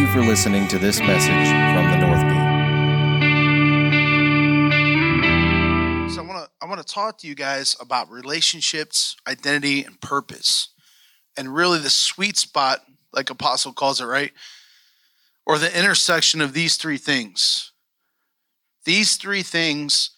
you 0.00 0.06
for 0.06 0.20
listening 0.20 0.66
to 0.66 0.78
this 0.78 0.98
message 1.00 1.28
from 1.28 1.90
the 1.90 1.96
Northgate. 2.06 2.48
So 6.10 6.22
I 6.22 6.24
want 6.26 6.44
to 6.44 6.50
I 6.62 6.66
want 6.66 6.80
to 6.80 6.94
talk 6.94 7.18
to 7.18 7.26
you 7.26 7.34
guys 7.34 7.76
about 7.80 8.10
relationships, 8.10 9.16
identity, 9.28 9.84
and 9.84 10.00
purpose, 10.00 10.70
and 11.36 11.54
really 11.54 11.78
the 11.78 11.90
sweet 11.90 12.38
spot, 12.38 12.80
like 13.12 13.28
Apostle 13.28 13.74
calls 13.74 14.00
it, 14.00 14.06
right, 14.06 14.32
or 15.44 15.58
the 15.58 15.78
intersection 15.78 16.40
of 16.40 16.54
these 16.54 16.76
three 16.78 16.96
things. 16.96 17.72
These 18.86 19.16
three 19.16 19.42
things, 19.42 20.12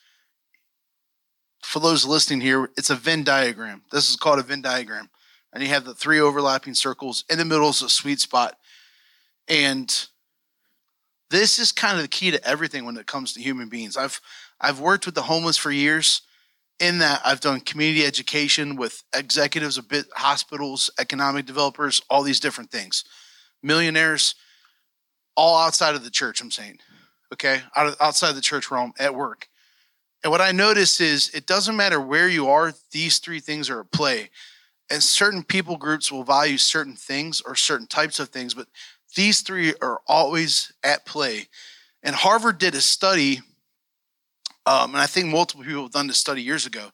for 1.64 1.80
those 1.80 2.07
listening 2.07 2.41
here, 2.41 2.71
it's 2.77 2.91
a 2.91 2.95
Venn 2.95 3.25
diagram. 3.25 3.83
This 3.91 4.09
is 4.09 4.14
called 4.17 4.39
a 4.39 4.43
Venn 4.45 4.62
diagram, 4.62 5.11
and 5.53 5.61
you 5.61 5.71
have 5.71 5.85
the 5.85 5.95
three 5.95 6.21
overlapping 6.21 6.75
circles. 6.75 7.25
In 7.29 7.39
the 7.39 7.45
middle 7.45 7.71
is 7.71 7.83
a 7.83 7.89
sweet 7.89 8.21
spot, 8.21 8.56
and 9.48 10.09
this 11.30 11.59
is 11.59 11.73
kind 11.73 11.96
of 11.96 12.02
the 12.02 12.09
key 12.09 12.30
to 12.30 12.46
everything 12.46 12.84
when 12.84 12.96
it 12.96 13.06
comes 13.06 13.33
to 13.33 13.41
human 13.41 13.69
beings. 13.69 13.96
I've 13.96 14.20
I've 14.60 14.80
worked 14.80 15.06
with 15.06 15.14
the 15.14 15.23
homeless 15.23 15.56
for 15.56 15.73
years. 15.73 16.23
In 16.78 16.98
that, 16.98 17.20
I've 17.24 17.41
done 17.41 17.60
community 17.60 18.05
education 18.05 18.77
with 18.77 19.02
executives 19.14 19.78
of 19.78 19.86
hospitals, 20.14 20.91
economic 20.98 21.47
developers, 21.47 22.02
all 22.10 22.23
these 22.23 22.41
different 22.41 22.70
things, 22.70 23.05
millionaires, 23.62 24.34
all 25.36 25.59
outside 25.59 25.95
of 25.95 26.05
the 26.05 26.11
church. 26.11 26.41
I'm 26.41 26.50
saying, 26.50 26.78
okay, 27.33 27.61
out 27.77 27.86
of, 27.86 27.97
outside 28.00 28.33
the 28.33 28.41
church 28.41 28.70
realm 28.70 28.92
at 28.98 29.14
work. 29.14 29.48
And 30.24 30.30
what 30.30 30.41
I 30.41 30.52
notice 30.52 31.00
is 31.00 31.30
it 31.34 31.47
doesn't 31.47 31.77
matter 31.77 32.00
where 32.00 32.28
you 32.28 32.48
are; 32.48 32.74
these 32.91 33.19
three 33.19 33.41
things 33.41 33.70
are 33.70 33.80
at 33.80 33.92
play. 33.92 34.30
And 34.91 35.02
certain 35.02 35.42
people 35.42 35.77
groups 35.78 36.12
will 36.12 36.24
value 36.24 36.59
certain 36.59 36.97
things 36.97 37.41
or 37.41 37.55
certain 37.55 37.86
types 37.86 38.20
of 38.20 38.28
things, 38.28 38.52
but 38.55 38.69
these 39.15 39.41
three 39.41 39.75
are 39.80 40.01
always 40.07 40.73
at 40.83 41.06
play. 41.06 41.48
And 42.03 42.14
Harvard 42.14 42.59
did 42.59 42.75
a 42.75 42.81
study 42.81 43.41
um, 44.64 44.91
and 44.91 44.98
I 44.98 45.06
think 45.06 45.27
multiple 45.27 45.64
people 45.64 45.83
have 45.83 45.92
done 45.92 46.06
this 46.06 46.19
study 46.19 46.42
years 46.42 46.67
ago. 46.67 46.91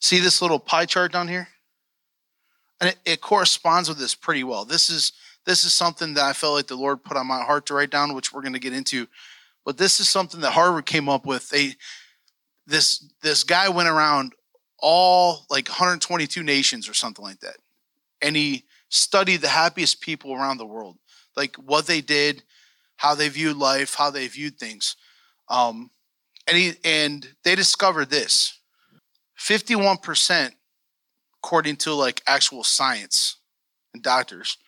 See 0.00 0.20
this 0.20 0.40
little 0.40 0.58
pie 0.58 0.86
chart 0.86 1.12
down 1.12 1.28
here? 1.28 1.48
And 2.80 2.90
it, 2.90 2.98
it 3.04 3.20
corresponds 3.20 3.88
with 3.88 3.98
this 3.98 4.14
pretty 4.14 4.44
well. 4.44 4.64
This 4.64 4.88
is 4.88 5.12
this 5.46 5.64
is 5.64 5.72
something 5.72 6.14
that 6.14 6.24
I 6.24 6.32
felt 6.32 6.54
like 6.54 6.66
the 6.66 6.76
Lord 6.76 7.02
put 7.02 7.16
on 7.16 7.26
my 7.26 7.42
heart 7.42 7.66
to 7.66 7.74
write 7.74 7.90
down, 7.90 8.14
which 8.14 8.32
we're 8.32 8.42
going 8.42 8.52
to 8.52 8.58
get 8.58 8.74
into. 8.74 9.08
But 9.64 9.78
this 9.78 9.98
is 9.98 10.08
something 10.08 10.40
that 10.40 10.52
Harvard 10.52 10.86
came 10.86 11.08
up 11.08 11.26
with. 11.26 11.48
They 11.48 11.74
this 12.66 13.04
this 13.22 13.42
guy 13.42 13.68
went 13.68 13.88
around 13.88 14.34
all 14.78 15.46
like 15.50 15.68
122 15.68 16.42
nations 16.42 16.88
or 16.88 16.94
something 16.94 17.24
like 17.24 17.40
that, 17.40 17.56
and 18.22 18.36
he 18.36 18.64
studied 18.88 19.38
the 19.38 19.48
happiest 19.48 20.00
people 20.00 20.32
around 20.32 20.58
the 20.58 20.66
world, 20.66 20.96
like 21.40 21.56
what 21.56 21.86
they 21.86 22.02
did, 22.02 22.42
how 22.96 23.14
they 23.14 23.30
viewed 23.30 23.56
life, 23.56 23.94
how 23.94 24.10
they 24.10 24.28
viewed 24.28 24.58
things. 24.58 24.94
Um, 25.48 25.90
and 26.46 26.56
he 26.56 26.72
and 26.84 27.26
they 27.44 27.54
discovered 27.54 28.10
this. 28.10 28.58
51% 29.38 30.50
according 31.42 31.76
to 31.76 31.94
like 31.94 32.20
actual 32.26 32.62
science 32.62 33.36
and 33.94 34.02
doctors 34.02 34.58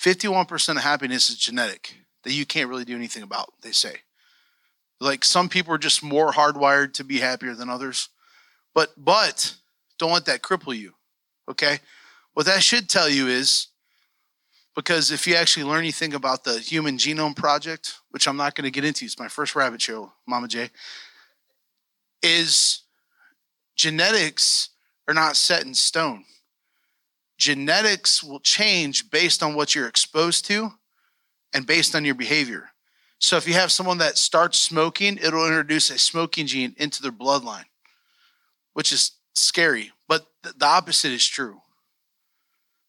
51% 0.00 0.70
of 0.70 0.76
happiness 0.78 1.28
is 1.28 1.36
genetic 1.36 1.94
that 2.24 2.32
you 2.32 2.46
can't 2.46 2.70
really 2.70 2.86
do 2.86 2.96
anything 2.96 3.22
about 3.22 3.52
they 3.60 3.72
say. 3.72 3.96
Like 4.98 5.22
some 5.22 5.50
people 5.50 5.74
are 5.74 5.78
just 5.78 6.02
more 6.02 6.32
hardwired 6.32 6.94
to 6.94 7.04
be 7.04 7.18
happier 7.18 7.54
than 7.54 7.68
others 7.68 8.08
but 8.74 8.88
but 8.96 9.54
don't 9.98 10.12
let 10.12 10.24
that 10.24 10.40
cripple 10.40 10.74
you 10.74 10.94
okay? 11.50 11.80
What 12.32 12.46
that 12.46 12.62
should 12.62 12.88
tell 12.88 13.08
you 13.08 13.28
is 13.28 13.68
because 14.76 15.10
if 15.10 15.26
you 15.26 15.34
actually 15.34 15.64
learn 15.64 15.78
anything 15.78 16.14
about 16.14 16.44
the 16.44 16.60
human 16.60 16.96
genome 16.96 17.34
project 17.34 17.94
which 18.10 18.28
i'm 18.28 18.36
not 18.36 18.54
going 18.54 18.64
to 18.64 18.70
get 18.70 18.84
into 18.84 19.04
it's 19.04 19.18
my 19.18 19.28
first 19.28 19.56
rabbit 19.56 19.80
show 19.80 20.12
mama 20.26 20.46
j 20.46 20.70
is 22.22 22.82
genetics 23.76 24.70
are 25.06 25.14
not 25.14 25.36
set 25.36 25.64
in 25.64 25.74
stone. 25.74 26.24
Genetics 27.38 28.24
will 28.24 28.40
change 28.40 29.10
based 29.10 29.42
on 29.42 29.54
what 29.54 29.74
you're 29.74 29.88
exposed 29.88 30.46
to 30.46 30.72
and 31.52 31.66
based 31.66 31.94
on 31.94 32.04
your 32.04 32.14
behavior. 32.14 32.70
So 33.18 33.36
if 33.36 33.46
you 33.46 33.54
have 33.54 33.72
someone 33.72 33.98
that 33.98 34.18
starts 34.18 34.58
smoking, 34.58 35.18
it'll 35.18 35.46
introduce 35.46 35.90
a 35.90 35.98
smoking 35.98 36.46
gene 36.46 36.74
into 36.78 37.02
their 37.02 37.12
bloodline, 37.12 37.64
which 38.72 38.92
is 38.92 39.12
scary. 39.34 39.92
But 40.08 40.26
the 40.42 40.66
opposite 40.66 41.12
is 41.12 41.26
true. 41.26 41.60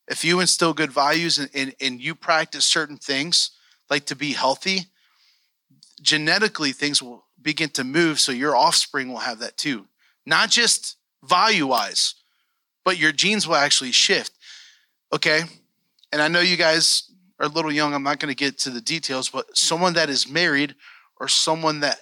If 0.08 0.24
you 0.24 0.40
instill 0.40 0.74
good 0.74 0.92
values 0.92 1.38
and, 1.38 1.50
and, 1.54 1.76
and 1.82 2.02
you 2.02 2.16
practice 2.16 2.66
certain 2.66 2.98
things, 2.98 3.52
like 3.90 4.06
to 4.06 4.16
be 4.16 4.34
healthy, 4.34 4.88
genetically 6.02 6.72
things 6.72 7.02
will 7.02 7.26
begin 7.42 7.70
to 7.70 7.84
move 7.84 8.20
so 8.20 8.32
your 8.32 8.56
offspring 8.56 9.10
will 9.10 9.18
have 9.18 9.40
that 9.40 9.58
too. 9.58 9.88
Not 10.26 10.50
just 10.50 10.98
value 11.24 11.68
wise, 11.68 12.16
but 12.84 12.98
your 12.98 13.12
genes 13.12 13.48
will 13.48 13.56
actually 13.56 13.92
shift. 13.92 14.32
Okay. 15.12 15.42
And 16.12 16.22
I 16.22 16.28
know 16.28 16.40
you 16.40 16.58
guys 16.58 17.12
are 17.40 17.46
a 17.46 17.50
little 17.50 17.72
young. 17.72 17.94
I'm 17.94 18.04
not 18.04 18.20
going 18.20 18.34
to 18.34 18.36
get 18.36 18.58
to 18.60 18.70
the 18.70 18.82
details, 18.82 19.30
but 19.30 19.58
someone 19.58 19.94
that 19.94 20.10
is 20.10 20.30
married 20.30 20.76
or 21.20 21.28
someone 21.28 21.82
that 21.82 22.00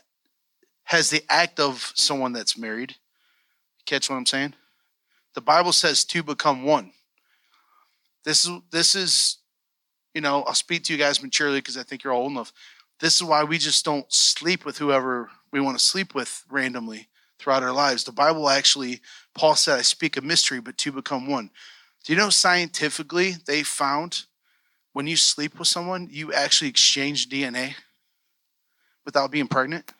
has 0.85 1.09
the 1.09 1.23
act 1.29 1.59
of 1.59 1.91
someone 1.95 2.33
that's 2.33 2.57
married, 2.57 2.95
catch 3.85 4.09
what 4.09 4.17
I'm 4.17 4.25
saying? 4.25 4.53
The 5.33 5.41
Bible 5.41 5.73
says 5.73 6.05
two 6.05 6.23
become 6.23 6.63
one. 6.63 6.91
This 8.25 8.45
is 8.45 8.51
this 8.71 8.95
is, 8.95 9.37
you 10.13 10.21
know, 10.21 10.43
I'll 10.43 10.55
speak 10.55 10.83
to 10.85 10.93
you 10.93 10.99
guys 10.99 11.21
maturely 11.21 11.59
because 11.59 11.77
I 11.77 11.83
think 11.83 12.03
you're 12.03 12.13
old 12.13 12.31
enough. 12.31 12.51
This 12.99 13.15
is 13.15 13.23
why 13.23 13.43
we 13.43 13.57
just 13.57 13.85
don't 13.85 14.11
sleep 14.11 14.65
with 14.65 14.77
whoever 14.77 15.29
we 15.51 15.59
want 15.59 15.77
to 15.77 15.85
sleep 15.85 16.15
with 16.15 16.43
randomly 16.49 17.07
throughout 17.39 17.63
our 17.63 17.71
lives. 17.71 18.03
The 18.03 18.11
Bible 18.11 18.49
actually, 18.49 19.01
Paul 19.35 19.55
said, 19.55 19.77
I 19.77 19.83
speak 19.83 20.17
a 20.17 20.21
mystery, 20.21 20.59
but 20.59 20.77
two 20.77 20.91
become 20.91 21.27
one. 21.27 21.51
Do 22.03 22.13
you 22.13 22.19
know 22.19 22.29
scientifically 22.29 23.35
they 23.45 23.63
found 23.63 24.23
when 24.93 25.07
you 25.07 25.17
sleep 25.17 25.59
with 25.59 25.67
someone, 25.67 26.07
you 26.09 26.33
actually 26.33 26.69
exchange 26.69 27.29
DNA 27.29 27.75
without 29.05 29.31
being 29.31 29.47
pregnant? 29.47 29.91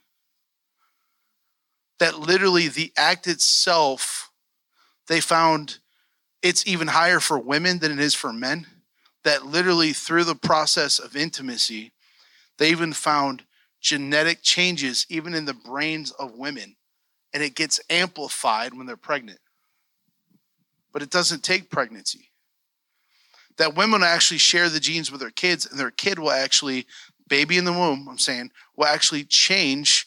That 2.00 2.19
literally 2.19 2.69
the 2.69 2.91
act 2.97 3.28
itself, 3.28 4.31
they 5.08 5.19
found 5.22 5.80
it's 6.45 6.67
even 6.67 6.89
higher 6.89 7.19
for 7.19 7.39
women 7.39 7.79
than 7.79 7.91
it 7.91 8.00
is 8.00 8.13
for 8.13 8.31
men. 8.31 8.67
That 9.23 9.47
literally 9.47 9.94
through 9.94 10.25
the 10.25 10.35
process 10.35 11.00
of 11.00 11.16
intimacy, 11.16 11.91
they 12.59 12.69
even 12.69 12.94
found 12.94 13.44
genetic 13.81 14.44
changes 14.44 15.07
even 15.09 15.34
in 15.34 15.45
the 15.45 15.55
brains 15.55 16.11
of 16.11 16.38
women, 16.38 16.75
and 17.34 17.41
it 17.41 17.55
gets 17.55 17.79
amplified 17.89 18.75
when 18.75 18.85
they're 18.85 18.95
pregnant. 18.95 19.39
But 20.94 21.01
it 21.01 21.09
doesn't 21.09 21.44
take 21.44 21.72
pregnancy. 21.72 22.29
That 23.57 23.75
women 23.75 24.03
actually 24.03 24.38
share 24.38 24.69
the 24.69 24.79
genes 24.79 25.11
with 25.11 25.22
their 25.22 25.31
kids, 25.31 25.66
and 25.66 25.79
their 25.79 25.89
kid 25.89 26.19
will 26.19 26.29
actually, 26.29 26.85
baby 27.28 27.57
in 27.57 27.66
the 27.66 27.73
womb, 27.73 28.07
I'm 28.07 28.19
saying, 28.19 28.51
will 28.75 28.85
actually 28.85 29.23
change 29.23 30.05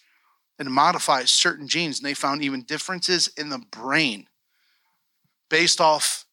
and 0.57 0.71
modify 0.71 1.25
certain 1.25 1.67
genes. 1.67 1.99
And 1.99 2.07
they 2.07 2.15
found 2.15 2.45
even 2.45 2.63
differences 2.63 3.27
in 3.37 3.49
the 3.49 3.65
brain 3.73 4.29
based 5.51 5.81
off 5.81 6.27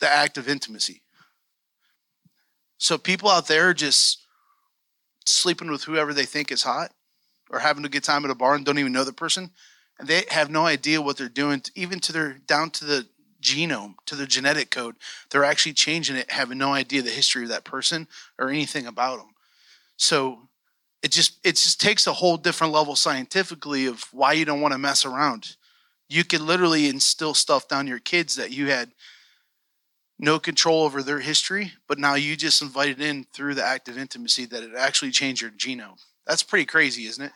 the, 0.00 0.08
act 0.08 0.38
of 0.38 0.48
intimacy. 0.48 1.02
So 2.78 2.98
people 2.98 3.28
out 3.28 3.46
there 3.46 3.68
are 3.68 3.74
just 3.74 4.26
sleeping 5.26 5.70
with 5.70 5.84
whoever 5.84 6.12
they 6.12 6.24
think 6.24 6.50
is 6.50 6.62
hot 6.62 6.92
or 7.50 7.58
having 7.58 7.84
a 7.84 7.88
good 7.88 8.04
time 8.04 8.24
at 8.24 8.30
a 8.30 8.34
bar 8.34 8.54
and 8.54 8.64
don't 8.64 8.78
even 8.78 8.92
know 8.92 9.04
the 9.04 9.12
person 9.12 9.50
and 10.00 10.08
they 10.08 10.24
have 10.30 10.50
no 10.50 10.66
idea 10.66 11.00
what 11.00 11.16
they're 11.16 11.28
doing 11.28 11.62
even 11.74 12.00
to 12.00 12.12
their 12.12 12.38
down 12.46 12.70
to 12.70 12.84
the 12.84 13.06
genome 13.42 13.94
to 14.06 14.16
the 14.16 14.26
genetic 14.26 14.70
code 14.70 14.96
they're 15.30 15.44
actually 15.44 15.72
changing 15.72 16.16
it 16.16 16.30
having 16.30 16.58
no 16.58 16.72
idea 16.72 17.00
the 17.00 17.10
history 17.10 17.42
of 17.42 17.48
that 17.48 17.64
person 17.64 18.06
or 18.38 18.50
anything 18.50 18.86
about 18.86 19.18
them 19.18 19.30
so 19.96 20.48
it 21.02 21.10
just 21.10 21.38
it 21.44 21.52
just 21.52 21.80
takes 21.80 22.06
a 22.06 22.12
whole 22.12 22.36
different 22.36 22.72
level 22.72 22.96
scientifically 22.96 23.86
of 23.86 24.04
why 24.12 24.32
you 24.32 24.44
don't 24.44 24.60
want 24.60 24.72
to 24.72 24.78
mess 24.78 25.04
around 25.04 25.56
you 26.08 26.24
could 26.24 26.40
literally 26.40 26.88
instill 26.88 27.32
stuff 27.32 27.68
down 27.68 27.86
your 27.86 27.98
kids 27.98 28.36
that 28.36 28.50
you 28.50 28.68
had 28.68 28.90
no 30.20 30.38
control 30.38 30.84
over 30.84 31.02
their 31.02 31.20
history, 31.20 31.72
but 31.88 31.98
now 31.98 32.14
you 32.14 32.36
just 32.36 32.60
invited 32.60 33.00
in 33.00 33.24
through 33.32 33.54
the 33.54 33.64
act 33.64 33.88
of 33.88 33.96
intimacy 33.96 34.44
that 34.46 34.62
it 34.62 34.72
actually 34.76 35.10
changed 35.10 35.40
your 35.40 35.50
genome. 35.50 35.98
That's 36.26 36.42
pretty 36.42 36.66
crazy, 36.66 37.06
isn't 37.06 37.24
it? 37.24 37.32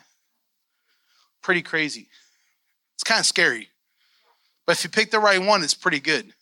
Pretty 1.43 1.63
crazy. 1.63 2.09
It's 2.95 3.03
kind 3.03 3.21
of 3.21 3.27
scary. 3.27 3.71
But 4.67 4.77
if 4.77 4.85
you 4.85 4.91
pick 4.91 5.11
the 5.11 5.19
right 5.19 5.41
one, 5.43 5.65
it's 5.65 5.75
pretty 5.75 5.99
good. 5.99 6.35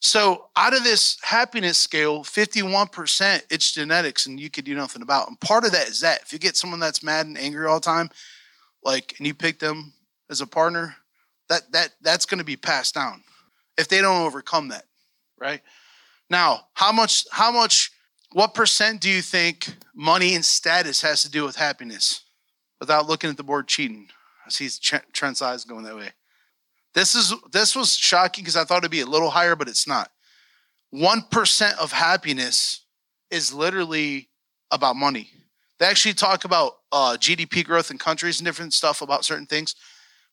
So, 0.00 0.48
out 0.56 0.76
of 0.76 0.84
this 0.84 1.16
happiness 1.22 1.78
scale, 1.78 2.24
51% 2.24 3.42
it's 3.48 3.72
genetics 3.72 4.26
and 4.26 4.38
you 4.38 4.50
could 4.50 4.64
do 4.64 4.74
nothing 4.74 5.00
about. 5.00 5.28
And 5.28 5.40
part 5.40 5.64
of 5.64 5.72
that 5.72 5.88
is 5.88 6.00
that 6.00 6.22
if 6.22 6.32
you 6.32 6.38
get 6.38 6.56
someone 6.56 6.80
that's 6.80 7.02
mad 7.02 7.26
and 7.26 7.38
angry 7.38 7.66
all 7.66 7.76
the 7.76 7.86
time, 7.86 8.10
like 8.82 9.14
and 9.18 9.26
you 9.26 9.32
pick 9.32 9.60
them 9.60 9.92
as 10.28 10.40
a 10.40 10.46
partner, 10.46 10.96
that 11.48 11.72
that 11.72 11.94
that's 12.02 12.26
going 12.26 12.38
to 12.38 12.44
be 12.44 12.56
passed 12.56 12.94
down 12.94 13.22
if 13.78 13.88
they 13.88 14.00
don't 14.00 14.26
overcome 14.26 14.68
that, 14.68 14.84
right? 15.38 15.62
Now, 16.34 16.66
how 16.72 16.90
much 16.90 17.26
how 17.30 17.52
much 17.52 17.92
What 18.32 18.54
percent 18.54 19.00
do 19.00 19.08
you 19.08 19.22
think 19.22 19.72
money 19.94 20.34
and 20.34 20.44
status 20.44 21.00
has 21.02 21.22
to 21.22 21.30
do 21.30 21.44
with 21.44 21.54
happiness? 21.54 22.24
Without 22.80 23.06
looking 23.06 23.30
at 23.30 23.36
the 23.36 23.44
board 23.44 23.68
cheating. 23.68 24.08
I 24.44 24.50
see 24.50 24.68
Trent's 25.12 25.40
eyes 25.40 25.64
going 25.64 25.84
that 25.84 25.94
way. 25.94 26.10
This 26.92 27.14
is 27.14 27.32
this 27.52 27.76
was 27.76 27.94
shocking 27.94 28.42
because 28.42 28.56
I 28.56 28.64
thought 28.64 28.78
it'd 28.78 28.90
be 28.90 29.02
a 29.02 29.06
little 29.06 29.30
higher, 29.30 29.54
but 29.54 29.68
it's 29.68 29.86
not. 29.86 30.10
One 30.90 31.22
percent 31.30 31.78
of 31.78 31.92
happiness 31.92 32.84
is 33.30 33.54
literally 33.54 34.28
about 34.72 34.96
money. 34.96 35.30
They 35.78 35.86
actually 35.86 36.14
talk 36.14 36.44
about 36.44 36.78
uh, 36.90 37.16
GDP 37.16 37.64
growth 37.64 37.92
in 37.92 37.98
countries 37.98 38.40
and 38.40 38.44
different 38.44 38.74
stuff 38.74 39.02
about 39.02 39.24
certain 39.24 39.46
things. 39.46 39.76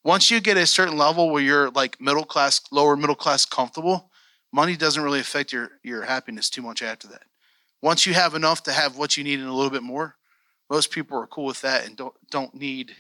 Once 0.04 0.32
you 0.32 0.42
get 0.42 0.58
a 0.58 0.66
certain 0.66 0.98
level 0.98 1.30
where 1.30 1.44
you're 1.44 1.70
like 1.70 2.02
middle 2.02 2.26
class, 2.26 2.60
lower 2.72 2.98
middle 2.98 3.14
class, 3.16 3.46
comfortable, 3.46 4.11
money 4.52 4.76
doesn't 4.76 5.04
really 5.04 5.20
affect 5.20 5.54
your 5.54 5.72
your 5.84 6.04
happiness 6.04 6.50
too 6.50 6.62
much 6.62 6.82
after 6.82 7.08
that. 7.08 7.24
Once 7.82 8.06
you 8.06 8.14
have 8.14 8.36
enough 8.36 8.64
to 8.64 8.72
have 8.72 8.98
what 8.98 9.18
you 9.18 9.24
need 9.24 9.40
and 9.40 9.50
a 9.50 9.54
little 9.54 9.72
bit 9.72 9.84
more, 9.84 10.16
most 10.70 10.92
people 10.92 11.18
are 11.18 11.28
cool 11.28 11.46
with 11.46 11.62
that 11.62 11.86
and 11.86 11.96
don't 11.96 12.14
don't 12.30 12.54
need. 12.54 12.96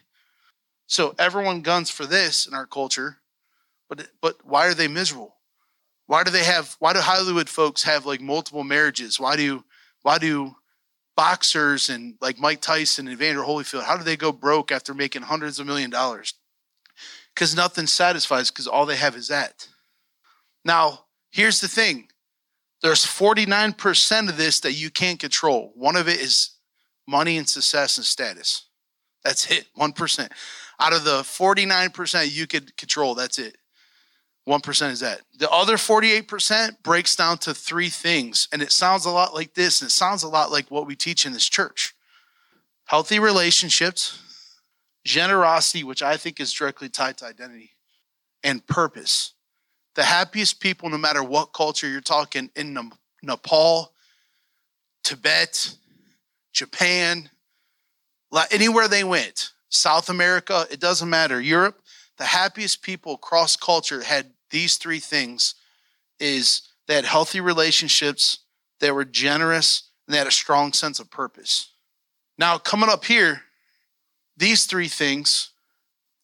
So 0.87 1.15
everyone 1.17 1.61
guns 1.61 1.89
for 1.89 2.05
this 2.05 2.45
in 2.45 2.53
our 2.53 2.65
culture, 2.65 3.17
but 3.89 4.09
but 4.21 4.37
why 4.43 4.67
are 4.67 4.73
they 4.73 4.87
miserable? 4.87 5.35
Why 6.07 6.23
do 6.23 6.31
they 6.31 6.43
have? 6.43 6.75
Why 6.79 6.93
do 6.93 6.99
Hollywood 6.99 7.47
folks 7.47 7.83
have 7.83 8.05
like 8.05 8.21
multiple 8.21 8.63
marriages? 8.63 9.19
Why 9.19 9.35
do 9.35 9.63
why 10.01 10.17
do 10.17 10.55
boxers 11.15 11.89
and 11.89 12.15
like 12.19 12.39
Mike 12.39 12.61
Tyson 12.61 13.07
and 13.07 13.13
Evander 13.13 13.41
Holyfield? 13.41 13.83
How 13.83 13.95
do 13.95 14.03
they 14.03 14.17
go 14.17 14.31
broke 14.31 14.71
after 14.71 14.93
making 14.93 15.21
hundreds 15.21 15.59
of 15.59 15.67
million 15.67 15.89
dollars? 15.89 16.33
Because 17.33 17.55
nothing 17.55 17.87
satisfies. 17.87 18.51
Because 18.51 18.67
all 18.67 18.85
they 18.85 18.97
have 18.97 19.15
is 19.15 19.29
that. 19.29 19.67
Now 20.65 21.05
here's 21.31 21.61
the 21.61 21.67
thing: 21.67 22.07
there's 22.81 23.05
49% 23.05 24.29
of 24.29 24.37
this 24.37 24.59
that 24.61 24.73
you 24.73 24.89
can't 24.89 25.19
control. 25.19 25.71
One 25.75 25.95
of 25.95 26.07
it 26.07 26.19
is 26.19 26.51
money 27.07 27.37
and 27.37 27.47
success 27.47 27.97
and 27.97 28.05
status. 28.05 28.65
That's 29.23 29.51
it. 29.51 29.67
1%. 29.77 30.31
Out 30.79 30.93
of 30.93 31.03
the 31.03 31.21
49% 31.21 32.31
you 32.31 32.47
could 32.47 32.75
control, 32.75 33.13
that's 33.13 33.37
it. 33.37 33.57
1% 34.47 34.91
is 34.91 35.01
that. 35.01 35.21
The 35.37 35.49
other 35.51 35.77
48% 35.77 36.81
breaks 36.81 37.15
down 37.15 37.37
to 37.39 37.53
three 37.53 37.89
things. 37.89 38.47
And 38.51 38.61
it 38.63 38.71
sounds 38.71 39.05
a 39.05 39.11
lot 39.11 39.35
like 39.35 39.53
this, 39.53 39.81
and 39.81 39.89
it 39.89 39.91
sounds 39.91 40.23
a 40.23 40.27
lot 40.27 40.51
like 40.51 40.71
what 40.71 40.87
we 40.87 40.95
teach 40.95 41.25
in 41.25 41.33
this 41.33 41.47
church 41.47 41.93
healthy 42.85 43.19
relationships, 43.19 44.19
generosity, 45.05 45.81
which 45.81 46.01
I 46.01 46.17
think 46.17 46.41
is 46.41 46.51
directly 46.51 46.89
tied 46.89 47.17
to 47.19 47.25
identity, 47.25 47.71
and 48.43 48.65
purpose. 48.67 49.33
The 49.95 50.03
happiest 50.03 50.59
people, 50.59 50.89
no 50.89 50.97
matter 50.97 51.23
what 51.23 51.53
culture 51.53 51.87
you're 51.87 52.01
talking 52.01 52.49
in 52.55 52.91
Nepal, 53.21 53.93
Tibet, 55.03 55.75
Japan, 56.53 57.29
anywhere 58.51 58.87
they 58.87 59.03
went, 59.03 59.51
South 59.69 60.09
America, 60.09 60.65
it 60.71 60.79
doesn't 60.79 61.09
matter, 61.09 61.39
Europe, 61.41 61.81
the 62.17 62.25
happiest 62.25 62.81
people 62.81 63.13
across 63.15 63.55
culture 63.55 64.01
had 64.03 64.31
these 64.49 64.77
three 64.77 64.99
things 64.99 65.55
is 66.19 66.61
they 66.87 66.95
had 66.95 67.05
healthy 67.05 67.39
relationships, 67.39 68.39
they 68.79 68.91
were 68.91 69.05
generous, 69.05 69.89
and 70.05 70.13
they 70.13 70.17
had 70.17 70.27
a 70.27 70.31
strong 70.31 70.73
sense 70.73 70.99
of 70.99 71.09
purpose. 71.09 71.69
Now, 72.37 72.57
coming 72.57 72.89
up 72.89 73.05
here, 73.05 73.43
these 74.35 74.65
three 74.65 74.87
things 74.87 75.50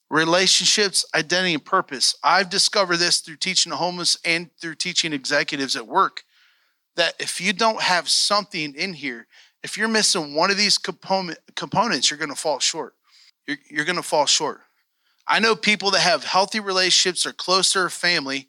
relationships, 0.09 1.05
identity, 1.13 1.53
and 1.53 1.65
purpose. 1.65 2.15
I've 2.23 2.49
discovered 2.49 2.97
this 2.97 3.19
through 3.19 3.37
teaching 3.37 3.71
the 3.71 3.77
homeless 3.77 4.17
and 4.23 4.49
through 4.59 4.75
teaching 4.75 5.13
executives 5.13 5.75
at 5.75 5.87
work 5.87 6.23
that 6.95 7.13
if 7.19 7.39
you 7.41 7.53
don't 7.53 7.81
have 7.81 8.09
something 8.09 8.73
in 8.75 8.93
here, 8.93 9.27
if 9.63 9.77
you're 9.77 9.87
missing 9.87 10.33
one 10.33 10.49
of 10.49 10.57
these 10.57 10.77
component, 10.77 11.39
components, 11.55 12.09
you're 12.09 12.17
going 12.17 12.29
to 12.29 12.35
fall 12.35 12.59
short. 12.59 12.95
You're, 13.45 13.57
you're 13.69 13.85
going 13.85 13.97
to 13.97 14.03
fall 14.03 14.25
short. 14.25 14.61
I 15.27 15.39
know 15.39 15.55
people 15.55 15.91
that 15.91 15.99
have 15.99 16.23
healthy 16.23 16.59
relationships 16.59 17.25
or 17.25 17.33
closer 17.33 17.89
family, 17.89 18.47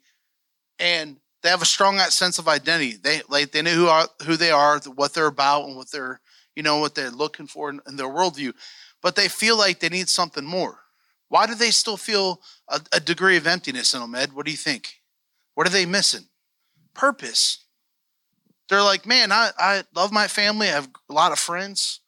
and 0.79 1.17
they 1.43 1.49
have 1.49 1.61
a 1.61 1.65
strong 1.65 1.97
sense 1.99 2.39
of 2.39 2.47
identity. 2.47 2.97
They 3.01 3.21
like 3.27 3.51
they 3.51 3.61
know 3.61 3.73
who 3.73 3.87
are 3.87 4.07
who 4.25 4.37
they 4.37 4.51
are, 4.51 4.79
what 4.95 5.13
they're 5.13 5.25
about, 5.25 5.65
and 5.65 5.75
what 5.75 5.91
they're 5.91 6.21
you 6.55 6.63
know 6.63 6.77
what 6.77 6.95
they're 6.95 7.11
looking 7.11 7.47
for 7.47 7.69
in, 7.69 7.81
in 7.87 7.97
their 7.97 8.07
worldview. 8.07 8.53
But 9.01 9.15
they 9.15 9.27
feel 9.27 9.57
like 9.57 9.79
they 9.79 9.89
need 9.89 10.09
something 10.09 10.45
more. 10.45 10.79
Why 11.29 11.47
do 11.47 11.55
they 11.55 11.71
still 11.71 11.97
feel 11.97 12.41
a, 12.67 12.81
a 12.91 12.99
degree 12.99 13.37
of 13.37 13.47
emptiness 13.47 13.93
in 13.93 14.01
them, 14.01 14.15
Ed? 14.15 14.33
What 14.33 14.45
do 14.45 14.51
you 14.51 14.57
think? 14.57 14.99
What 15.55 15.67
are 15.67 15.71
they 15.71 15.85
missing? 15.85 16.25
Purpose. 16.93 17.65
They're 18.67 18.83
like, 18.83 19.05
man, 19.05 19.31
I, 19.31 19.51
I 19.57 19.83
love 19.95 20.11
my 20.11 20.27
family. 20.27 20.67
I 20.67 20.71
have 20.71 20.89
a 21.09 21.13
lot 21.13 21.31
of 21.31 21.39
friends. 21.39 22.01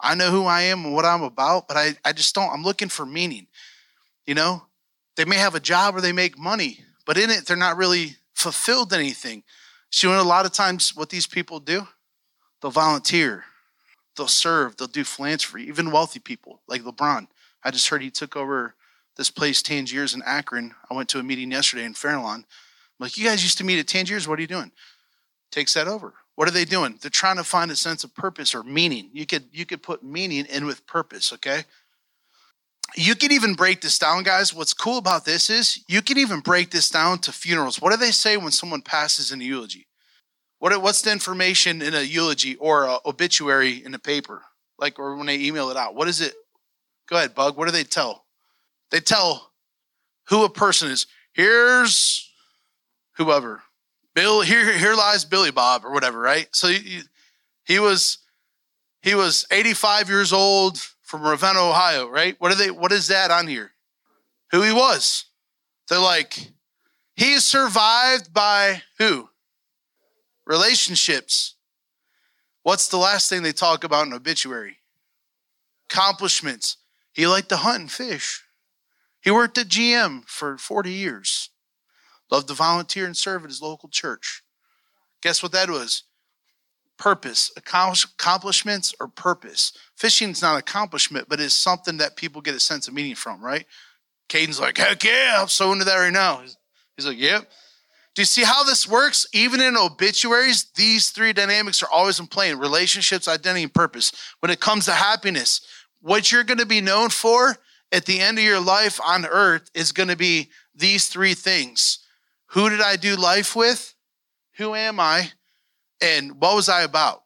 I 0.00 0.14
know 0.14 0.30
who 0.30 0.44
I 0.44 0.62
am 0.62 0.84
and 0.84 0.94
what 0.94 1.04
I'm 1.04 1.22
about, 1.22 1.68
but 1.68 1.76
I, 1.76 1.94
I 2.04 2.12
just 2.12 2.34
don't. 2.34 2.52
I'm 2.52 2.64
looking 2.64 2.88
for 2.88 3.06
meaning. 3.06 3.46
You 4.26 4.34
know, 4.34 4.64
they 5.16 5.24
may 5.24 5.36
have 5.36 5.54
a 5.54 5.60
job 5.60 5.96
or 5.96 6.00
they 6.00 6.12
make 6.12 6.38
money, 6.38 6.80
but 7.06 7.18
in 7.18 7.30
it, 7.30 7.46
they're 7.46 7.56
not 7.56 7.76
really 7.76 8.16
fulfilled 8.34 8.92
anything. 8.92 9.42
So, 9.90 10.08
you 10.08 10.14
know, 10.14 10.22
a 10.22 10.24
lot 10.24 10.46
of 10.46 10.52
times 10.52 10.96
what 10.96 11.10
these 11.10 11.26
people 11.26 11.60
do? 11.60 11.86
They'll 12.60 12.70
volunteer, 12.70 13.44
they'll 14.16 14.28
serve, 14.28 14.76
they'll 14.76 14.86
do 14.86 15.04
philanthropy, 15.04 15.66
even 15.66 15.90
wealthy 15.90 16.20
people 16.20 16.62
like 16.68 16.82
LeBron. 16.82 17.26
I 17.64 17.70
just 17.70 17.88
heard 17.88 18.02
he 18.02 18.10
took 18.10 18.36
over 18.36 18.74
this 19.16 19.30
place, 19.30 19.62
Tangiers 19.62 20.14
in 20.14 20.22
Akron. 20.24 20.74
I 20.90 20.94
went 20.94 21.08
to 21.10 21.18
a 21.18 21.22
meeting 21.22 21.50
yesterday 21.50 21.84
in 21.84 21.94
Fairlawn. 21.94 22.40
I'm 22.40 22.44
like, 22.98 23.16
you 23.16 23.24
guys 23.24 23.42
used 23.42 23.58
to 23.58 23.64
meet 23.64 23.78
at 23.78 23.86
Tangiers. 23.86 24.26
What 24.26 24.38
are 24.38 24.42
you 24.42 24.48
doing? 24.48 24.72
Takes 25.50 25.74
that 25.74 25.88
over. 25.88 26.14
What 26.34 26.48
are 26.48 26.52
they 26.52 26.64
doing? 26.64 26.98
They're 27.00 27.10
trying 27.10 27.36
to 27.36 27.44
find 27.44 27.70
a 27.70 27.76
sense 27.76 28.04
of 28.04 28.14
purpose 28.14 28.54
or 28.54 28.62
meaning. 28.62 29.10
You 29.12 29.26
could 29.26 29.44
you 29.52 29.66
could 29.66 29.82
put 29.82 30.02
meaning 30.02 30.46
in 30.46 30.64
with 30.64 30.86
purpose, 30.86 31.32
okay? 31.34 31.64
You 32.96 33.14
can 33.14 33.32
even 33.32 33.54
break 33.54 33.80
this 33.80 33.98
down, 33.98 34.22
guys. 34.22 34.52
What's 34.52 34.74
cool 34.74 34.98
about 34.98 35.24
this 35.24 35.48
is 35.50 35.82
you 35.88 36.02
can 36.02 36.18
even 36.18 36.40
break 36.40 36.70
this 36.70 36.90
down 36.90 37.18
to 37.20 37.32
funerals. 37.32 37.80
What 37.80 37.90
do 37.90 37.96
they 37.96 38.10
say 38.10 38.36
when 38.36 38.52
someone 38.52 38.82
passes 38.82 39.30
in 39.30 39.40
a 39.40 39.44
eulogy? 39.44 39.86
What, 40.58 40.80
what's 40.80 41.02
the 41.02 41.10
information 41.10 41.82
in 41.82 41.94
a 41.94 42.02
eulogy 42.02 42.56
or 42.56 42.84
a 42.84 42.98
obituary 43.04 43.84
in 43.84 43.94
a 43.94 43.98
paper? 43.98 44.42
Like, 44.78 44.98
or 44.98 45.16
when 45.16 45.26
they 45.26 45.40
email 45.40 45.70
it 45.70 45.76
out, 45.76 45.94
what 45.94 46.08
is 46.08 46.20
it? 46.20 46.34
Go 47.12 47.18
ahead, 47.18 47.34
Bug. 47.34 47.58
What 47.58 47.66
do 47.66 47.72
they 47.72 47.84
tell? 47.84 48.24
They 48.90 49.00
tell 49.00 49.52
who 50.30 50.44
a 50.44 50.48
person 50.48 50.90
is. 50.90 51.06
Here's 51.34 52.26
whoever. 53.18 53.62
Bill. 54.14 54.40
Here, 54.40 54.72
here 54.72 54.94
lies 54.94 55.26
Billy 55.26 55.50
Bob 55.50 55.84
or 55.84 55.92
whatever. 55.92 56.18
Right. 56.18 56.48
So 56.52 56.68
he, 56.68 57.02
he 57.64 57.78
was 57.78 58.16
he 59.02 59.14
was 59.14 59.46
85 59.50 60.08
years 60.08 60.32
old 60.32 60.78
from 61.02 61.20
Ravenna, 61.20 61.60
Ohio. 61.60 62.08
Right. 62.08 62.34
What 62.38 62.50
are 62.50 62.54
they? 62.54 62.70
What 62.70 62.92
is 62.92 63.08
that 63.08 63.30
on 63.30 63.46
here? 63.46 63.72
Who 64.50 64.62
he 64.62 64.72
was. 64.72 65.26
They're 65.90 65.98
like 65.98 66.34
he 67.14 67.40
survived 67.40 68.32
by 68.32 68.80
who? 68.96 69.28
Relationships. 70.46 71.56
What's 72.62 72.88
the 72.88 72.96
last 72.96 73.28
thing 73.28 73.42
they 73.42 73.52
talk 73.52 73.84
about 73.84 74.06
in 74.06 74.14
obituary? 74.14 74.78
Accomplishments. 75.90 76.78
He 77.12 77.26
liked 77.26 77.48
to 77.50 77.56
hunt 77.58 77.80
and 77.80 77.90
fish. 77.90 78.42
He 79.20 79.30
worked 79.30 79.58
at 79.58 79.68
GM 79.68 80.24
for 80.26 80.58
40 80.58 80.90
years. 80.90 81.50
Loved 82.30 82.48
to 82.48 82.54
volunteer 82.54 83.06
and 83.06 83.16
serve 83.16 83.44
at 83.44 83.50
his 83.50 83.62
local 83.62 83.88
church. 83.88 84.42
Guess 85.22 85.42
what 85.42 85.52
that 85.52 85.70
was? 85.70 86.04
Purpose, 86.98 87.52
accomplishments, 87.56 88.94
or 89.00 89.08
purpose. 89.08 89.72
Fishing 89.96 90.30
is 90.30 90.42
not 90.42 90.58
accomplishment, 90.58 91.28
but 91.28 91.40
it's 91.40 91.54
something 91.54 91.98
that 91.98 92.16
people 92.16 92.40
get 92.40 92.54
a 92.54 92.60
sense 92.60 92.88
of 92.88 92.94
meaning 92.94 93.14
from, 93.14 93.44
right? 93.44 93.66
Caden's 94.28 94.60
like, 94.60 94.78
heck 94.78 95.04
yeah, 95.04 95.38
I'm 95.40 95.48
so 95.48 95.72
into 95.72 95.84
that 95.84 95.96
right 95.96 96.12
now. 96.12 96.42
He's 96.96 97.06
like, 97.06 97.18
yep. 97.18 97.50
Do 98.14 98.22
you 98.22 98.26
see 98.26 98.44
how 98.44 98.62
this 98.62 98.86
works? 98.88 99.26
Even 99.32 99.60
in 99.60 99.76
obituaries, 99.76 100.66
these 100.74 101.10
three 101.10 101.32
dynamics 101.32 101.82
are 101.82 101.88
always 101.90 102.20
in 102.20 102.26
play 102.26 102.52
relationships, 102.52 103.26
identity, 103.26 103.62
and 103.62 103.74
purpose. 103.74 104.12
When 104.40 104.50
it 104.50 104.60
comes 104.60 104.84
to 104.84 104.92
happiness, 104.92 105.62
what 106.02 106.30
you're 106.30 106.44
going 106.44 106.58
to 106.58 106.66
be 106.66 106.80
known 106.80 107.08
for 107.08 107.56
at 107.90 108.04
the 108.04 108.20
end 108.20 108.38
of 108.38 108.44
your 108.44 108.60
life 108.60 109.00
on 109.06 109.24
earth 109.24 109.70
is 109.74 109.92
going 109.92 110.08
to 110.08 110.16
be 110.16 110.50
these 110.74 111.08
three 111.08 111.34
things 111.34 112.00
Who 112.48 112.68
did 112.68 112.82
I 112.82 112.96
do 112.96 113.16
life 113.16 113.56
with? 113.56 113.94
Who 114.58 114.74
am 114.74 115.00
I? 115.00 115.30
And 116.02 116.40
what 116.40 116.54
was 116.54 116.68
I 116.68 116.82
about? 116.82 117.22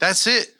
That's 0.00 0.26
it. 0.26 0.54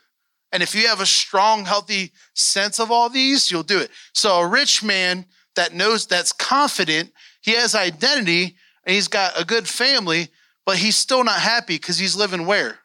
And 0.52 0.62
if 0.62 0.75
you 0.75 0.88
have 0.88 1.00
a 1.00 1.07
strong, 1.07 1.64
healthy 1.64 2.12
sense 2.35 2.80
of 2.80 2.90
all 2.90 3.09
these, 3.09 3.50
you'll 3.50 3.62
do 3.62 3.78
it. 3.78 3.90
So, 4.12 4.40
a 4.40 4.47
rich 4.47 4.83
man 4.83 5.26
that 5.57 5.75
knows 5.75 6.07
that's 6.07 6.33
confident, 6.33 7.12
he 7.40 7.52
has 7.52 7.75
identity, 7.75 8.57
and 8.85 8.95
he's 8.95 9.09
got 9.09 9.40
a 9.40 9.45
good 9.45 9.68
family, 9.68 10.28
but 10.64 10.76
he's 10.76 10.97
still 10.97 11.23
not 11.23 11.40
happy 11.40 11.76
because 11.76 11.99
he's 11.99 12.16
living 12.16 12.47
where? 12.47 12.78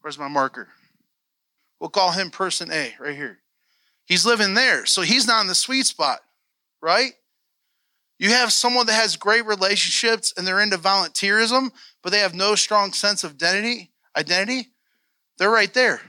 Where's 0.00 0.18
my 0.18 0.28
marker? 0.28 0.68
We'll 1.80 1.90
call 1.90 2.12
him 2.12 2.30
person 2.30 2.70
A 2.70 2.94
right 3.00 3.16
here. 3.16 3.38
He's 4.04 4.26
living 4.26 4.54
there. 4.54 4.86
So 4.86 5.02
he's 5.02 5.26
not 5.26 5.40
in 5.40 5.46
the 5.46 5.54
sweet 5.54 5.86
spot, 5.86 6.20
right? 6.82 7.12
You 8.18 8.30
have 8.30 8.52
someone 8.52 8.86
that 8.86 8.92
has 8.92 9.16
great 9.16 9.46
relationships 9.46 10.34
and 10.36 10.46
they're 10.46 10.60
into 10.60 10.76
volunteerism, 10.76 11.70
but 12.02 12.12
they 12.12 12.18
have 12.18 12.34
no 12.34 12.54
strong 12.54 12.92
sense 12.92 13.24
of 13.24 13.32
identity. 13.32 13.90
identity, 14.14 14.68
they're 15.38 15.50
right 15.50 15.72
there. 15.72 16.02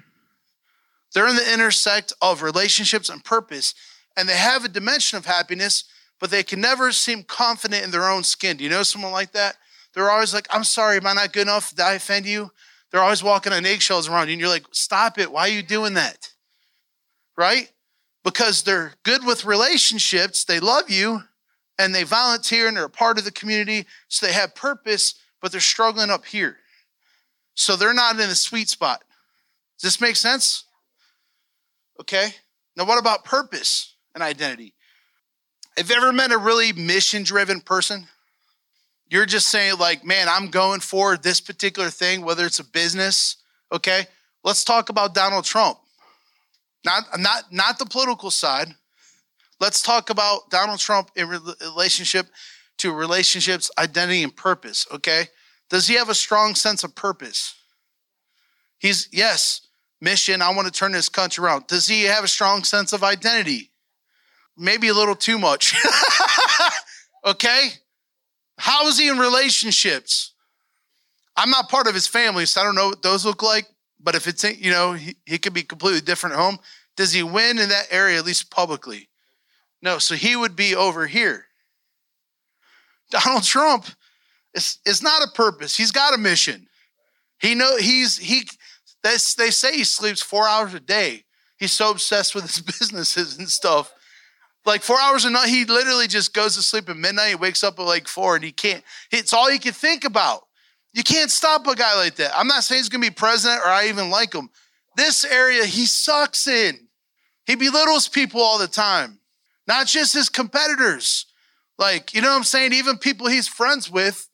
They're 1.13 1.27
in 1.27 1.35
the 1.35 1.53
intersect 1.53 2.11
of 2.21 2.41
relationships 2.41 3.09
and 3.09 3.23
purpose, 3.23 3.73
and 4.17 4.27
they 4.27 4.35
have 4.35 4.65
a 4.65 4.69
dimension 4.69 5.17
of 5.17 5.25
happiness, 5.25 5.85
but 6.19 6.31
they 6.31 6.43
can 6.43 6.59
never 6.59 6.91
seem 6.91 7.23
confident 7.23 7.83
in 7.83 7.91
their 7.91 8.09
own 8.09 8.23
skin. 8.23 8.57
Do 8.57 8.63
you 8.63 8.69
know 8.69 8.83
someone 8.83 9.11
like 9.11 9.31
that? 9.33 9.55
They're 9.93 10.09
always 10.09 10.33
like, 10.33 10.47
I'm 10.51 10.63
sorry, 10.63 10.97
am 10.97 11.07
I 11.07 11.13
not 11.13 11.33
good 11.33 11.43
enough? 11.43 11.71
Did 11.71 11.81
I 11.81 11.93
offend 11.93 12.25
you? 12.25 12.51
They're 12.91 13.01
always 13.01 13.23
walking 13.23 13.53
on 13.53 13.65
eggshells 13.65 14.09
around 14.09 14.27
you, 14.27 14.33
and 14.33 14.41
you're 14.41 14.49
like, 14.49 14.65
stop 14.71 15.17
it. 15.17 15.31
Why 15.31 15.43
are 15.43 15.53
you 15.53 15.63
doing 15.63 15.93
that? 15.93 16.29
Right? 17.37 17.71
Because 18.23 18.63
they're 18.63 18.93
good 19.03 19.25
with 19.25 19.45
relationships, 19.45 20.43
they 20.43 20.59
love 20.59 20.89
you, 20.89 21.21
and 21.79 21.95
they 21.95 22.03
volunteer 22.03 22.67
and 22.67 22.77
they're 22.77 22.85
a 22.85 22.89
part 22.89 23.17
of 23.17 23.23
the 23.23 23.31
community, 23.31 23.87
so 24.07 24.25
they 24.25 24.33
have 24.33 24.53
purpose, 24.53 25.15
but 25.41 25.51
they're 25.51 25.61
struggling 25.61 26.09
up 26.09 26.25
here. 26.25 26.57
So 27.55 27.75
they're 27.75 27.93
not 27.93 28.15
in 28.15 28.29
a 28.29 28.35
sweet 28.35 28.69
spot. 28.69 29.03
Does 29.79 29.93
this 29.93 30.01
make 30.01 30.15
sense? 30.15 30.65
Okay. 31.99 32.35
Now, 32.75 32.85
what 32.85 32.99
about 32.99 33.25
purpose 33.25 33.95
and 34.13 34.23
identity? 34.23 34.73
Have 35.77 35.89
you 35.89 35.95
ever 35.95 36.13
met 36.13 36.31
a 36.31 36.37
really 36.37 36.73
mission 36.73 37.23
driven 37.23 37.61
person? 37.61 38.07
You're 39.11 39.25
just 39.25 39.49
saying, 39.49 39.77
like, 39.77 40.05
man, 40.05 40.29
I'm 40.29 40.47
going 40.47 40.79
for 40.79 41.17
this 41.17 41.41
particular 41.41 41.89
thing, 41.89 42.21
whether 42.21 42.45
it's 42.45 42.59
a 42.59 42.63
business. 42.63 43.35
Okay. 43.69 44.07
Let's 44.41 44.63
talk 44.63 44.87
about 44.87 45.13
Donald 45.13 45.43
Trump. 45.43 45.77
Not, 46.85 47.03
not, 47.19 47.51
not 47.51 47.77
the 47.77 47.85
political 47.85 48.31
side. 48.31 48.69
Let's 49.59 49.81
talk 49.81 50.09
about 50.09 50.49
Donald 50.49 50.79
Trump 50.79 51.11
in 51.17 51.27
relationship 51.27 52.27
to 52.77 52.93
relationships, 52.93 53.69
identity, 53.77 54.23
and 54.23 54.33
purpose. 54.33 54.87
Okay. 54.89 55.25
Does 55.69 55.87
he 55.87 55.95
have 55.95 56.09
a 56.09 56.15
strong 56.15 56.55
sense 56.55 56.85
of 56.85 56.95
purpose? 56.95 57.53
He's, 58.79 59.09
yes, 59.11 59.67
mission. 59.99 60.41
I 60.41 60.55
want 60.55 60.67
to 60.67 60.73
turn 60.73 60.93
this 60.93 61.09
country 61.09 61.43
around. 61.43 61.67
Does 61.67 61.85
he 61.85 62.03
have 62.03 62.23
a 62.23 62.29
strong 62.29 62.63
sense 62.63 62.93
of 62.93 63.03
identity? 63.03 63.71
Maybe 64.57 64.87
a 64.87 64.93
little 64.93 65.15
too 65.15 65.37
much. 65.37 65.75
okay? 67.25 67.71
How 68.61 68.87
is 68.87 68.99
he 68.99 69.07
in 69.07 69.17
relationships? 69.17 70.33
I'm 71.35 71.49
not 71.49 71.67
part 71.67 71.87
of 71.87 71.95
his 71.95 72.05
family, 72.05 72.45
so 72.45 72.61
I 72.61 72.63
don't 72.63 72.75
know 72.75 72.89
what 72.89 73.01
those 73.01 73.25
look 73.25 73.41
like. 73.41 73.65
But 73.99 74.13
if 74.13 74.27
it's, 74.27 74.43
you 74.43 74.69
know, 74.69 74.93
he, 74.93 75.15
he 75.25 75.39
could 75.39 75.55
be 75.55 75.63
completely 75.63 76.01
different 76.01 76.35
home. 76.35 76.59
Does 76.95 77.11
he 77.11 77.23
win 77.23 77.57
in 77.57 77.69
that 77.69 77.87
area, 77.89 78.19
at 78.19 78.25
least 78.25 78.51
publicly? 78.51 79.09
No, 79.81 79.97
so 79.97 80.13
he 80.13 80.35
would 80.35 80.55
be 80.55 80.75
over 80.75 81.07
here. 81.07 81.45
Donald 83.09 83.45
Trump 83.45 83.87
is, 84.53 84.77
is 84.85 85.01
not 85.01 85.23
a 85.23 85.31
purpose. 85.31 85.75
He's 85.75 85.91
got 85.91 86.13
a 86.13 86.19
mission. 86.19 86.67
He 87.39 87.55
know 87.55 87.77
he's 87.77 88.19
he 88.19 88.43
they, 89.01 89.15
they 89.39 89.49
say 89.49 89.75
he 89.75 89.85
sleeps 89.85 90.21
four 90.21 90.47
hours 90.47 90.75
a 90.75 90.79
day. 90.79 91.23
He's 91.57 91.71
so 91.71 91.89
obsessed 91.89 92.35
with 92.35 92.43
his 92.43 92.61
businesses 92.79 93.39
and 93.39 93.49
stuff. 93.49 93.91
Like 94.65 94.83
four 94.83 94.99
hours 94.99 95.25
a 95.25 95.29
night, 95.29 95.49
he 95.49 95.65
literally 95.65 96.07
just 96.07 96.33
goes 96.33 96.55
to 96.55 96.61
sleep 96.61 96.89
at 96.89 96.97
midnight. 96.97 97.29
He 97.29 97.35
wakes 97.35 97.63
up 97.63 97.79
at 97.79 97.85
like 97.85 98.07
four, 98.07 98.35
and 98.35 98.43
he 98.43 98.51
can't. 98.51 98.83
It's 99.11 99.33
all 99.33 99.49
he 99.49 99.57
can 99.57 99.73
think 99.73 100.05
about. 100.05 100.47
You 100.93 101.03
can't 101.03 101.31
stop 101.31 101.65
a 101.67 101.75
guy 101.75 101.95
like 101.95 102.15
that. 102.15 102.31
I'm 102.35 102.47
not 102.47 102.63
saying 102.63 102.79
he's 102.79 102.89
gonna 102.89 103.01
be 103.01 103.11
president 103.11 103.61
or 103.61 103.69
I 103.69 103.87
even 103.87 104.09
like 104.09 104.33
him. 104.33 104.49
This 104.95 105.23
area 105.23 105.65
he 105.65 105.85
sucks 105.85 106.47
in. 106.47 106.87
He 107.45 107.55
belittles 107.55 108.07
people 108.07 108.41
all 108.41 108.59
the 108.59 108.67
time, 108.67 109.19
not 109.67 109.87
just 109.87 110.13
his 110.13 110.29
competitors. 110.29 111.25
Like, 111.77 112.13
you 112.13 112.21
know 112.21 112.29
what 112.29 112.37
I'm 112.37 112.43
saying? 112.43 112.73
Even 112.73 112.97
people 112.97 113.27
he's 113.27 113.47
friends 113.47 113.89
with, 113.89 114.29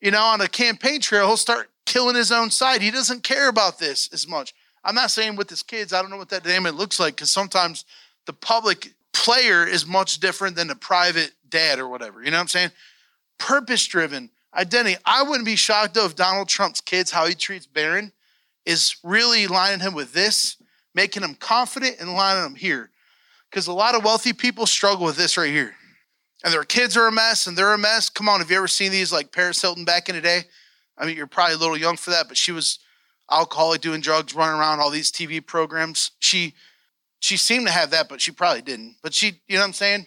you 0.00 0.10
know, 0.10 0.22
on 0.22 0.40
a 0.40 0.48
campaign 0.48 1.00
trail, 1.00 1.26
he'll 1.26 1.36
start 1.36 1.70
killing 1.86 2.16
his 2.16 2.32
own 2.32 2.50
side. 2.50 2.82
He 2.82 2.90
doesn't 2.90 3.22
care 3.22 3.48
about 3.48 3.78
this 3.78 4.08
as 4.12 4.26
much. 4.26 4.54
I'm 4.82 4.94
not 4.94 5.10
saying 5.10 5.36
with 5.36 5.50
his 5.50 5.62
kids, 5.62 5.92
I 5.92 6.00
don't 6.00 6.10
know 6.10 6.16
what 6.16 6.30
that 6.30 6.42
dynamic 6.42 6.74
looks 6.74 6.98
like 6.98 7.16
because 7.16 7.30
sometimes 7.30 7.84
the 8.26 8.32
public 8.32 8.94
player 9.12 9.66
is 9.66 9.86
much 9.86 10.20
different 10.20 10.56
than 10.56 10.70
a 10.70 10.74
private 10.74 11.32
dad 11.48 11.78
or 11.78 11.88
whatever. 11.88 12.22
You 12.22 12.30
know 12.30 12.36
what 12.36 12.42
I'm 12.42 12.48
saying? 12.48 12.70
Purpose 13.38 13.86
driven 13.86 14.30
identity. 14.54 14.96
I 15.04 15.22
wouldn't 15.22 15.44
be 15.44 15.56
shocked 15.56 15.94
though 15.94 16.06
if 16.06 16.16
Donald 16.16 16.48
Trump's 16.48 16.80
kids, 16.80 17.10
how 17.10 17.26
he 17.26 17.34
treats 17.34 17.66
Barron, 17.66 18.12
is 18.66 18.96
really 19.02 19.46
lining 19.46 19.80
him 19.80 19.94
with 19.94 20.12
this, 20.12 20.56
making 20.94 21.22
him 21.22 21.34
confident 21.34 22.00
and 22.00 22.12
lining 22.12 22.44
him 22.44 22.54
here. 22.54 22.90
Because 23.50 23.66
a 23.66 23.72
lot 23.72 23.94
of 23.94 24.04
wealthy 24.04 24.32
people 24.32 24.66
struggle 24.66 25.04
with 25.04 25.16
this 25.16 25.36
right 25.36 25.50
here. 25.50 25.74
And 26.44 26.52
their 26.52 26.64
kids 26.64 26.96
are 26.96 27.06
a 27.06 27.12
mess 27.12 27.46
and 27.46 27.56
they're 27.56 27.74
a 27.74 27.78
mess. 27.78 28.08
Come 28.08 28.28
on, 28.28 28.40
have 28.40 28.50
you 28.50 28.56
ever 28.56 28.68
seen 28.68 28.92
these 28.92 29.12
like 29.12 29.32
Paris 29.32 29.60
Hilton 29.60 29.84
back 29.84 30.08
in 30.08 30.14
the 30.14 30.20
day? 30.20 30.44
I 30.96 31.06
mean, 31.06 31.16
you're 31.16 31.26
probably 31.26 31.54
a 31.54 31.58
little 31.58 31.76
young 31.76 31.96
for 31.96 32.10
that, 32.10 32.28
but 32.28 32.36
she 32.36 32.52
was 32.52 32.78
alcoholic, 33.30 33.80
doing 33.80 34.00
drugs, 34.00 34.34
running 34.34 34.58
around 34.58 34.80
all 34.80 34.90
these 34.90 35.10
TV 35.10 35.44
programs. 35.44 36.12
She 36.18 36.54
she 37.20 37.36
seemed 37.36 37.66
to 37.66 37.72
have 37.72 37.90
that, 37.90 38.08
but 38.08 38.20
she 38.20 38.32
probably 38.32 38.62
didn't. 38.62 38.96
But 39.02 39.14
she, 39.14 39.40
you 39.46 39.56
know 39.56 39.60
what 39.60 39.66
I'm 39.66 39.72
saying? 39.74 40.06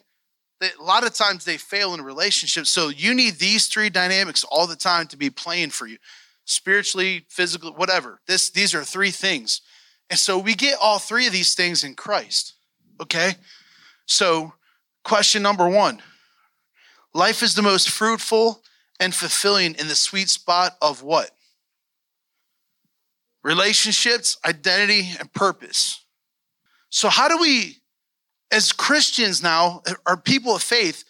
A 0.62 0.84
lot 0.84 1.06
of 1.06 1.14
times 1.14 1.46
they 1.46 1.58
fail 1.58 1.94
in 1.94 2.02
relationships. 2.02 2.70
So 2.70 2.90
you 2.90 3.14
need 3.14 3.36
these 3.36 3.68
three 3.68 3.90
dynamics 3.90 4.44
all 4.44 4.66
the 4.66 4.76
time 4.76 5.08
to 5.08 5.18
be 5.18 5.30
playing 5.30 5.70
for 5.70 5.86
you, 5.86 5.98
spiritually, 6.46 7.26
physically, 7.30 7.72
whatever. 7.72 8.20
This 8.28 8.50
these 8.50 8.74
are 8.74 8.84
three 8.84 9.12
things, 9.12 9.62
and 10.10 10.18
so 10.18 10.38
we 10.40 10.56
get 10.56 10.78
all 10.82 11.00
three 11.00 11.28
of 11.28 11.34
these 11.34 11.54
things 11.54 11.84
in 11.84 11.96
Christ. 11.96 12.54
Okay, 13.02 13.34
so 14.06 14.54
question 15.04 15.44
number 15.44 15.68
one: 15.68 16.02
Life 17.14 17.44
is 17.44 17.56
the 17.56 17.62
most 17.62 17.90
fruitful 17.90 18.64
and 19.00 19.14
fulfilling 19.14 19.76
in 19.76 19.90
the 19.90 19.96
sweet 19.96 20.30
spot 20.30 20.78
of 20.82 21.04
what? 21.04 21.32
Relationships, 23.44 24.38
identity, 24.46 25.10
and 25.20 25.32
purpose. 25.34 26.03
So, 26.94 27.10
how 27.10 27.28
do 27.28 27.40
we, 27.40 27.78
as 28.52 28.72
Christians 28.72 29.42
now, 29.42 29.82
are 30.06 30.16
people 30.16 30.56
of 30.56 30.62
faith, 30.62 31.04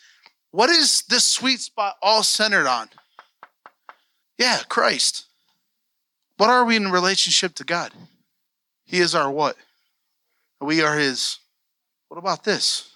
what 0.52 0.70
is 0.70 1.02
this 1.10 1.26
sweet 1.26 1.60
spot 1.60 1.98
all 2.02 2.24
centered 2.24 2.68
on? 2.68 2.88
Yeah, 4.38 4.60
Christ. 4.70 5.26
What 6.38 6.50
are 6.50 6.64
we 6.64 6.78
in 6.78 6.90
relationship 6.90 7.54
to 7.56 7.66
God? 7.66 7.92
He 8.86 9.00
is 9.00 9.14
our 9.14 9.30
what? 9.30 9.58
We 10.62 10.82
are 10.82 10.98
His. 10.98 11.40
What 12.08 12.18
about 12.18 12.46
this? 12.46 12.90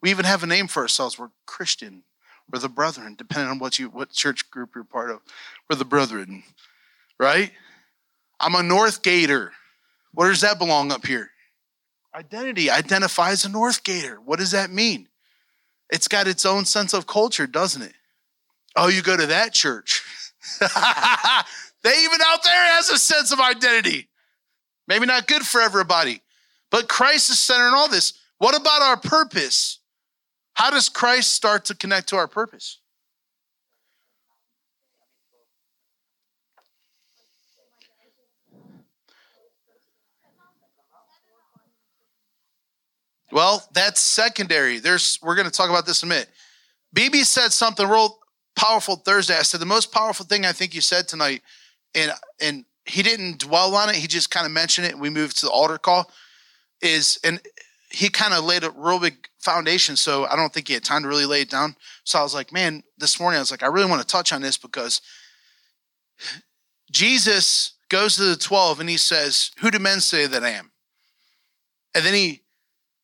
We 0.00 0.08
even 0.08 0.24
have 0.24 0.42
a 0.42 0.46
name 0.46 0.66
for 0.66 0.80
ourselves. 0.80 1.18
We're 1.18 1.28
Christian. 1.44 2.04
We're 2.50 2.60
the 2.60 2.70
brethren, 2.70 3.16
depending 3.18 3.50
on 3.50 3.58
what 3.58 3.78
you 3.78 3.90
what 3.90 4.12
church 4.12 4.50
group 4.50 4.70
you're 4.74 4.84
part 4.84 5.10
of. 5.10 5.20
We're 5.68 5.76
the 5.76 5.84
brethren, 5.84 6.42
right? 7.18 7.52
I'm 8.40 8.54
a 8.54 8.62
North 8.62 9.02
Gator. 9.02 9.52
Where 10.14 10.30
does 10.30 10.40
that 10.40 10.58
belong 10.58 10.90
up 10.90 11.06
here? 11.06 11.29
Identity 12.14 12.70
identifies 12.70 13.44
a 13.44 13.48
North 13.48 13.84
Gator. 13.84 14.18
What 14.24 14.38
does 14.38 14.50
that 14.50 14.70
mean? 14.70 15.08
It's 15.90 16.08
got 16.08 16.26
its 16.26 16.44
own 16.44 16.64
sense 16.64 16.92
of 16.92 17.06
culture, 17.06 17.46
doesn't 17.46 17.82
it? 17.82 17.94
Oh, 18.76 18.88
you 18.88 19.02
go 19.02 19.16
to 19.16 19.26
that 19.26 19.52
church. 19.52 20.02
they 20.60 20.66
even 22.04 22.20
out 22.26 22.42
there 22.44 22.64
has 22.74 22.88
a 22.90 22.98
sense 22.98 23.32
of 23.32 23.40
identity. 23.40 24.08
Maybe 24.88 25.06
not 25.06 25.26
good 25.26 25.42
for 25.42 25.60
everybody, 25.60 26.22
but 26.70 26.88
Christ 26.88 27.30
is 27.30 27.38
centering 27.38 27.74
all 27.74 27.88
this. 27.88 28.14
What 28.38 28.58
about 28.58 28.82
our 28.82 28.96
purpose? 28.96 29.78
How 30.54 30.70
does 30.70 30.88
Christ 30.88 31.32
start 31.32 31.66
to 31.66 31.74
connect 31.74 32.08
to 32.08 32.16
our 32.16 32.26
purpose? 32.26 32.78
Well, 43.32 43.66
that's 43.72 44.00
secondary. 44.00 44.78
There's 44.78 45.18
we're 45.22 45.36
going 45.36 45.46
to 45.46 45.52
talk 45.52 45.70
about 45.70 45.86
this 45.86 46.02
in 46.02 46.08
a 46.08 46.10
minute. 46.10 46.28
BB 46.94 47.24
said 47.24 47.52
something 47.52 47.86
real 47.88 48.18
powerful 48.56 48.96
Thursday. 48.96 49.36
I 49.36 49.42
said 49.42 49.60
the 49.60 49.66
most 49.66 49.92
powerful 49.92 50.26
thing 50.26 50.44
I 50.44 50.52
think 50.52 50.74
you 50.74 50.80
said 50.80 51.08
tonight, 51.08 51.42
and 51.94 52.12
and 52.40 52.64
he 52.84 53.02
didn't 53.02 53.38
dwell 53.38 53.74
on 53.74 53.88
it. 53.88 53.96
He 53.96 54.08
just 54.08 54.30
kind 54.30 54.46
of 54.46 54.52
mentioned 54.52 54.86
it, 54.86 54.92
and 54.92 55.00
we 55.00 55.10
moved 55.10 55.38
to 55.38 55.46
the 55.46 55.52
altar 55.52 55.78
call. 55.78 56.10
Is 56.82 57.18
and 57.22 57.40
he 57.90 58.08
kind 58.08 58.34
of 58.34 58.44
laid 58.44 58.64
a 58.64 58.70
real 58.70 58.98
big 58.98 59.28
foundation. 59.38 59.96
So 59.96 60.24
I 60.26 60.36
don't 60.36 60.52
think 60.52 60.68
he 60.68 60.74
had 60.74 60.84
time 60.84 61.02
to 61.02 61.08
really 61.08 61.26
lay 61.26 61.42
it 61.42 61.50
down. 61.50 61.76
So 62.04 62.18
I 62.18 62.22
was 62.22 62.34
like, 62.34 62.52
man, 62.52 62.82
this 62.98 63.18
morning 63.18 63.36
I 63.36 63.40
was 63.40 63.50
like, 63.50 63.62
I 63.62 63.66
really 63.66 63.90
want 63.90 64.00
to 64.00 64.06
touch 64.06 64.32
on 64.32 64.42
this 64.42 64.56
because 64.56 65.00
Jesus 66.90 67.72
goes 67.88 68.16
to 68.16 68.22
the 68.22 68.36
12 68.36 68.80
and 68.80 68.88
he 68.88 68.96
says, 68.96 69.50
Who 69.58 69.70
do 69.70 69.78
men 69.78 70.00
say 70.00 70.26
that 70.26 70.44
I 70.44 70.50
am? 70.50 70.70
And 71.94 72.04
then 72.04 72.14
he 72.14 72.42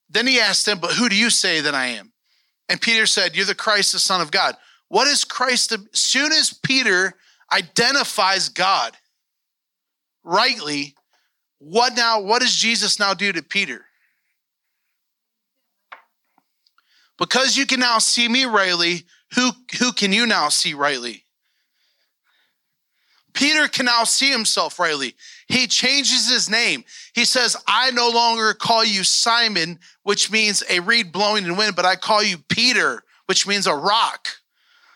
then 0.08 0.26
he 0.26 0.40
asked 0.40 0.66
them, 0.66 0.78
But 0.78 0.92
who 0.92 1.08
do 1.08 1.16
you 1.16 1.30
say 1.30 1.60
that 1.60 1.74
I 1.74 1.86
am? 1.86 2.12
And 2.68 2.80
Peter 2.80 3.06
said, 3.06 3.36
You're 3.36 3.46
the 3.46 3.54
Christ, 3.54 3.92
the 3.92 3.98
Son 3.98 4.20
of 4.20 4.30
God. 4.30 4.56
What 4.88 5.08
is 5.08 5.24
Christ? 5.24 5.72
As 5.72 5.80
soon 5.92 6.32
as 6.32 6.52
Peter 6.52 7.14
identifies 7.52 8.48
God 8.48 8.96
rightly, 10.24 10.94
what 11.58 11.96
now? 11.96 12.20
What 12.20 12.42
does 12.42 12.54
Jesus 12.54 12.98
now 12.98 13.14
do 13.14 13.32
to 13.32 13.42
Peter? 13.42 13.84
Because 17.18 17.56
you 17.56 17.66
can 17.66 17.80
now 17.80 17.98
see 17.98 18.28
me 18.28 18.44
rightly, 18.44 19.04
who, 19.34 19.50
who 19.78 19.92
can 19.92 20.12
you 20.12 20.26
now 20.26 20.48
see 20.50 20.74
rightly? 20.74 21.24
Peter 23.32 23.68
can 23.68 23.86
now 23.86 24.04
see 24.04 24.30
himself 24.30 24.78
rightly. 24.78 25.14
He 25.48 25.66
changes 25.66 26.28
his 26.28 26.50
name. 26.50 26.84
He 27.14 27.24
says, 27.24 27.56
I 27.66 27.90
no 27.92 28.10
longer 28.10 28.52
call 28.52 28.84
you 28.84 29.04
Simon, 29.04 29.78
which 30.02 30.30
means 30.30 30.62
a 30.68 30.80
reed 30.80 31.12
blowing 31.12 31.44
in 31.44 31.56
wind, 31.56 31.76
but 31.76 31.84
I 31.84 31.96
call 31.96 32.22
you 32.22 32.38
Peter, 32.48 33.04
which 33.26 33.46
means 33.46 33.66
a 33.66 33.74
rock. 33.74 34.28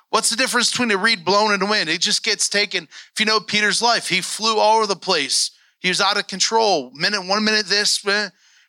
What's 0.08 0.30
the 0.30 0.36
difference 0.36 0.72
between 0.72 0.90
a 0.90 0.96
reed 0.96 1.24
blown 1.24 1.52
in 1.52 1.60
the 1.60 1.66
wind? 1.66 1.88
It 1.88 2.00
just 2.00 2.24
gets 2.24 2.48
taken. 2.48 2.84
If 3.12 3.20
you 3.20 3.26
know 3.26 3.38
Peter's 3.38 3.80
life, 3.80 4.08
he 4.08 4.20
flew 4.20 4.58
all 4.58 4.78
over 4.78 4.86
the 4.86 4.96
place. 4.96 5.52
He 5.78 5.88
was 5.88 6.00
out 6.00 6.18
of 6.18 6.26
control. 6.26 6.90
Minute, 6.94 7.26
one 7.26 7.44
minute 7.44 7.66
this, 7.66 8.04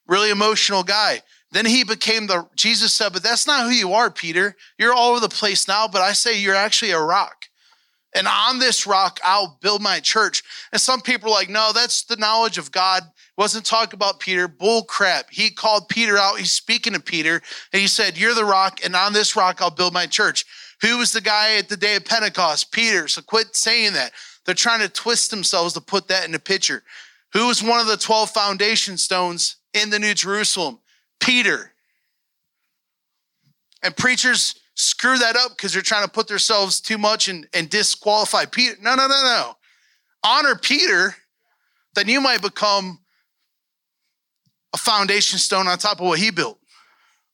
really 0.08 0.30
emotional 0.30 0.84
guy. 0.84 1.22
Then 1.52 1.66
he 1.66 1.84
became 1.84 2.28
the, 2.28 2.48
Jesus 2.56 2.94
said, 2.94 3.12
but 3.12 3.24
that's 3.24 3.48
not 3.48 3.64
who 3.64 3.72
you 3.72 3.94
are, 3.94 4.12
Peter. 4.12 4.56
You're 4.78 4.94
all 4.94 5.12
over 5.12 5.20
the 5.20 5.30
place 5.30 5.68
now, 5.68 5.88
but 5.88 6.02
I 6.02 6.14
say 6.14 6.40
you're 6.40 6.56
actually 6.56 6.92
a 6.92 7.02
rock. 7.02 7.48
And 8.14 8.28
on 8.28 8.60
this 8.60 8.86
rock, 8.86 9.20
I'll 9.24 9.58
build 9.62 9.82
my 9.82 10.00
church. 10.00 10.44
And 10.72 10.82
some 10.82 11.02
people 11.02 11.30
are 11.30 11.34
like, 11.34 11.50
no, 11.50 11.72
that's 11.74 12.04
the 12.04 12.18
knowledge 12.18 12.58
of 12.58 12.72
God. 12.72 13.04
Wasn't 13.38 13.66
talking 13.66 13.96
about 13.96 14.20
Peter. 14.20 14.48
Bull 14.48 14.84
crap. 14.84 15.30
He 15.32 15.50
called 15.50 15.88
Peter 15.88 16.18
out. 16.18 16.38
He's 16.38 16.52
speaking 16.52 16.94
to 16.94 17.00
Peter. 17.00 17.42
And 17.72 17.82
he 17.82 17.88
said, 17.88 18.18
You're 18.18 18.36
the 18.36 18.46
rock, 18.46 18.82
and 18.84 18.96
on 18.96 19.14
this 19.14 19.36
rock, 19.36 19.62
I'll 19.62 19.72
build 19.72 19.94
my 19.94 20.06
church. 20.06 20.46
Who 20.82 20.98
was 20.98 21.14
the 21.14 21.22
guy 21.22 21.56
at 21.56 21.70
the 21.70 21.78
day 21.78 21.96
of 21.96 22.06
Pentecost? 22.06 22.72
Peter. 22.72 23.08
So 23.08 23.22
quit 23.22 23.56
saying 23.56 23.94
that. 23.94 24.12
They're 24.46 24.56
trying 24.56 24.82
to 24.82 24.90
twist 24.90 25.32
themselves 25.32 25.74
to 25.74 25.82
put 25.82 26.08
that 26.10 26.28
in 26.28 26.36
a 26.36 26.40
picture. 26.40 26.84
Who 27.34 27.48
was 27.48 27.64
one 27.64 27.80
of 27.80 27.88
the 27.88 27.98
12 27.98 28.32
foundation 28.32 28.98
stones 28.98 29.58
in 29.74 29.90
the 29.90 30.00
New 30.00 30.14
Jerusalem? 30.14 30.80
Peter. 31.20 31.72
And 33.84 33.96
preachers 33.96 34.56
screw 34.76 35.18
that 35.18 35.36
up 35.36 35.52
because 35.52 35.74
they're 35.74 35.82
trying 35.82 36.06
to 36.06 36.12
put 36.12 36.28
themselves 36.28 36.80
too 36.82 36.98
much 36.98 37.28
and, 37.28 37.48
and 37.54 37.70
disqualify 37.70 38.46
Peter. 38.46 38.76
No, 38.82 38.96
no, 38.96 39.08
no, 39.08 39.22
no. 39.24 39.54
Honor 40.24 40.56
Peter, 40.56 41.16
then 41.96 42.08
you 42.08 42.22
might 42.22 42.42
become 42.42 43.00
a 44.74 44.78
foundation 44.78 45.40
stone 45.40 45.68
on 45.68 45.78
top 45.78 46.00
of 46.00 46.08
what 46.08 46.20
he 46.20 46.32
built. 46.32 46.60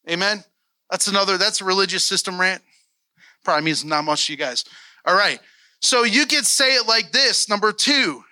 Amen. 0.10 0.44
That's 0.89 1.08
another, 1.08 1.38
that's 1.38 1.62
a 1.62 1.65
religious 1.65 2.03
system 2.03 2.39
rant. 2.39 2.62
Probably 3.44 3.65
means 3.65 3.86
not 3.86 4.03
much 4.03 4.27
to 4.27 4.34
you 4.34 4.38
guys. 4.38 4.65
All 5.06 5.15
right. 5.15 5.39
So 5.82 6.03
you 6.03 6.25
could 6.25 6.46
say 6.46 6.75
it 6.75 6.88
like 6.88 7.12
this 7.12 7.50
number 7.50 7.72
two, 7.72 8.24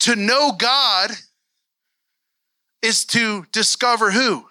to 0.00 0.14
know 0.14 0.52
God 0.56 1.10
is 2.82 3.04
to 3.06 3.46
discover 3.50 4.10
who? 4.10 4.46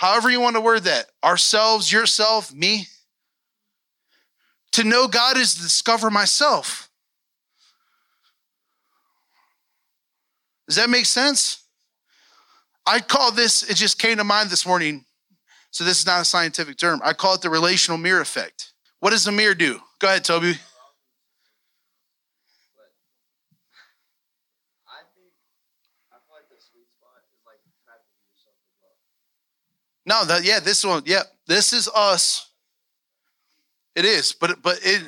However 0.00 0.30
you 0.30 0.40
want 0.40 0.56
to 0.56 0.62
word 0.62 0.84
that, 0.84 1.04
ourselves, 1.22 1.92
yourself, 1.92 2.54
me. 2.54 2.86
To 4.72 4.82
know 4.82 5.06
God 5.06 5.36
is 5.36 5.56
to 5.56 5.60
discover 5.60 6.08
myself. 6.08 6.88
Does 10.66 10.76
that 10.76 10.88
make 10.88 11.04
sense? 11.04 11.64
I 12.86 13.00
call 13.00 13.30
this, 13.30 13.62
it 13.68 13.74
just 13.74 13.98
came 13.98 14.16
to 14.16 14.24
mind 14.24 14.48
this 14.48 14.64
morning. 14.64 15.04
So 15.70 15.84
this 15.84 15.98
is 15.98 16.06
not 16.06 16.22
a 16.22 16.24
scientific 16.24 16.78
term. 16.78 17.02
I 17.04 17.12
call 17.12 17.34
it 17.34 17.42
the 17.42 17.50
relational 17.50 17.98
mirror 17.98 18.22
effect. 18.22 18.72
What 19.00 19.10
does 19.10 19.24
the 19.24 19.32
mirror 19.32 19.54
do? 19.54 19.80
Go 19.98 20.08
ahead, 20.08 20.24
Toby. 20.24 20.54
No, 30.10 30.24
that 30.24 30.42
yeah, 30.42 30.58
this 30.58 30.84
one, 30.84 31.04
yeah, 31.06 31.22
this 31.46 31.72
is 31.72 31.88
us. 31.94 32.50
It 33.94 34.04
is, 34.04 34.32
but 34.32 34.60
but 34.60 34.80
it 34.82 35.04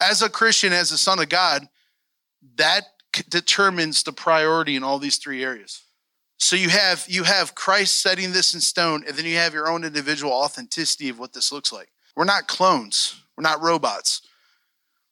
as 0.00 0.22
a 0.22 0.30
Christian, 0.30 0.72
as 0.72 0.92
a 0.92 0.98
son 0.98 1.18
of 1.18 1.28
God, 1.28 1.68
that 2.54 2.84
determines 3.28 4.04
the 4.04 4.12
priority 4.12 4.76
in 4.76 4.84
all 4.84 5.00
these 5.00 5.16
three 5.16 5.42
areas. 5.42 5.82
So 6.38 6.54
you 6.54 6.68
have 6.68 7.04
you 7.08 7.24
have 7.24 7.56
Christ 7.56 8.00
setting 8.00 8.30
this 8.30 8.54
in 8.54 8.60
stone, 8.60 9.02
and 9.08 9.16
then 9.16 9.24
you 9.24 9.38
have 9.38 9.54
your 9.54 9.68
own 9.68 9.82
individual 9.82 10.32
authenticity 10.32 11.08
of 11.08 11.18
what 11.18 11.32
this 11.32 11.50
looks 11.50 11.72
like. 11.72 11.88
We're 12.14 12.22
not 12.22 12.46
clones. 12.46 13.20
We're 13.36 13.42
not 13.42 13.60
robots. 13.60 14.22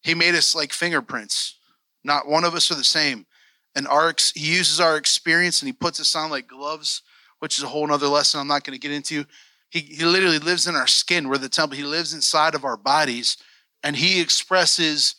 He 0.05 0.14
made 0.14 0.37
us 0.37 0.55
like 0.55 0.72
fingerprints. 0.72 1.57
Not 2.05 2.28
one 2.28 2.44
of 2.44 2.55
us 2.55 2.70
are 2.70 2.76
the 2.76 2.85
same. 2.85 3.26
And 3.74 3.88
our 3.88 4.14
he 4.37 4.55
uses 4.55 4.78
our 4.78 4.96
experience 4.96 5.62
and 5.62 5.66
he 5.66 5.72
puts 5.72 5.98
us 5.98 6.14
on 6.14 6.31
like 6.31 6.46
gloves 6.46 7.02
which 7.42 7.59
is 7.59 7.64
a 7.64 7.66
whole 7.66 7.90
other 7.90 8.07
lesson 8.07 8.38
I'm 8.38 8.46
not 8.46 8.62
going 8.62 8.78
to 8.78 8.81
get 8.81 8.94
into. 8.94 9.24
He, 9.68 9.81
he 9.81 10.05
literally 10.05 10.38
lives 10.38 10.68
in 10.68 10.76
our 10.76 10.87
skin. 10.87 11.28
We're 11.28 11.38
the 11.38 11.48
temple. 11.48 11.76
He 11.76 11.83
lives 11.83 12.14
inside 12.14 12.55
of 12.55 12.64
our 12.64 12.76
bodies 12.76 13.37
and 13.83 13.96
he 13.96 14.20
expresses 14.20 15.16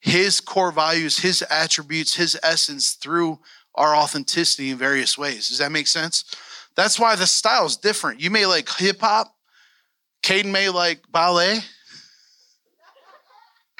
his 0.00 0.40
core 0.40 0.72
values, 0.72 1.20
his 1.20 1.42
attributes, 1.48 2.16
his 2.16 2.36
essence 2.42 2.94
through 2.94 3.38
our 3.76 3.94
authenticity 3.94 4.70
in 4.70 4.78
various 4.78 5.16
ways. 5.16 5.48
Does 5.48 5.58
that 5.58 5.70
make 5.70 5.86
sense? 5.86 6.24
That's 6.74 6.98
why 6.98 7.14
the 7.14 7.28
style 7.28 7.66
is 7.66 7.76
different. 7.76 8.20
You 8.20 8.30
may 8.30 8.46
like 8.46 8.68
hip 8.68 8.98
hop, 9.00 9.32
Caden 10.24 10.50
may 10.50 10.70
like 10.70 11.04
ballet. 11.12 11.60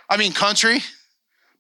I 0.09 0.17
mean, 0.17 0.31
country, 0.31 0.79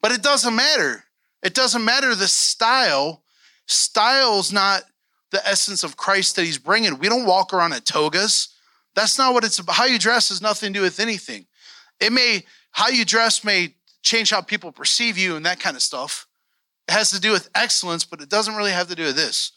but 0.01 0.13
it 0.13 0.23
doesn't 0.23 0.55
matter. 0.55 1.03
It 1.43 1.55
doesn't 1.55 1.85
matter 1.85 2.15
the 2.15 2.29
style. 2.29 3.25
Style's 3.67 4.53
not 4.53 4.85
the 5.31 5.47
essence 5.47 5.85
of 5.85 5.97
Christ 5.97 6.37
that 6.37 6.45
he's 6.45 6.59
bringing. 6.59 6.99
We 6.99 7.09
don't 7.09 7.27
walk 7.27 7.53
around 7.55 7.73
in 7.73 7.81
togas. 7.83 8.49
That's 8.95 9.19
not 9.19 9.33
what 9.33 9.45
it's 9.45 9.59
about. 9.59 9.77
How 9.77 9.85
you 9.85 9.99
dress 9.99 10.31
has 10.31 10.43
nothing 10.43 10.73
to 10.73 10.79
do 10.79 10.83
with 10.83 11.01
anything. 11.01 11.47
It 12.01 12.13
may, 12.13 12.45
how 12.73 12.89
you 12.89 13.05
dress 13.05 13.45
may 13.45 13.75
change 14.03 14.31
how 14.31 14.41
people 14.41 14.73
perceive 14.73 15.19
you 15.19 15.37
and 15.37 15.47
that 15.47 15.61
kind 15.61 15.77
of 15.77 15.83
stuff. 15.83 16.27
It 16.89 16.93
has 16.93 17.11
to 17.11 17.21
do 17.21 17.31
with 17.31 17.49
excellence, 17.55 18.05
but 18.05 18.21
it 18.21 18.29
doesn't 18.29 18.57
really 18.57 18.73
have 18.73 18.89
to 18.89 18.95
do 18.95 19.05
with 19.05 19.17
this. 19.17 19.53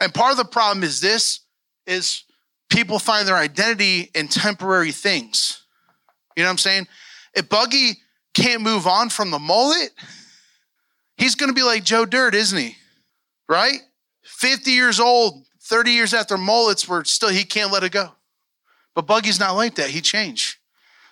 And 0.00 0.12
part 0.12 0.32
of 0.32 0.36
the 0.36 0.44
problem 0.44 0.84
is 0.84 1.00
this 1.00 1.40
is 1.86 2.24
people 2.68 2.98
find 2.98 3.26
their 3.26 3.36
identity 3.36 4.10
in 4.14 4.28
temporary 4.28 4.92
things. 4.92 5.62
You 6.36 6.42
know 6.42 6.48
what 6.48 6.52
I'm 6.52 6.58
saying? 6.58 6.88
If 7.34 7.48
Buggy 7.48 7.98
can't 8.34 8.62
move 8.62 8.86
on 8.86 9.08
from 9.08 9.30
the 9.30 9.38
mullet, 9.38 9.90
he's 11.16 11.34
going 11.34 11.48
to 11.48 11.54
be 11.54 11.62
like 11.62 11.82
Joe 11.82 12.04
Dirt, 12.04 12.34
isn't 12.34 12.58
he? 12.58 12.76
Right? 13.48 13.80
50 14.28 14.70
years 14.70 15.00
old, 15.00 15.46
30 15.62 15.90
years 15.90 16.14
after 16.14 16.38
mullets 16.38 16.86
were 16.86 17.04
still, 17.04 17.30
he 17.30 17.44
can't 17.44 17.72
let 17.72 17.82
it 17.82 17.92
go. 17.92 18.12
But 18.94 19.06
Buggy's 19.06 19.40
not 19.40 19.56
like 19.56 19.74
that. 19.76 19.90
He 19.90 20.00
changed. 20.00 20.56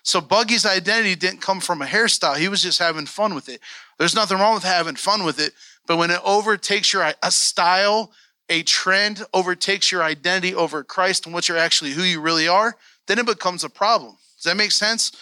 So 0.02 0.20
Buggy's 0.20 0.64
identity 0.64 1.16
didn't 1.16 1.40
come 1.40 1.61
from 1.61 1.83
a 1.83 1.87
hairstyle. 1.87 2.37
He 2.37 2.48
was 2.48 2.62
just 2.62 2.79
having 2.79 3.07
fun 3.07 3.35
with 3.35 3.48
it. 3.48 3.61
There's 3.98 4.14
nothing 4.14 4.38
wrong 4.38 4.55
with 4.55 4.62
having 4.62 4.94
fun 4.94 5.24
with 5.24 5.40
it. 5.40 5.52
But 5.87 5.96
when 5.96 6.11
it 6.11 6.20
overtakes 6.24 6.92
your 6.92 7.12
a 7.22 7.31
style, 7.31 8.12
a 8.48 8.62
trend 8.62 9.24
overtakes 9.35 9.90
your 9.90 10.02
identity 10.02 10.55
over 10.55 10.85
Christ 10.85 11.26
and 11.26 11.35
what 11.35 11.48
you're 11.48 11.59
actually 11.59 11.90
who 11.90 12.02
you 12.02 12.20
really 12.20 12.46
are, 12.46 12.76
then 13.07 13.18
it 13.18 13.26
becomes 13.26 13.64
a 13.64 13.68
problem. 13.68 14.16
Does 14.37 14.44
that 14.44 14.57
make 14.57 14.72
sense? 14.72 15.12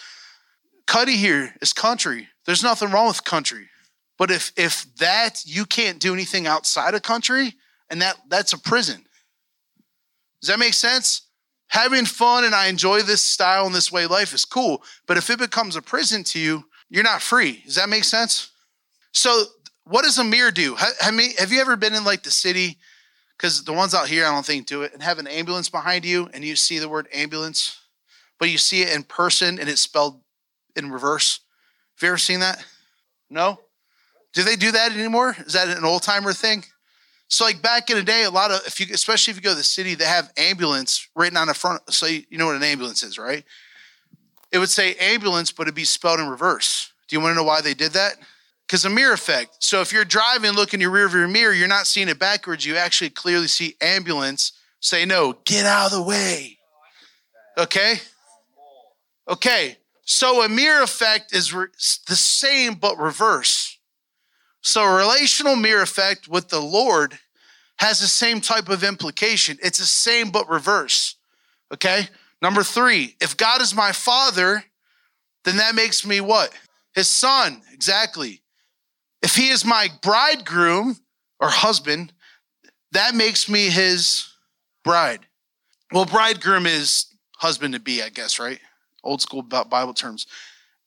Cuddy 0.85 1.17
here 1.17 1.55
is 1.61 1.73
country. 1.73 2.27
There's 2.45 2.63
nothing 2.63 2.91
wrong 2.91 3.07
with 3.07 3.23
country. 3.23 3.69
But 4.17 4.31
if 4.31 4.51
if 4.55 4.85
that 4.97 5.43
you 5.45 5.65
can't 5.65 5.99
do 5.99 6.13
anything 6.13 6.47
outside 6.47 6.93
of 6.93 7.01
country, 7.01 7.55
and 7.89 8.01
that 8.01 8.17
that's 8.29 8.53
a 8.53 8.59
prison. 8.59 9.05
Does 10.41 10.49
that 10.49 10.59
make 10.59 10.73
sense? 10.73 11.23
Having 11.67 12.05
fun 12.05 12.43
and 12.43 12.53
I 12.53 12.67
enjoy 12.67 13.01
this 13.01 13.21
style 13.21 13.65
and 13.65 13.73
this 13.73 13.91
way 13.91 14.05
life 14.05 14.33
is 14.33 14.45
cool, 14.45 14.83
but 15.07 15.17
if 15.17 15.29
it 15.29 15.39
becomes 15.39 15.75
a 15.75 15.81
prison 15.81 16.23
to 16.25 16.39
you, 16.39 16.65
you're 16.89 17.03
not 17.03 17.21
free. 17.21 17.63
Does 17.65 17.75
that 17.75 17.89
make 17.89 18.03
sense? 18.03 18.51
So, 19.11 19.43
what 19.85 20.03
does 20.03 20.17
a 20.17 20.23
mirror 20.23 20.51
do? 20.51 20.75
Have 20.75 21.51
you 21.51 21.61
ever 21.61 21.75
been 21.75 21.93
in 21.93 22.03
like 22.03 22.23
the 22.23 22.31
city? 22.31 22.77
Because 23.37 23.63
the 23.63 23.73
ones 23.73 23.93
out 23.93 24.07
here, 24.07 24.25
I 24.25 24.31
don't 24.31 24.45
think 24.45 24.65
do 24.65 24.83
it, 24.83 24.93
and 24.93 25.03
have 25.03 25.19
an 25.19 25.27
ambulance 25.27 25.69
behind 25.69 26.05
you, 26.05 26.29
and 26.33 26.43
you 26.43 26.55
see 26.55 26.79
the 26.79 26.87
word 26.87 27.07
ambulance, 27.13 27.79
but 28.39 28.49
you 28.49 28.57
see 28.57 28.81
it 28.81 28.93
in 28.93 29.03
person 29.03 29.59
and 29.59 29.67
it's 29.67 29.81
spelled 29.81 30.21
in 30.75 30.91
reverse. 30.91 31.41
Have 31.95 32.03
you 32.03 32.09
ever 32.09 32.17
seen 32.17 32.39
that? 32.41 32.63
No? 33.29 33.59
Do 34.33 34.43
they 34.43 34.55
do 34.55 34.71
that 34.71 34.91
anymore? 34.91 35.35
Is 35.45 35.53
that 35.53 35.75
an 35.75 35.85
old 35.85 36.03
timer 36.03 36.33
thing? 36.33 36.65
So 37.27 37.45
like 37.45 37.61
back 37.61 37.89
in 37.89 37.97
the 37.97 38.03
day, 38.03 38.23
a 38.23 38.29
lot 38.29 38.51
of 38.51 38.61
if 38.65 38.79
you 38.79 38.87
especially 38.93 39.31
if 39.31 39.37
you 39.37 39.43
go 39.43 39.51
to 39.51 39.55
the 39.55 39.63
city, 39.63 39.95
they 39.95 40.05
have 40.05 40.31
ambulance 40.37 41.07
written 41.15 41.37
on 41.37 41.47
the 41.47 41.53
front. 41.53 41.81
So 41.91 42.05
you, 42.05 42.23
you 42.29 42.37
know 42.37 42.45
what 42.45 42.55
an 42.55 42.63
ambulance 42.63 43.03
is, 43.03 43.17
right? 43.17 43.43
It 44.51 44.59
would 44.59 44.69
say 44.69 44.95
ambulance, 44.95 45.51
but 45.51 45.63
it'd 45.63 45.75
be 45.75 45.85
spelled 45.85 46.19
in 46.19 46.27
reverse. 46.27 46.91
Do 47.07 47.15
you 47.15 47.21
want 47.21 47.33
to 47.33 47.35
know 47.35 47.43
why 47.43 47.61
they 47.61 47.73
did 47.73 47.93
that? 47.93 48.13
Because 48.65 48.85
a 48.85 48.89
mirror 48.89 49.13
effect. 49.13 49.57
So 49.63 49.81
if 49.81 49.91
you're 49.91 50.05
driving, 50.05 50.51
look 50.51 50.73
in 50.73 50.81
your 50.81 50.91
rearview 50.91 51.29
mirror, 51.31 51.53
you're 51.53 51.67
not 51.67 51.87
seeing 51.87 52.09
it 52.09 52.17
backwards. 52.17 52.65
You 52.65 52.77
actually 52.77 53.11
clearly 53.11 53.47
see 53.47 53.75
ambulance. 53.81 54.53
Say 54.79 55.05
no, 55.05 55.37
get 55.45 55.65
out 55.65 55.87
of 55.87 55.91
the 55.91 56.03
way. 56.03 56.57
Okay. 57.57 57.95
Okay. 59.27 59.77
So 60.03 60.43
a 60.43 60.49
mirror 60.49 60.83
effect 60.83 61.33
is 61.33 61.53
re- 61.53 61.67
the 62.07 62.15
same 62.15 62.75
but 62.75 62.97
reverse. 62.97 63.64
So 64.65 64.83
relational 64.83 65.55
mirror 65.55 65.83
effect 65.83 66.27
with 66.27 66.49
the 66.49 66.59
Lord 66.59 67.19
has 67.77 67.99
the 67.99 68.07
same 68.07 68.41
type 68.41 68.67
of 68.67 68.83
implication. 68.83 69.59
It's 69.61 69.77
the 69.77 69.85
same 69.85 70.31
but 70.31 70.49
reverse. 70.49 71.17
Okay? 71.71 72.09
Number 72.41 72.63
three, 72.63 73.15
if 73.21 73.37
God 73.37 73.61
is 73.61 73.75
my 73.75 73.91
father, 73.91 74.63
then 75.43 75.57
that 75.57 75.75
makes 75.75 76.03
me 76.03 76.19
what? 76.19 76.51
His 76.95 77.07
son, 77.07 77.61
exactly. 77.73 78.41
If 79.21 79.35
he 79.35 79.49
is 79.49 79.63
my 79.63 79.89
bridegroom 80.01 80.97
or 81.39 81.49
husband, 81.49 82.11
that 82.91 83.13
makes 83.13 83.47
me 83.47 83.69
his 83.69 84.27
bride. 84.83 85.27
Well, 85.91 86.05
bridegroom 86.05 86.65
is 86.65 87.05
husband 87.37 87.75
to 87.75 87.79
be, 87.79 88.01
I 88.01 88.09
guess, 88.09 88.39
right? 88.39 88.59
Old 89.03 89.21
school 89.21 89.43
Bible 89.43 89.93
terms. 89.93 90.25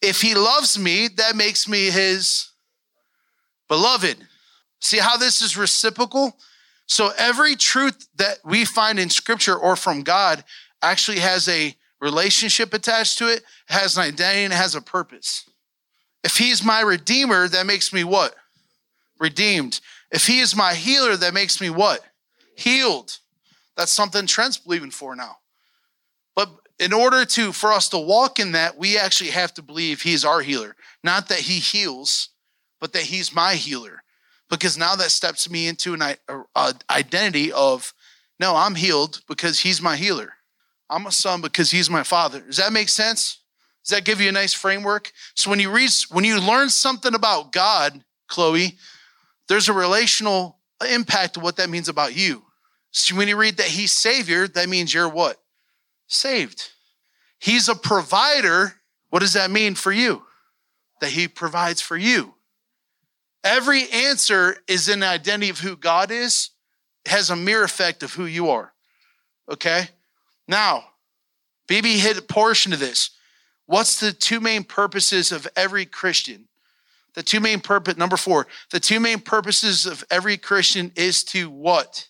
If 0.03 0.21
he 0.21 0.35
loves 0.35 0.77
me, 0.77 1.07
that 1.17 1.37
makes 1.37 1.69
me 1.69 1.91
his 1.91 2.48
beloved. 3.69 4.17
See 4.81 4.99
how 4.99 5.17
this 5.17 5.43
is 5.43 5.57
reciprocal? 5.57 6.37
So 6.87 7.11
every 7.19 7.55
truth 7.55 8.09
that 8.17 8.39
we 8.45 8.65
find 8.65 8.99
in 8.99 9.11
scripture 9.11 9.57
or 9.57 9.77
from 9.77 10.03
God 10.03 10.43
actually 10.83 11.19
has 11.19 11.49
a 11.49 11.77
relationship 12.01 12.73
attached 12.73 13.19
to 13.19 13.29
it, 13.29 13.43
has 13.67 13.97
an 13.97 14.05
identity, 14.05 14.45
and 14.45 14.53
has 14.53 14.75
a 14.75 14.81
purpose. 14.81 15.49
If 16.25 16.37
he's 16.37 16.65
my 16.65 16.81
redeemer, 16.81 17.49
that 17.49 17.67
makes 17.67 17.93
me 17.93 18.05
what? 18.05 18.35
Redeemed. 19.19 19.81
If 20.11 20.27
he 20.27 20.41
is 20.41 20.57
my 20.57 20.75
healer, 20.75 21.17
that 21.17 21.35
makes 21.35 21.61
me 21.61 21.71
what? 21.71 22.01
Healed. 22.57 23.19
That's 23.77 23.93
something 23.93 24.27
Trent's 24.27 24.59
believing 24.59 24.91
for 24.91 25.15
now. 25.15 25.37
But 26.35 26.51
in 26.79 26.93
order 26.93 27.25
to 27.25 27.53
for 27.53 27.73
us 27.73 27.89
to 27.91 27.99
walk 27.99 28.39
in 28.39 28.53
that, 28.53 28.79
we 28.79 28.99
actually 28.99 29.31
have 29.31 29.53
to 29.55 29.63
believe 29.63 30.03
he's 30.03 30.25
our 30.25 30.41
healer. 30.41 30.75
Not 31.05 31.29
that 31.29 31.41
he 31.41 31.59
heals, 31.59 32.31
but 32.81 32.93
that 32.93 33.03
he's 33.03 33.35
my 33.35 33.55
healer. 33.55 34.03
Because 34.51 34.79
now 34.79 34.95
that 34.97 35.11
steps 35.11 35.51
me 35.51 35.69
into 35.69 35.95
an 35.95 36.03
a, 36.03 36.75
identity 36.91 37.53
of 37.53 37.93
no, 38.41 38.55
I'm 38.55 38.77
healed 38.77 39.21
because 39.29 39.61
he's 39.61 39.83
my 39.83 39.97
healer. 39.97 40.35
I'm 40.89 41.07
a 41.07 41.13
son 41.13 41.41
because 41.41 41.71
he's 41.71 41.91
my 41.91 42.03
father. 42.03 42.41
Does 42.41 42.57
that 42.57 42.73
make 42.73 42.89
sense? 42.89 43.41
Does 43.85 43.97
that 43.97 44.05
give 44.05 44.21
you 44.21 44.29
a 44.29 44.33
nice 44.33 44.55
framework? 44.55 45.13
So 45.35 45.51
when 45.51 45.61
you 45.61 45.71
read, 45.71 45.91
when 46.11 46.25
you 46.25 46.41
learn 46.41 46.71
something 46.71 47.15
about 47.15 47.53
God, 47.53 48.05
Chloe, 48.29 48.77
there's 49.49 49.69
a 49.69 49.73
relational 49.73 50.59
impact 50.89 51.35
to 51.35 51.41
what 51.41 51.57
that 51.57 51.71
means 51.71 51.89
about 51.89 52.17
you. 52.17 52.45
So 52.91 53.17
when 53.17 53.29
you 53.29 53.37
read 53.37 53.57
that 53.59 53.67
he's 53.67 53.93
savior, 53.93 54.49
that 54.49 54.69
means 54.69 54.95
you're 54.95 55.09
what? 55.09 55.39
Saved. 56.07 56.71
He's 57.39 57.69
a 57.69 57.75
provider. 57.75 58.75
What 59.11 59.21
does 59.21 59.35
that 59.35 59.51
mean 59.51 59.75
for 59.75 59.93
you? 59.93 60.23
That 61.01 61.11
he 61.11 61.29
provides 61.29 61.81
for 61.81 61.97
you. 61.97 62.35
Every 63.45 63.89
answer 63.91 64.57
is 64.67 64.89
an 64.89 65.03
identity 65.03 65.51
of 65.51 65.61
who 65.61 65.77
God 65.77 66.11
is, 66.11 66.51
has 67.07 67.31
a 67.31 67.37
mirror 67.37 67.65
effect 67.65 68.03
of 68.03 68.13
who 68.13 68.27
you 68.27 68.51
are. 68.51 68.73
Okay? 69.51 69.89
Now, 70.47 70.85
BB 71.69 71.99
hit 71.99 72.19
a 72.19 72.23
portion 72.23 72.73
of 72.73 72.81
this. 72.81 73.11
What's 73.67 74.01
the 74.01 74.13
two 74.13 74.41
main 74.41 74.65
purposes 74.65 75.31
of 75.31 75.47
every 75.55 75.85
Christian? 75.85 76.49
The 77.15 77.23
two 77.23 77.41
main 77.41 77.61
purpose, 77.61 77.97
number 77.97 78.17
four, 78.17 78.47
the 78.71 78.81
two 78.81 79.01
main 79.01 79.21
purposes 79.21 79.87
of 79.87 80.05
every 80.11 80.37
Christian 80.37 80.93
is 80.97 81.25
to 81.25 81.51
what? 81.51 82.09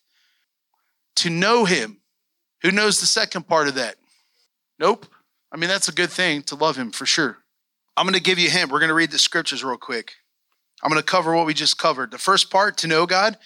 To 1.16 1.30
know 1.30 1.64
him. 1.64 1.98
Who 2.62 2.70
knows 2.70 3.00
the 3.00 3.06
second 3.06 3.46
part 3.46 3.68
of 3.68 3.74
that? 3.74 3.96
Nope. 4.78 5.06
I 5.50 5.56
mean, 5.56 5.68
that's 5.68 5.88
a 5.88 5.92
good 5.92 6.10
thing 6.10 6.42
to 6.44 6.54
love 6.54 6.76
him 6.76 6.90
for 6.90 7.06
sure. 7.06 7.38
I'm 7.96 8.04
going 8.04 8.14
to 8.14 8.20
give 8.20 8.38
you 8.38 8.48
a 8.48 8.50
hint. 8.50 8.70
We're 8.70 8.80
going 8.80 8.88
to 8.88 8.94
read 8.94 9.10
the 9.10 9.18
scriptures 9.18 9.64
real 9.64 9.76
quick. 9.76 10.12
I'm 10.82 10.90
going 10.90 11.00
to 11.00 11.06
cover 11.06 11.34
what 11.34 11.46
we 11.46 11.54
just 11.54 11.78
covered. 11.78 12.10
The 12.10 12.18
first 12.18 12.50
part, 12.50 12.76
to 12.78 12.86
know 12.86 13.06
God. 13.06 13.36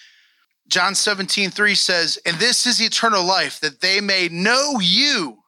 John 0.69 0.95
17, 0.95 1.51
3 1.51 1.75
says, 1.75 2.19
And 2.25 2.37
this 2.37 2.67
is 2.67 2.81
eternal 2.81 3.25
life, 3.25 3.61
that 3.61 3.81
they 3.81 4.01
may 4.01 4.29
know 4.29 4.79
you, 4.81 5.39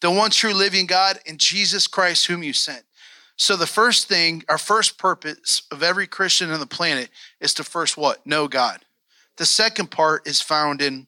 the 0.00 0.10
one 0.10 0.30
true 0.30 0.52
living 0.52 0.86
God, 0.86 1.18
and 1.26 1.38
Jesus 1.38 1.86
Christ, 1.86 2.26
whom 2.26 2.42
you 2.42 2.52
sent. 2.52 2.84
So 3.36 3.56
the 3.56 3.66
first 3.66 4.06
thing, 4.06 4.44
our 4.48 4.58
first 4.58 4.98
purpose 4.98 5.62
of 5.70 5.82
every 5.82 6.06
Christian 6.06 6.50
on 6.50 6.60
the 6.60 6.66
planet 6.66 7.08
is 7.40 7.54
to 7.54 7.64
first 7.64 7.96
what? 7.96 8.26
Know 8.26 8.48
God. 8.48 8.84
The 9.38 9.46
second 9.46 9.90
part 9.90 10.26
is 10.26 10.42
found 10.42 10.82
in 10.82 11.06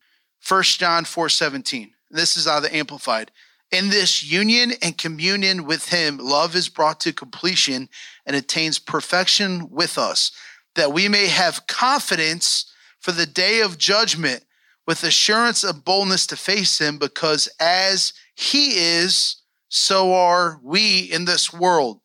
1 0.49 0.63
John 0.63 1.05
4 1.05 1.29
17. 1.29 1.93
This 2.11 2.37
is 2.37 2.45
the 2.47 2.71
Amplified. 2.73 3.31
In 3.71 3.91
this 3.91 4.23
union 4.23 4.73
and 4.83 4.97
communion 4.97 5.65
with 5.65 5.91
Him, 5.91 6.19
love 6.19 6.57
is 6.57 6.69
brought 6.69 7.01
to 7.01 7.13
completion 7.13 7.89
and 8.27 8.37
attains 8.37 8.79
perfection 8.79 9.69
with 9.71 9.99
us, 9.99 10.33
that 10.75 10.93
we 10.93 11.09
may 11.09 11.27
have 11.27 11.67
confidence 11.67 12.73
for 13.01 13.13
the 13.13 13.27
day 13.27 13.61
of 13.61 13.79
judgment 13.79 14.45
with 14.87 15.05
assurance 15.05 15.65
of 15.65 15.85
boldness 15.85 16.27
to 16.27 16.37
face 16.37 16.81
him, 16.81 16.99
because 16.99 17.49
as 17.61 18.13
he 18.35 18.73
is, 18.77 19.37
so 19.69 20.13
are 20.15 20.61
we 20.63 21.01
in 21.01 21.25
this 21.25 21.53
world. 21.53 22.01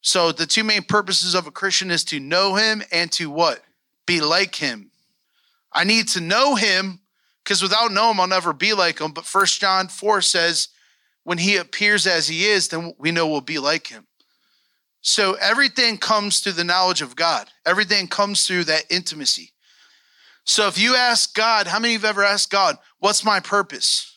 So 0.00 0.32
the 0.32 0.46
two 0.46 0.64
main 0.64 0.82
purposes 0.82 1.34
of 1.34 1.46
a 1.46 1.52
Christian 1.52 1.90
is 1.90 2.04
to 2.06 2.18
know 2.18 2.56
him 2.56 2.82
and 2.90 3.10
to 3.12 3.30
what? 3.30 3.62
Be 4.06 4.20
like 4.20 4.56
him. 4.56 4.90
I 5.72 5.84
need 5.84 6.08
to 6.08 6.20
know 6.20 6.56
him 6.56 7.00
because 7.42 7.62
without 7.62 7.92
knowing 7.92 8.14
him, 8.14 8.20
I'll 8.20 8.26
never 8.26 8.52
be 8.52 8.74
like 8.74 9.00
him. 9.00 9.12
But 9.12 9.24
First 9.24 9.60
John 9.60 9.88
4 9.88 10.20
says, 10.20 10.68
when 11.24 11.38
he 11.38 11.56
appears 11.56 12.06
as 12.06 12.26
he 12.26 12.46
is, 12.46 12.68
then 12.68 12.94
we 12.98 13.12
know 13.12 13.28
we'll 13.28 13.40
be 13.40 13.58
like 13.58 13.86
him. 13.86 14.06
So 15.02 15.34
everything 15.40 15.98
comes 15.98 16.40
through 16.40 16.52
the 16.52 16.64
knowledge 16.64 17.02
of 17.02 17.16
God. 17.16 17.48
Everything 17.66 18.06
comes 18.06 18.46
through 18.46 18.64
that 18.64 18.84
intimacy. 18.88 19.52
So 20.44 20.68
if 20.68 20.78
you 20.78 20.96
ask 20.96 21.34
God, 21.34 21.66
how 21.66 21.78
many 21.78 21.94
of 21.94 22.02
you 22.02 22.06
have 22.06 22.16
ever 22.16 22.24
asked 22.24 22.50
God, 22.50 22.76
what's 22.98 23.24
my 23.24 23.40
purpose? 23.40 24.14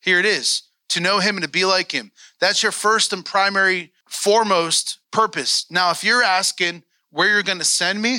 Here 0.00 0.18
it 0.18 0.26
is 0.26 0.62
to 0.88 1.00
know 1.00 1.20
him 1.20 1.36
and 1.36 1.44
to 1.44 1.50
be 1.50 1.64
like 1.64 1.92
him. 1.92 2.10
That's 2.40 2.62
your 2.62 2.72
first 2.72 3.12
and 3.12 3.24
primary, 3.24 3.92
foremost 4.08 4.98
purpose. 5.10 5.66
Now, 5.70 5.90
if 5.90 6.02
you're 6.04 6.22
asking 6.22 6.82
where 7.10 7.28
you're 7.28 7.42
going 7.42 7.58
to 7.58 7.64
send 7.64 8.02
me, 8.02 8.18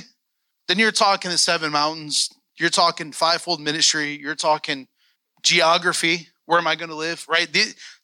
then 0.67 0.79
you're 0.79 0.91
talking 0.91 1.29
the 1.29 1.37
seven 1.37 1.71
mountains, 1.71 2.29
you're 2.55 2.69
talking 2.69 3.11
fivefold 3.11 3.59
ministry, 3.59 4.17
you're 4.19 4.33
talking 4.35 4.87
geography. 5.41 6.29
Where 6.45 6.59
am 6.59 6.67
I 6.67 6.75
going 6.75 6.89
to 6.89 6.95
live? 6.95 7.25
Right? 7.27 7.47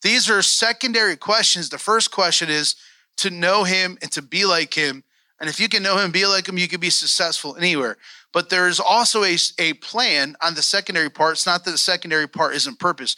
These 0.02 0.30
are 0.30 0.42
secondary 0.42 1.16
questions. 1.18 1.70
The 1.70 1.78
first 1.78 2.12
question 2.12 2.50
is, 2.50 2.76
to 3.20 3.30
know 3.30 3.64
him 3.64 3.98
and 4.02 4.12
to 4.12 4.22
be 4.22 4.46
like 4.46 4.74
him. 4.74 5.04
And 5.40 5.50
if 5.50 5.60
you 5.60 5.70
can 5.70 5.84
know 5.84 5.98
him 5.98 6.12
be 6.12 6.26
like 6.26 6.48
him, 6.48 6.58
you 6.58 6.68
can 6.68 6.80
be 6.80 6.90
successful 6.90 7.56
anywhere. 7.56 7.98
But 8.34 8.50
there 8.50 8.68
is 8.68 8.80
also 8.80 9.24
a, 9.24 9.38
a 9.58 9.74
plan 9.74 10.36
on 10.42 10.54
the 10.54 10.62
secondary 10.62 11.10
part. 11.10 11.34
It's 11.34 11.46
not 11.46 11.64
that 11.66 11.72
the 11.72 11.78
secondary 11.78 12.28
part 12.28 12.56
isn't 12.56 12.80
purpose. 12.80 13.16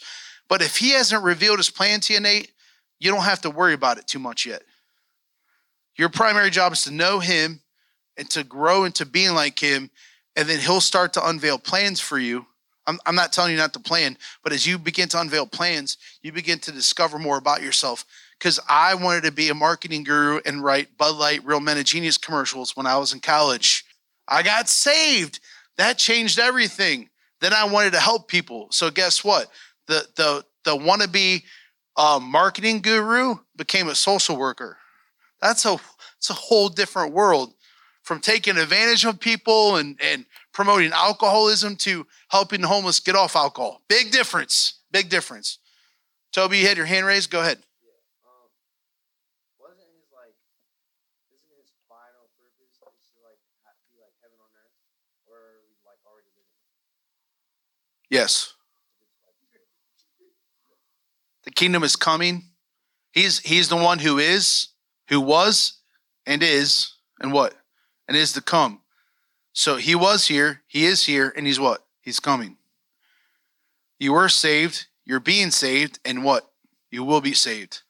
But 0.48 0.62
if 0.62 0.76
he 0.76 0.90
hasn't 0.90 1.24
revealed 1.24 1.58
his 1.58 1.70
plan 1.70 2.00
to 2.00 2.14
you, 2.14 2.20
Nate, 2.20 2.52
you 3.00 3.10
don't 3.10 3.24
have 3.24 3.40
to 3.42 3.50
worry 3.50 3.74
about 3.74 3.98
it 3.98 4.06
too 4.06 4.18
much 4.18 4.46
yet. 4.46 4.62
Your 5.96 6.08
primary 6.08 6.50
job 6.50 6.72
is 6.72 6.84
to 6.84 6.90
know 6.90 7.18
him 7.18 7.60
and 8.16 8.28
to 8.30 8.44
grow 8.44 8.84
into 8.84 9.04
being 9.04 9.34
like 9.34 9.58
him. 9.58 9.90
And 10.36 10.48
then 10.48 10.60
he'll 10.60 10.80
start 10.80 11.12
to 11.14 11.28
unveil 11.28 11.58
plans 11.58 12.00
for 12.00 12.18
you. 12.18 12.46
I'm, 12.86 12.98
I'm 13.06 13.14
not 13.14 13.32
telling 13.32 13.52
you 13.52 13.58
not 13.58 13.72
to 13.74 13.80
plan, 13.80 14.16
but 14.42 14.52
as 14.52 14.66
you 14.66 14.78
begin 14.78 15.08
to 15.10 15.20
unveil 15.20 15.46
plans, 15.46 15.98
you 16.22 16.32
begin 16.32 16.58
to 16.60 16.72
discover 16.72 17.18
more 17.18 17.38
about 17.38 17.62
yourself 17.62 18.04
because 18.42 18.58
I 18.68 18.96
wanted 18.96 19.22
to 19.22 19.30
be 19.30 19.50
a 19.50 19.54
marketing 19.54 20.02
guru 20.02 20.40
and 20.44 20.64
write 20.64 20.98
Bud 20.98 21.14
Light 21.14 21.44
Real 21.44 21.60
Men 21.60 21.78
of 21.78 21.84
Genius 21.84 22.18
commercials 22.18 22.76
when 22.76 22.86
I 22.86 22.98
was 22.98 23.12
in 23.12 23.20
college. 23.20 23.84
I 24.26 24.42
got 24.42 24.68
saved. 24.68 25.38
That 25.76 25.96
changed 25.96 26.40
everything. 26.40 27.08
Then 27.40 27.52
I 27.52 27.66
wanted 27.66 27.92
to 27.92 28.00
help 28.00 28.26
people. 28.26 28.66
So 28.72 28.90
guess 28.90 29.22
what? 29.22 29.46
The 29.86 30.08
the 30.16 30.44
the 30.64 30.76
wannabe 30.76 31.44
uh, 31.96 32.18
marketing 32.20 32.80
guru 32.82 33.36
became 33.54 33.86
a 33.86 33.94
social 33.94 34.36
worker. 34.36 34.76
That's 35.40 35.64
a 35.64 35.78
it's 36.16 36.30
a 36.30 36.34
whole 36.34 36.68
different 36.68 37.12
world 37.12 37.54
from 38.02 38.18
taking 38.18 38.56
advantage 38.56 39.04
of 39.04 39.20
people 39.20 39.76
and 39.76 39.96
and 40.02 40.26
promoting 40.52 40.90
alcoholism 40.92 41.76
to 41.76 42.08
helping 42.28 42.62
the 42.62 42.68
homeless 42.68 42.98
get 42.98 43.14
off 43.14 43.36
alcohol. 43.36 43.82
Big 43.88 44.10
difference. 44.10 44.80
Big 44.90 45.08
difference. 45.08 45.58
Toby, 46.32 46.58
you 46.58 46.66
had 46.66 46.76
your 46.76 46.86
hand 46.86 47.06
raised. 47.06 47.30
Go 47.30 47.40
ahead. 47.40 47.62
Yes. 58.12 58.52
The 61.44 61.50
kingdom 61.50 61.82
is 61.82 61.96
coming. 61.96 62.50
He's 63.12 63.38
he's 63.38 63.70
the 63.70 63.76
one 63.76 64.00
who 64.00 64.18
is, 64.18 64.68
who 65.08 65.18
was, 65.18 65.78
and 66.26 66.42
is, 66.42 66.92
and 67.20 67.32
what? 67.32 67.54
And 68.06 68.14
is 68.14 68.34
to 68.34 68.42
come. 68.42 68.82
So 69.54 69.76
he 69.76 69.94
was 69.94 70.26
here, 70.26 70.60
he 70.66 70.84
is 70.84 71.06
here, 71.06 71.32
and 71.34 71.46
he's 71.46 71.58
what? 71.58 71.86
He's 72.02 72.20
coming. 72.20 72.58
You 73.98 74.12
were 74.12 74.28
saved, 74.28 74.88
you're 75.06 75.18
being 75.18 75.50
saved, 75.50 75.98
and 76.04 76.22
what? 76.22 76.50
You 76.90 77.04
will 77.04 77.22
be 77.22 77.32
saved. 77.32 77.80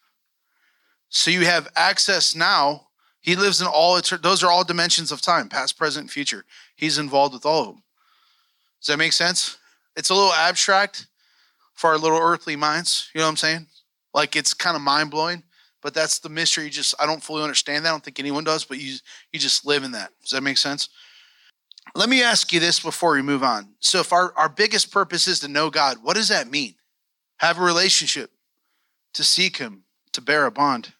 So 1.08 1.32
you 1.32 1.46
have 1.46 1.68
access 1.74 2.36
now. 2.36 2.86
He 3.20 3.34
lives 3.34 3.60
in 3.60 3.66
all, 3.66 4.00
those 4.00 4.42
are 4.44 4.50
all 4.50 4.64
dimensions 4.64 5.10
of 5.10 5.20
time, 5.20 5.48
past, 5.48 5.76
present, 5.76 6.10
future. 6.10 6.44
He's 6.76 6.98
involved 6.98 7.34
with 7.34 7.46
all 7.46 7.60
of 7.60 7.66
them. 7.66 7.82
Does 8.80 8.86
that 8.88 8.98
make 8.98 9.12
sense? 9.12 9.58
It's 9.96 10.10
a 10.10 10.14
little 10.14 10.32
abstract 10.32 11.06
for 11.74 11.90
our 11.90 11.98
little 11.98 12.18
earthly 12.20 12.56
minds. 12.56 13.10
You 13.14 13.20
know 13.20 13.26
what 13.26 13.30
I'm 13.30 13.36
saying? 13.36 13.66
Like 14.14 14.36
it's 14.36 14.54
kind 14.54 14.76
of 14.76 14.82
mind 14.82 15.10
blowing. 15.10 15.42
but 15.82 15.92
that's 15.92 16.20
the 16.20 16.28
mystery. 16.28 16.64
You 16.64 16.70
just 16.70 16.94
I 16.98 17.06
don't 17.06 17.22
fully 17.22 17.42
understand 17.42 17.84
that. 17.84 17.90
I 17.90 17.92
don't 17.92 18.04
think 18.04 18.20
anyone 18.20 18.44
does, 18.44 18.64
but 18.64 18.78
you 18.78 18.96
you 19.32 19.38
just 19.38 19.66
live 19.66 19.84
in 19.84 19.92
that. 19.92 20.10
Does 20.22 20.30
that 20.30 20.42
make 20.42 20.56
sense? 20.58 20.88
Let 21.94 22.08
me 22.08 22.22
ask 22.22 22.52
you 22.52 22.60
this 22.60 22.80
before 22.80 23.12
we 23.12 23.22
move 23.22 23.42
on. 23.42 23.74
So 23.80 23.98
if 23.98 24.12
our, 24.12 24.32
our 24.36 24.48
biggest 24.48 24.92
purpose 24.92 25.26
is 25.26 25.40
to 25.40 25.48
know 25.48 25.68
God, 25.68 25.98
what 26.02 26.14
does 26.14 26.28
that 26.28 26.48
mean? 26.50 26.76
Have 27.38 27.58
a 27.58 27.62
relationship, 27.62 28.30
to 29.14 29.24
seek 29.24 29.56
him, 29.58 29.82
to 30.12 30.20
bear 30.22 30.46
a 30.46 30.50
bond. 30.50 30.92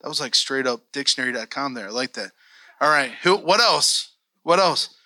That 0.00 0.08
was 0.08 0.20
like 0.20 0.34
straight 0.34 0.66
up 0.66 0.80
dictionary.com 0.92 1.74
there. 1.74 1.88
I 1.88 1.90
like 1.90 2.14
that. 2.14 2.32
All 2.80 2.88
right. 2.88 3.12
Who 3.22 3.36
what 3.36 3.60
else? 3.60 4.12
What 4.42 4.58
else? 4.58 4.96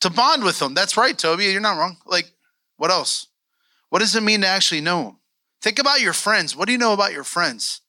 To 0.00 0.10
bond 0.10 0.44
with 0.44 0.58
them. 0.58 0.74
That's 0.74 0.96
right, 0.96 1.16
Toby. 1.16 1.46
You're 1.46 1.60
not 1.60 1.78
wrong. 1.78 1.96
Like, 2.06 2.30
what 2.76 2.90
else? 2.90 3.28
What 3.88 4.00
does 4.00 4.14
it 4.14 4.22
mean 4.22 4.42
to 4.42 4.46
actually 4.46 4.80
know 4.80 5.04
them? 5.04 5.18
Think 5.62 5.78
about 5.78 6.00
your 6.00 6.12
friends. 6.12 6.54
What 6.54 6.66
do 6.66 6.72
you 6.72 6.78
know 6.78 6.92
about 6.92 7.12
your 7.12 7.24
friends? 7.24 7.80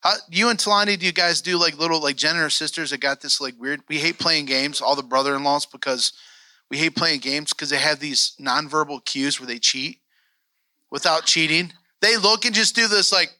How, 0.00 0.14
you 0.30 0.48
and 0.48 0.58
Talani, 0.58 0.98
do 0.98 1.06
you 1.06 1.12
guys 1.12 1.40
do 1.40 1.58
like 1.58 1.78
little 1.78 2.00
like 2.00 2.22
or 2.24 2.50
sisters 2.50 2.90
that 2.90 3.00
got 3.00 3.20
this 3.20 3.40
like 3.40 3.54
weird? 3.58 3.80
We 3.88 3.98
hate 3.98 4.18
playing 4.18 4.46
games, 4.46 4.80
all 4.80 4.96
the 4.96 5.02
brother-in-laws, 5.02 5.66
because 5.66 6.12
we 6.70 6.78
hate 6.78 6.96
playing 6.96 7.20
games 7.20 7.52
because 7.52 7.70
they 7.70 7.78
have 7.78 8.00
these 8.00 8.34
nonverbal 8.40 9.04
cues 9.04 9.40
where 9.40 9.46
they 9.46 9.58
cheat 9.58 10.00
without 10.90 11.26
cheating. 11.26 11.72
They 12.00 12.16
look 12.16 12.44
and 12.44 12.54
just 12.54 12.74
do 12.74 12.88
this 12.88 13.12
like, 13.12 13.30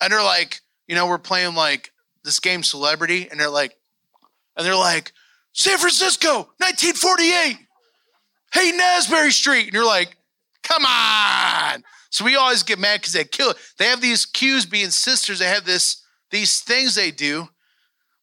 and 0.00 0.12
they're 0.12 0.22
like, 0.22 0.60
you 0.86 0.94
know, 0.94 1.06
we're 1.06 1.18
playing 1.18 1.54
like 1.54 1.92
this 2.22 2.38
game 2.38 2.62
Celebrity, 2.62 3.28
and 3.30 3.40
they're 3.40 3.50
like, 3.50 3.76
and 4.56 4.66
they're 4.66 4.74
like, 4.74 5.12
San 5.56 5.78
Francisco, 5.78 6.50
1948. 6.58 7.56
Haight-Ashbury 8.52 9.30
Street. 9.32 9.64
And 9.64 9.72
you're 9.72 9.86
like, 9.86 10.14
come 10.62 10.84
on. 10.84 11.82
So 12.10 12.24
we 12.26 12.36
always 12.36 12.62
get 12.62 12.78
mad 12.78 13.00
because 13.00 13.14
they 13.14 13.24
kill 13.24 13.50
it. 13.50 13.56
They 13.78 13.86
have 13.86 14.02
these 14.02 14.26
cues 14.26 14.66
being 14.66 14.90
sisters. 14.90 15.38
They 15.38 15.46
have 15.46 15.64
this 15.64 16.02
these 16.30 16.60
things 16.60 16.94
they 16.94 17.10
do. 17.10 17.48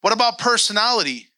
What 0.02 0.14
about 0.14 0.38
personality? 0.38 1.30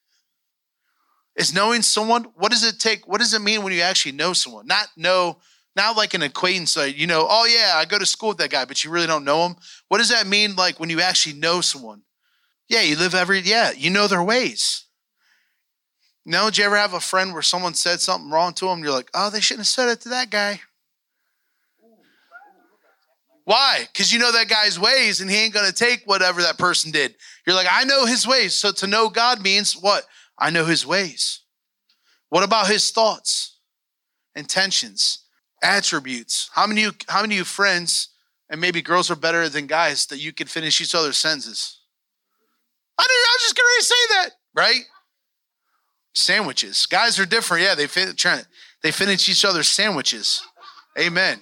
Is 1.37 1.53
knowing 1.53 1.81
someone, 1.81 2.25
what 2.35 2.51
does 2.51 2.63
it 2.63 2.79
take? 2.79 3.07
What 3.07 3.19
does 3.19 3.33
it 3.33 3.41
mean 3.41 3.63
when 3.63 3.73
you 3.73 3.81
actually 3.81 4.13
know 4.13 4.33
someone? 4.33 4.67
Not 4.67 4.87
know, 4.97 5.37
not 5.75 5.95
like 5.97 6.13
an 6.13 6.23
acquaintance, 6.23 6.75
like, 6.75 6.97
you 6.97 7.07
know, 7.07 7.27
oh 7.29 7.45
yeah, 7.45 7.73
I 7.75 7.85
go 7.85 7.99
to 7.99 8.05
school 8.05 8.29
with 8.29 8.37
that 8.39 8.49
guy, 8.49 8.65
but 8.65 8.83
you 8.83 8.89
really 8.89 9.07
don't 9.07 9.25
know 9.25 9.45
him. 9.45 9.55
What 9.89 9.97
does 9.99 10.09
that 10.09 10.27
mean 10.27 10.55
like 10.55 10.79
when 10.79 10.89
you 10.89 11.01
actually 11.01 11.35
know 11.35 11.61
someone? 11.61 12.01
Yeah, 12.69 12.81
you 12.81 12.95
live 12.95 13.13
every, 13.13 13.41
yeah, 13.41 13.71
you 13.71 13.89
know 13.89 14.07
their 14.07 14.23
ways. 14.23 14.84
No, 16.25 16.45
did 16.45 16.57
you 16.57 16.63
ever 16.65 16.77
have 16.77 16.93
a 16.93 16.99
friend 16.99 17.33
where 17.33 17.43
someone 17.43 17.75
said 17.75 18.01
something 18.01 18.31
wrong 18.31 18.53
to 18.55 18.65
them? 18.65 18.83
You're 18.83 18.91
like, 18.91 19.11
oh, 19.13 19.29
they 19.29 19.41
shouldn't 19.41 19.61
have 19.61 19.67
said 19.67 19.89
it 19.89 20.01
to 20.01 20.09
that 20.09 20.31
guy. 20.31 20.61
Why? 23.43 23.87
Because 23.93 24.11
you 24.11 24.17
know 24.17 24.31
that 24.31 24.49
guy's 24.49 24.79
ways 24.79 25.21
and 25.21 25.29
he 25.29 25.37
ain't 25.37 25.53
going 25.53 25.67
to 25.67 25.73
take 25.73 26.01
whatever 26.05 26.41
that 26.41 26.57
person 26.57 26.91
did. 26.91 27.13
You're 27.45 27.55
like, 27.55 27.67
I 27.69 27.83
know 27.83 28.07
his 28.07 28.27
ways. 28.27 28.55
So 28.55 28.71
to 28.71 28.87
know 28.87 29.07
God 29.07 29.39
means 29.39 29.73
what? 29.73 30.05
I 30.37 30.49
know 30.49 30.65
his 30.65 30.83
ways. 30.83 31.41
What 32.29 32.43
about 32.43 32.67
his 32.67 32.89
thoughts, 32.89 33.57
intentions, 34.35 35.19
attributes? 35.61 36.49
How 36.53 36.65
many, 36.65 36.87
how 37.07 37.21
many 37.21 37.35
of 37.35 37.39
you 37.39 37.43
friends, 37.43 38.09
and 38.49 38.59
maybe 38.59 38.81
girls 38.81 39.11
are 39.11 39.15
better 39.15 39.47
than 39.47 39.67
guys, 39.67 40.07
that 40.07 40.17
you 40.17 40.33
can 40.33 40.47
finish 40.47 40.81
each 40.81 40.95
other's 40.95 41.17
sentences? 41.17 41.81
I, 42.97 43.03
didn't, 43.03 43.29
I 43.29 43.33
was 43.35 43.41
just 43.41 43.55
going 43.55 43.67
to 43.77 43.83
say 43.83 43.95
that, 44.09 44.29
right? 44.55 44.81
Sandwiches. 46.15 46.85
Guys 46.85 47.19
are 47.19 47.25
different. 47.25 47.63
Yeah, 47.63 47.75
they, 47.75 47.87
fin- 47.87 48.15
they 48.81 48.91
finish 48.91 49.29
each 49.29 49.45
other's 49.45 49.67
sandwiches. 49.67 50.41
Amen. 50.97 51.41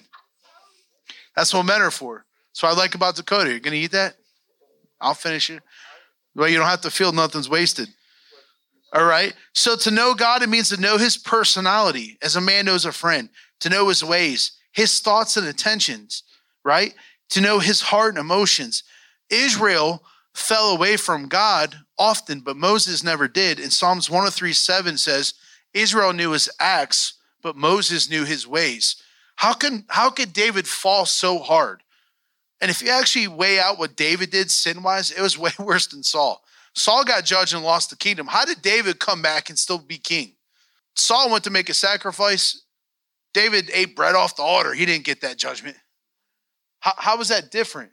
That's 1.36 1.54
what 1.54 1.64
men 1.64 1.80
are 1.80 1.90
for. 1.90 2.26
So 2.52 2.68
I 2.68 2.72
like 2.72 2.94
about 2.94 3.16
Dakota. 3.16 3.50
You're 3.50 3.60
gonna 3.60 3.76
eat 3.76 3.92
that? 3.92 4.16
I'll 5.00 5.14
finish 5.14 5.50
it. 5.50 5.62
Well, 6.34 6.48
you 6.48 6.58
don't 6.58 6.66
have 6.66 6.80
to 6.82 6.90
feel 6.90 7.12
nothing's 7.12 7.48
wasted. 7.48 7.88
All 8.92 9.04
right. 9.04 9.34
So 9.54 9.76
to 9.76 9.90
know 9.90 10.14
God, 10.14 10.42
it 10.42 10.48
means 10.48 10.68
to 10.68 10.80
know 10.80 10.98
his 10.98 11.16
personality 11.16 12.16
as 12.22 12.36
a 12.36 12.40
man 12.40 12.64
knows 12.64 12.84
a 12.84 12.92
friend, 12.92 13.28
to 13.60 13.68
know 13.68 13.88
his 13.88 14.04
ways, 14.04 14.52
his 14.72 15.00
thoughts 15.00 15.36
and 15.36 15.46
intentions, 15.46 16.22
right? 16.64 16.94
To 17.30 17.40
know 17.40 17.58
his 17.58 17.80
heart 17.80 18.10
and 18.10 18.18
emotions. 18.18 18.84
Israel 19.30 20.04
fell 20.32 20.70
away 20.70 20.96
from 20.96 21.28
God 21.28 21.76
often, 21.98 22.40
but 22.40 22.56
Moses 22.56 23.02
never 23.02 23.28
did. 23.28 23.60
In 23.60 23.70
Psalms 23.70 24.10
103 24.10 24.52
7 24.52 24.98
says, 24.98 25.34
Israel 25.72 26.12
knew 26.12 26.32
his 26.32 26.50
acts, 26.60 27.14
but 27.42 27.56
Moses 27.56 28.08
knew 28.08 28.24
his 28.24 28.46
ways. 28.46 28.96
How 29.36 29.52
can 29.52 29.84
how 29.88 30.10
could 30.10 30.32
David 30.32 30.66
fall 30.66 31.06
so 31.06 31.38
hard? 31.38 31.82
And 32.60 32.70
if 32.70 32.80
you 32.80 32.90
actually 32.90 33.28
weigh 33.28 33.58
out 33.58 33.78
what 33.78 33.96
David 33.96 34.30
did 34.30 34.50
sin 34.50 34.82
wise, 34.82 35.10
it 35.10 35.20
was 35.20 35.38
way 35.38 35.50
worse 35.58 35.86
than 35.86 36.02
Saul. 36.02 36.42
Saul 36.74 37.04
got 37.04 37.24
judged 37.24 37.54
and 37.54 37.64
lost 37.64 37.90
the 37.90 37.96
kingdom. 37.96 38.26
How 38.26 38.44
did 38.44 38.62
David 38.62 38.98
come 38.98 39.22
back 39.22 39.48
and 39.48 39.58
still 39.58 39.78
be 39.78 39.98
king? 39.98 40.34
Saul 40.96 41.30
went 41.30 41.44
to 41.44 41.50
make 41.50 41.68
a 41.68 41.74
sacrifice. 41.74 42.62
David 43.32 43.70
ate 43.72 43.96
bread 43.96 44.14
off 44.14 44.36
the 44.36 44.42
altar. 44.42 44.72
He 44.72 44.86
didn't 44.86 45.04
get 45.04 45.20
that 45.22 45.36
judgment. 45.36 45.76
How, 46.80 46.92
how 46.96 47.18
was 47.18 47.28
that 47.28 47.50
different? 47.50 47.90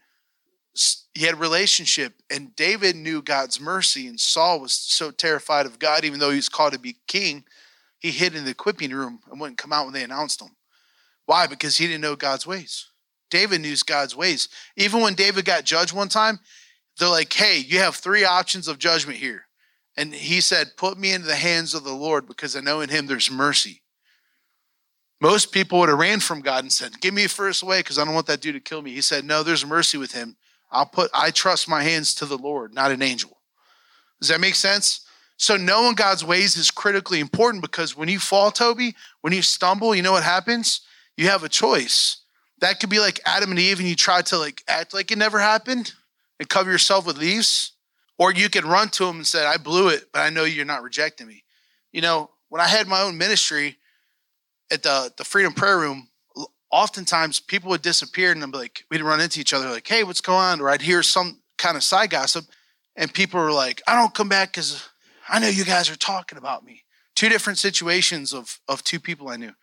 He 1.14 1.26
had 1.26 1.34
a 1.34 1.38
relationship, 1.38 2.14
and 2.30 2.56
David 2.56 2.96
knew 2.96 3.22
God's 3.22 3.60
mercy, 3.60 4.08
and 4.08 4.20
Saul 4.20 4.62
was 4.62 4.72
so 4.72 5.12
terrified 5.12 5.66
of 5.66 5.80
God, 5.80 6.06
even 6.06 6.20
though 6.20 6.30
he 6.30 6.38
was 6.38 6.50
called 6.50 6.74
to 6.74 6.80
be 6.80 6.96
king, 7.08 7.44
he 8.00 8.12
hid 8.12 8.34
in 8.34 8.46
the 8.46 8.52
equipping 8.52 8.92
room 8.92 9.20
and 9.30 9.40
wouldn't 9.40 9.58
come 9.58 9.74
out 9.74 9.86
when 9.86 9.94
they 9.94 10.04
announced 10.04 10.42
him. 10.42 10.56
Why? 11.26 11.48
Because 11.48 11.78
he 11.78 11.86
didn't 11.86 12.02
know 12.02 12.16
God's 12.16 12.48
ways. 12.48 12.88
David 13.30 13.62
knew 13.62 13.76
God's 13.86 14.16
ways. 14.16 14.50
Even 14.76 15.02
when 15.02 15.14
David 15.14 15.46
got 15.46 15.66
judged 15.66 15.94
one 15.94 16.10
time, 16.10 16.40
they're 16.98 17.10
like, 17.10 17.32
hey, 17.32 17.58
you 17.58 17.80
have 17.80 17.96
three 17.96 18.26
options 18.26 18.68
of 18.68 18.80
judgment 18.80 19.20
here. 19.20 19.48
And 19.98 20.14
he 20.14 20.42
said, 20.42 20.78
put 20.78 20.98
me 20.98 21.12
into 21.12 21.28
the 21.28 21.36
hands 21.36 21.74
of 21.74 21.84
the 21.84 21.94
Lord 21.94 22.28
because 22.28 22.56
I 22.56 22.62
know 22.62 22.82
in 22.82 22.90
him 22.90 23.08
there's 23.08 23.30
mercy. 23.30 23.82
Most 25.20 25.52
people 25.52 25.80
would 25.80 25.90
have 25.90 26.00
ran 26.00 26.20
from 26.20 26.42
God 26.42 26.64
and 26.64 26.72
said, 26.72 27.00
give 27.00 27.14
me 27.14 27.28
first 27.28 27.62
away 27.62 27.80
because 27.80 28.00
I 28.00 28.06
don't 28.06 28.16
want 28.16 28.28
that 28.28 28.42
dude 28.42 28.56
to 28.56 28.60
kill 28.60 28.82
me. 28.82 28.92
He 28.92 29.02
said, 29.02 29.24
no, 29.24 29.44
there's 29.44 29.66
mercy 29.66 29.98
with 29.98 30.14
him. 30.14 30.36
I'll 30.72 30.86
put, 30.86 31.12
I 31.14 31.32
trust 31.32 31.68
my 31.68 31.84
hands 31.84 32.16
to 32.16 32.26
the 32.26 32.38
Lord, 32.38 32.74
not 32.74 32.92
an 32.92 33.02
angel. 33.02 33.38
Does 34.20 34.30
that 34.30 34.40
make 34.40 34.56
sense? 34.56 35.02
So 35.38 35.58
knowing 35.58 35.96
God's 35.96 36.24
ways 36.24 36.56
is 36.56 36.72
critically 36.72 37.20
important 37.20 37.62
because 37.62 37.98
when 37.98 38.10
you 38.10 38.20
fall, 38.20 38.52
Toby, 38.52 38.96
when 39.22 39.34
you 39.34 39.42
stumble, 39.42 39.96
you 39.96 40.02
know 40.02 40.12
what 40.12 40.24
happens? 40.24 40.82
you 41.18 41.28
have 41.28 41.44
a 41.44 41.50
choice. 41.50 42.18
That 42.60 42.80
could 42.80 42.90
be 42.90 43.00
like 43.00 43.20
Adam 43.26 43.52
and 43.52 43.60
Eve, 43.60 43.80
and 43.80 43.88
you 43.88 43.96
try 43.96 44.22
to 44.24 44.38
like 44.38 44.64
act 44.68 44.94
like 44.94 45.12
it 45.12 45.18
never 45.18 45.40
happened 45.40 45.94
and 46.40 46.50
cover 46.50 46.72
yourself 46.72 47.06
with 47.06 47.18
leaves. 47.18 47.74
Or 48.18 48.32
you 48.32 48.50
can 48.50 48.66
run 48.66 48.90
to 48.90 49.06
him 49.06 49.18
and 49.18 49.28
say, 49.28 49.46
I 49.46 49.58
blew 49.58 49.90
it, 49.90 50.06
but 50.14 50.20
I 50.20 50.30
know 50.30 50.44
you're 50.44 50.66
not 50.66 50.84
rejecting 50.84 51.28
me. 51.28 51.44
You 51.92 52.02
know, 52.02 52.30
when 52.50 52.62
I 52.62 52.68
had 52.68 52.88
my 52.88 53.02
own 53.02 53.18
ministry 53.18 53.78
at 54.72 54.84
the, 54.84 55.12
the 55.18 55.24
Freedom 55.24 55.54
Prayer 55.54 55.80
Room, 55.80 56.08
oftentimes 56.72 57.40
people 57.40 57.70
would 57.70 57.82
disappear 57.82 58.32
and 58.32 58.44
I'd 58.44 58.52
be 58.52 58.58
like, 58.58 58.86
we'd 58.90 59.02
run 59.02 59.20
into 59.20 59.40
each 59.40 59.54
other, 59.54 59.70
like, 59.70 59.88
hey, 59.88 60.04
what's 60.04 60.22
going 60.22 60.40
on? 60.40 60.62
Or 60.62 60.70
I'd 60.70 60.82
hear 60.82 61.04
some 61.04 61.40
kind 61.58 61.78
of 61.78 61.84
side 61.84 62.10
gossip, 62.10 62.46
and 62.96 63.14
people 63.14 63.40
were 63.40 63.52
like, 63.52 63.82
I 63.88 63.96
don't 63.96 64.14
come 64.14 64.30
back 64.30 64.52
because 64.52 64.88
I 65.30 65.40
know 65.40 65.48
you 65.48 65.64
guys 65.64 65.90
are 65.90 65.98
talking 65.98 66.38
about 66.38 66.66
me. 66.66 66.84
Two 67.16 67.30
different 67.30 67.60
situations 67.60 68.34
of, 68.34 68.60
of 68.68 68.84
two 68.84 69.00
people 69.00 69.30
I 69.30 69.38
knew 69.38 69.54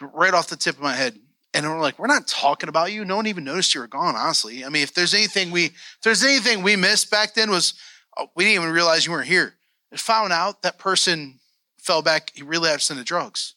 right 0.00 0.34
off 0.34 0.48
the 0.48 0.56
tip 0.56 0.76
of 0.76 0.82
my 0.82 0.94
head. 0.94 1.18
And 1.54 1.66
we're 1.66 1.80
like, 1.80 1.98
we're 1.98 2.06
not 2.06 2.26
talking 2.26 2.68
about 2.68 2.92
you. 2.92 3.04
No 3.04 3.16
one 3.16 3.26
even 3.26 3.44
noticed 3.44 3.74
you 3.74 3.80
were 3.80 3.86
gone, 3.86 4.14
honestly. 4.14 4.64
I 4.64 4.68
mean, 4.68 4.82
if 4.82 4.92
there's 4.92 5.14
anything 5.14 5.50
we 5.50 5.66
if 5.66 5.98
there's 6.02 6.22
anything 6.22 6.62
we 6.62 6.76
missed 6.76 7.10
back 7.10 7.34
then 7.34 7.50
was 7.50 7.74
oh, 8.18 8.26
we 8.36 8.44
didn't 8.44 8.62
even 8.62 8.74
realize 8.74 9.06
you 9.06 9.12
weren't 9.12 9.28
here. 9.28 9.54
And 9.90 9.98
found 9.98 10.32
out 10.32 10.62
that 10.62 10.78
person 10.78 11.38
fell 11.78 12.02
back, 12.02 12.32
he 12.34 12.42
relapsed 12.42 12.90
into 12.90 13.04
drugs. 13.04 13.54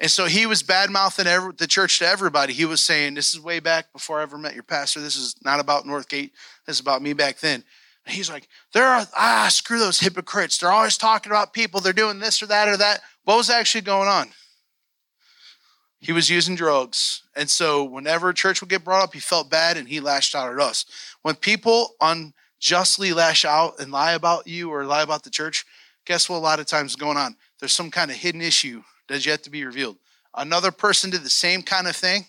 And 0.00 0.10
so 0.10 0.26
he 0.26 0.46
was 0.46 0.62
bad 0.62 0.90
mouthing 0.90 1.26
the 1.56 1.66
church 1.66 1.98
to 1.98 2.06
everybody. 2.06 2.52
He 2.52 2.64
was 2.64 2.80
saying, 2.80 3.14
This 3.14 3.34
is 3.34 3.40
way 3.40 3.58
back 3.58 3.92
before 3.92 4.20
I 4.20 4.22
ever 4.22 4.38
met 4.38 4.54
your 4.54 4.62
pastor. 4.62 5.00
This 5.00 5.16
is 5.16 5.34
not 5.44 5.58
about 5.58 5.84
Northgate. 5.84 6.30
This 6.66 6.76
is 6.76 6.80
about 6.80 7.02
me 7.02 7.14
back 7.14 7.38
then. 7.40 7.64
And 8.06 8.14
he's 8.14 8.30
like, 8.30 8.46
There 8.72 8.86
are, 8.86 9.06
ah, 9.16 9.48
screw 9.50 9.78
those 9.78 9.98
hypocrites. 9.98 10.58
They're 10.58 10.70
always 10.70 10.96
talking 10.96 11.32
about 11.32 11.52
people. 11.52 11.80
They're 11.80 11.92
doing 11.92 12.20
this 12.20 12.42
or 12.42 12.46
that 12.46 12.68
or 12.68 12.76
that. 12.76 13.00
What 13.24 13.36
was 13.36 13.50
actually 13.50 13.80
going 13.80 14.08
on? 14.08 14.28
He 16.00 16.12
was 16.12 16.30
using 16.30 16.54
drugs. 16.54 17.22
And 17.34 17.50
so 17.50 17.82
whenever 17.82 18.32
church 18.32 18.60
would 18.60 18.70
get 18.70 18.84
brought 18.84 19.02
up, 19.02 19.14
he 19.14 19.20
felt 19.20 19.50
bad 19.50 19.76
and 19.76 19.88
he 19.88 19.98
lashed 19.98 20.36
out 20.36 20.52
at 20.52 20.60
us. 20.60 20.86
When 21.22 21.34
people 21.34 21.96
unjustly 22.00 23.12
lash 23.12 23.44
out 23.44 23.80
and 23.80 23.90
lie 23.90 24.12
about 24.12 24.46
you 24.46 24.70
or 24.70 24.84
lie 24.84 25.02
about 25.02 25.24
the 25.24 25.30
church, 25.30 25.66
guess 26.04 26.28
what 26.28 26.36
a 26.36 26.38
lot 26.38 26.60
of 26.60 26.66
times 26.66 26.92
is 26.92 26.96
going 26.96 27.16
on? 27.16 27.34
There's 27.58 27.72
some 27.72 27.90
kind 27.90 28.12
of 28.12 28.16
hidden 28.16 28.40
issue 28.40 28.84
that's 29.08 29.26
yet 29.26 29.42
to 29.44 29.50
be 29.50 29.64
revealed. 29.64 29.96
Another 30.34 30.70
person 30.70 31.10
did 31.10 31.22
the 31.22 31.30
same 31.30 31.62
kind 31.62 31.86
of 31.86 31.96
thing. 31.96 32.26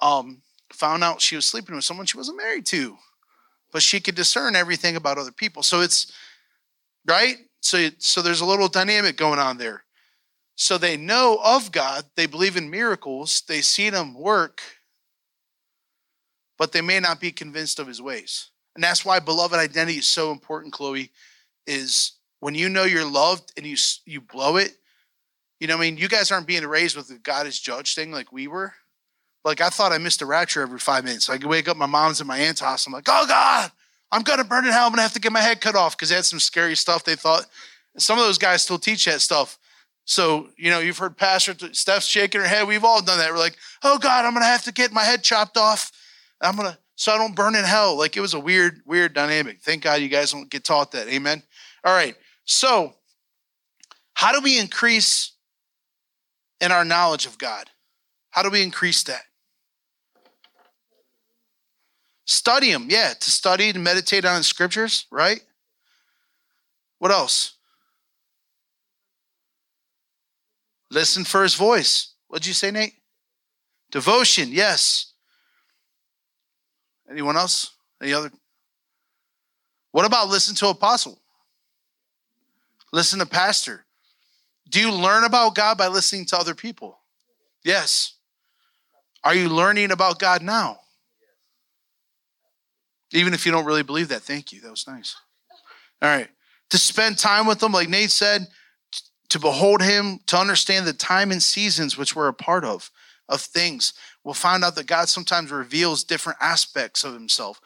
Um, 0.00 0.42
found 0.72 1.04
out 1.04 1.20
she 1.20 1.36
was 1.36 1.46
sleeping 1.46 1.74
with 1.74 1.84
someone 1.84 2.06
she 2.06 2.16
wasn't 2.16 2.38
married 2.38 2.66
to, 2.66 2.96
but 3.72 3.82
she 3.82 4.00
could 4.00 4.14
discern 4.14 4.56
everything 4.56 4.96
about 4.96 5.18
other 5.18 5.32
people. 5.32 5.62
So 5.62 5.80
it's 5.80 6.12
right. 7.06 7.36
So 7.60 7.88
so 7.98 8.22
there's 8.22 8.40
a 8.40 8.46
little 8.46 8.68
dynamic 8.68 9.16
going 9.16 9.38
on 9.38 9.58
there. 9.58 9.84
So 10.54 10.78
they 10.78 10.96
know 10.96 11.38
of 11.44 11.70
God, 11.70 12.04
they 12.14 12.26
believe 12.26 12.56
in 12.56 12.70
miracles, 12.70 13.42
they 13.46 13.60
see 13.60 13.90
them 13.90 14.14
work, 14.14 14.62
but 16.56 16.72
they 16.72 16.80
may 16.80 16.98
not 16.98 17.20
be 17.20 17.30
convinced 17.30 17.78
of 17.78 17.86
his 17.86 18.00
ways. 18.00 18.50
And 18.74 18.82
that's 18.82 19.04
why 19.04 19.18
beloved 19.18 19.58
identity 19.58 19.98
is 19.98 20.06
so 20.06 20.32
important, 20.32 20.72
Chloe, 20.72 21.10
is 21.66 22.12
when 22.40 22.54
you 22.54 22.70
know 22.70 22.84
you're 22.84 23.10
loved 23.10 23.52
and 23.56 23.66
you 23.66 23.76
you 24.06 24.20
blow 24.20 24.56
it, 24.56 24.76
you 25.60 25.66
know, 25.66 25.76
I 25.76 25.80
mean, 25.80 25.96
you 25.96 26.08
guys 26.08 26.30
aren't 26.30 26.46
being 26.46 26.66
raised 26.66 26.96
with 26.96 27.08
the 27.08 27.18
God 27.18 27.46
is 27.46 27.58
judge 27.58 27.94
thing 27.94 28.12
like 28.12 28.32
we 28.32 28.46
were. 28.48 28.74
Like 29.44 29.60
I 29.60 29.68
thought 29.68 29.92
I 29.92 29.98
missed 29.98 30.22
a 30.22 30.26
rapture 30.26 30.62
every 30.62 30.78
five 30.78 31.04
minutes. 31.04 31.26
So 31.26 31.32
I 31.32 31.38
could 31.38 31.48
wake 31.48 31.68
up 31.68 31.76
my 31.76 31.86
mom's 31.86 32.20
and 32.20 32.28
my 32.28 32.38
aunt's 32.38 32.60
house. 32.60 32.86
I'm 32.86 32.92
like, 32.92 33.08
oh 33.08 33.26
God, 33.26 33.70
I'm 34.10 34.22
gonna 34.22 34.44
burn 34.44 34.66
in 34.66 34.72
hell. 34.72 34.86
I'm 34.86 34.92
gonna 34.92 35.02
have 35.02 35.12
to 35.12 35.20
get 35.20 35.32
my 35.32 35.40
head 35.40 35.60
cut 35.60 35.76
off 35.76 35.96
because 35.96 36.08
they 36.08 36.16
had 36.16 36.24
some 36.24 36.40
scary 36.40 36.74
stuff 36.74 37.04
they 37.04 37.14
thought. 37.14 37.46
Some 37.96 38.18
of 38.18 38.24
those 38.24 38.38
guys 38.38 38.62
still 38.62 38.78
teach 38.78 39.04
that 39.04 39.20
stuff. 39.20 39.58
So, 40.04 40.48
you 40.56 40.70
know, 40.70 40.78
you've 40.78 40.98
heard 40.98 41.16
Pastor 41.16 41.54
Steph's 41.72 42.06
shaking 42.06 42.40
her 42.40 42.46
head. 42.46 42.68
We've 42.68 42.84
all 42.84 43.02
done 43.02 43.18
that. 43.18 43.30
We're 43.30 43.38
like, 43.38 43.56
oh 43.82 43.98
God, 43.98 44.24
I'm 44.24 44.34
gonna 44.34 44.46
have 44.46 44.64
to 44.64 44.72
get 44.72 44.92
my 44.92 45.04
head 45.04 45.22
chopped 45.22 45.56
off. 45.56 45.92
I'm 46.40 46.56
gonna 46.56 46.78
so 46.96 47.12
I 47.12 47.18
don't 47.18 47.36
burn 47.36 47.54
in 47.54 47.64
hell. 47.64 47.96
Like 47.96 48.16
it 48.16 48.20
was 48.20 48.34
a 48.34 48.40
weird, 48.40 48.80
weird 48.84 49.14
dynamic. 49.14 49.60
Thank 49.60 49.84
God 49.84 50.00
you 50.00 50.08
guys 50.08 50.32
don't 50.32 50.50
get 50.50 50.64
taught 50.64 50.92
that. 50.92 51.08
Amen. 51.08 51.42
All 51.84 51.94
right. 51.94 52.16
So, 52.46 52.94
how 54.14 54.32
do 54.32 54.40
we 54.40 54.58
increase 54.58 55.32
in 56.60 56.72
our 56.72 56.84
knowledge 56.84 57.26
of 57.26 57.38
God? 57.38 57.70
How 58.30 58.42
do 58.42 58.50
we 58.50 58.62
increase 58.62 59.02
that? 59.04 59.22
Study 62.24 62.70
Him, 62.70 62.86
yeah, 62.90 63.12
to 63.18 63.30
study 63.30 63.70
and 63.70 63.84
meditate 63.84 64.24
on 64.24 64.38
the 64.38 64.44
scriptures, 64.44 65.06
right? 65.10 65.40
What 66.98 67.12
else? 67.12 67.56
Listen 70.90 71.24
for 71.24 71.42
his 71.42 71.54
voice. 71.54 72.14
What'd 72.28 72.46
you 72.46 72.52
say, 72.52 72.70
Nate? 72.70 72.94
Devotion, 73.90 74.48
yes. 74.50 75.12
Anyone 77.10 77.36
else? 77.36 77.76
Any 78.02 78.12
other? 78.12 78.30
What 79.92 80.04
about 80.04 80.28
listen 80.28 80.54
to 80.56 80.68
apostle? 80.68 81.18
Listen 82.92 83.18
to 83.18 83.26
pastor. 83.26 83.85
Do 84.68 84.80
you 84.80 84.92
learn 84.92 85.24
about 85.24 85.54
God 85.54 85.78
by 85.78 85.88
listening 85.88 86.26
to 86.26 86.38
other 86.38 86.54
people? 86.54 86.98
Yes. 87.64 88.14
Are 89.24 89.34
you 89.34 89.48
learning 89.48 89.90
about 89.90 90.18
God 90.18 90.42
now? 90.42 90.78
Even 93.12 93.34
if 93.34 93.46
you 93.46 93.52
don't 93.52 93.64
really 93.64 93.82
believe 93.82 94.08
that, 94.08 94.22
thank 94.22 94.52
you. 94.52 94.60
That 94.60 94.70
was 94.70 94.86
nice. 94.86 95.16
All 96.02 96.08
right. 96.08 96.28
To 96.70 96.78
spend 96.78 97.18
time 97.18 97.46
with 97.46 97.62
Him, 97.62 97.72
like 97.72 97.88
Nate 97.88 98.10
said, 98.10 98.48
to 99.28 99.38
behold 99.38 99.82
him, 99.82 100.20
to 100.26 100.38
understand 100.38 100.86
the 100.86 100.92
time 100.92 101.30
and 101.30 101.42
seasons 101.42 101.96
which 101.96 102.14
we're 102.14 102.28
a 102.28 102.34
part 102.34 102.64
of, 102.64 102.90
of 103.28 103.40
things. 103.40 103.92
We'll 104.24 104.34
find 104.34 104.64
out 104.64 104.76
that 104.76 104.86
God 104.86 105.08
sometimes 105.08 105.50
reveals 105.50 106.04
different 106.04 106.38
aspects 106.40 107.04
of 107.04 107.12
himself. 107.12 107.60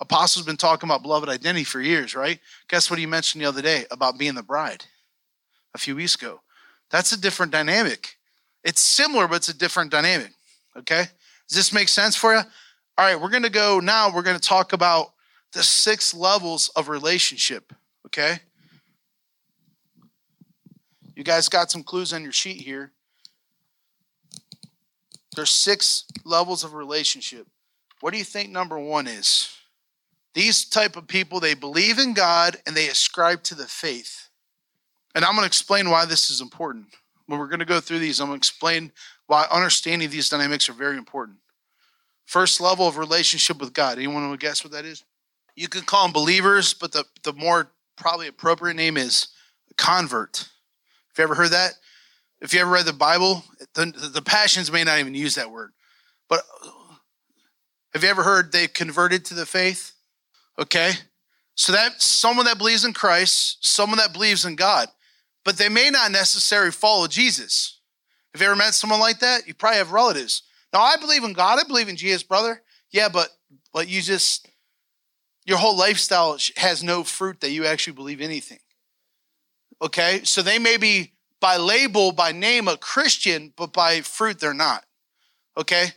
Apostle's 0.00 0.44
been 0.44 0.58
talking 0.58 0.88
about 0.88 1.02
beloved 1.02 1.28
identity 1.28 1.64
for 1.64 1.80
years, 1.80 2.14
right? 2.14 2.38
Guess 2.68 2.90
what 2.90 2.98
he 2.98 3.06
mentioned 3.06 3.42
the 3.42 3.48
other 3.48 3.62
day 3.62 3.86
about 3.90 4.18
being 4.18 4.34
the 4.34 4.42
bride 4.42 4.84
a 5.74 5.78
few 5.78 5.96
weeks 5.96 6.14
ago? 6.14 6.42
That's 6.90 7.12
a 7.12 7.20
different 7.20 7.52
dynamic. 7.52 8.16
It's 8.64 8.80
similar, 8.80 9.28
but 9.28 9.36
it's 9.36 9.48
a 9.48 9.56
different 9.56 9.90
dynamic. 9.90 10.32
Okay? 10.76 11.04
Does 11.48 11.56
this 11.56 11.72
make 11.72 11.88
sense 11.88 12.16
for 12.16 12.34
you? 12.34 12.40
All 12.98 13.04
right, 13.04 13.20
we're 13.20 13.30
going 13.30 13.42
to 13.42 13.50
go 13.50 13.80
now. 13.80 14.12
We're 14.12 14.22
going 14.22 14.38
to 14.38 14.48
talk 14.48 14.72
about 14.72 15.12
the 15.52 15.62
six 15.62 16.14
levels 16.14 16.68
of 16.70 16.88
relationship. 16.88 17.72
Okay? 18.06 18.38
You 21.14 21.24
guys 21.24 21.48
got 21.48 21.70
some 21.70 21.82
clues 21.82 22.12
on 22.12 22.22
your 22.22 22.32
sheet 22.32 22.60
here. 22.60 22.92
There's 25.34 25.50
six 25.50 26.04
levels 26.24 26.64
of 26.64 26.74
relationship. 26.74 27.46
What 28.00 28.12
do 28.12 28.18
you 28.18 28.24
think 28.24 28.50
number 28.50 28.78
one 28.78 29.06
is? 29.06 29.50
These 30.34 30.66
type 30.66 30.96
of 30.96 31.06
people, 31.06 31.40
they 31.40 31.54
believe 31.54 31.98
in 31.98 32.12
God 32.12 32.56
and 32.66 32.76
they 32.76 32.88
ascribe 32.88 33.42
to 33.44 33.54
the 33.54 33.66
faith. 33.66 34.25
And 35.16 35.24
I'm 35.24 35.32
going 35.32 35.44
to 35.44 35.46
explain 35.46 35.88
why 35.88 36.04
this 36.04 36.28
is 36.30 36.42
important. 36.42 36.88
When 37.24 37.40
we're 37.40 37.48
going 37.48 37.60
to 37.60 37.64
go 37.64 37.80
through 37.80 38.00
these, 38.00 38.20
I'm 38.20 38.28
going 38.28 38.38
to 38.38 38.40
explain 38.40 38.92
why 39.26 39.46
understanding 39.50 40.10
these 40.10 40.28
dynamics 40.28 40.68
are 40.68 40.74
very 40.74 40.98
important. 40.98 41.38
First 42.26 42.60
level 42.60 42.86
of 42.86 42.98
relationship 42.98 43.58
with 43.58 43.72
God. 43.72 43.96
Anyone 43.96 44.28
want 44.28 44.38
to 44.38 44.46
guess 44.46 44.62
what 44.62 44.74
that 44.74 44.84
is? 44.84 45.04
You 45.56 45.68
could 45.68 45.86
call 45.86 46.04
them 46.04 46.12
believers, 46.12 46.74
but 46.74 46.92
the, 46.92 47.04
the 47.22 47.32
more 47.32 47.72
probably 47.96 48.28
appropriate 48.28 48.74
name 48.74 48.98
is 48.98 49.28
convert. 49.78 50.36
Have 50.36 51.18
you 51.18 51.24
ever 51.24 51.34
heard 51.34 51.52
that? 51.52 51.72
If 52.42 52.52
you 52.52 52.60
ever 52.60 52.70
read 52.70 52.84
the 52.84 52.92
Bible, 52.92 53.42
the, 53.72 53.86
the 53.86 54.20
Passions 54.20 54.70
may 54.70 54.84
not 54.84 54.98
even 54.98 55.14
use 55.14 55.34
that 55.36 55.50
word. 55.50 55.72
But 56.28 56.42
have 57.94 58.02
you 58.04 58.10
ever 58.10 58.22
heard 58.22 58.52
they 58.52 58.66
converted 58.66 59.24
to 59.26 59.34
the 59.34 59.46
faith? 59.46 59.92
Okay. 60.58 60.92
So 61.54 61.72
that's 61.72 62.04
someone 62.04 62.44
that 62.44 62.58
believes 62.58 62.84
in 62.84 62.92
Christ, 62.92 63.66
someone 63.66 63.96
that 63.96 64.12
believes 64.12 64.44
in 64.44 64.56
God, 64.56 64.88
but 65.46 65.56
they 65.56 65.68
may 65.68 65.90
not 65.90 66.10
necessarily 66.10 66.72
follow 66.72 67.06
Jesus. 67.06 67.78
Have 68.34 68.42
you 68.42 68.48
ever 68.48 68.56
met 68.56 68.74
someone 68.74 68.98
like 68.98 69.20
that? 69.20 69.46
You 69.46 69.54
probably 69.54 69.78
have 69.78 69.92
relatives. 69.92 70.42
Now 70.72 70.80
I 70.80 70.96
believe 70.96 71.22
in 71.22 71.34
God, 71.34 71.60
I 71.60 71.66
believe 71.66 71.88
in 71.88 71.96
Jesus, 71.96 72.24
brother. 72.24 72.60
Yeah, 72.90 73.08
but 73.08 73.28
but 73.72 73.88
you 73.88 74.02
just 74.02 74.48
your 75.46 75.58
whole 75.58 75.76
lifestyle 75.76 76.36
has 76.56 76.82
no 76.82 77.04
fruit 77.04 77.40
that 77.40 77.52
you 77.52 77.64
actually 77.64 77.92
believe 77.92 78.20
anything. 78.20 78.58
Okay? 79.80 80.22
So 80.24 80.42
they 80.42 80.58
may 80.58 80.78
be 80.78 81.12
by 81.40 81.58
label, 81.58 82.10
by 82.10 82.32
name, 82.32 82.66
a 82.66 82.76
Christian, 82.76 83.52
but 83.56 83.72
by 83.72 84.00
fruit, 84.00 84.40
they're 84.40 84.52
not. 84.52 84.84
Okay? 85.56 85.92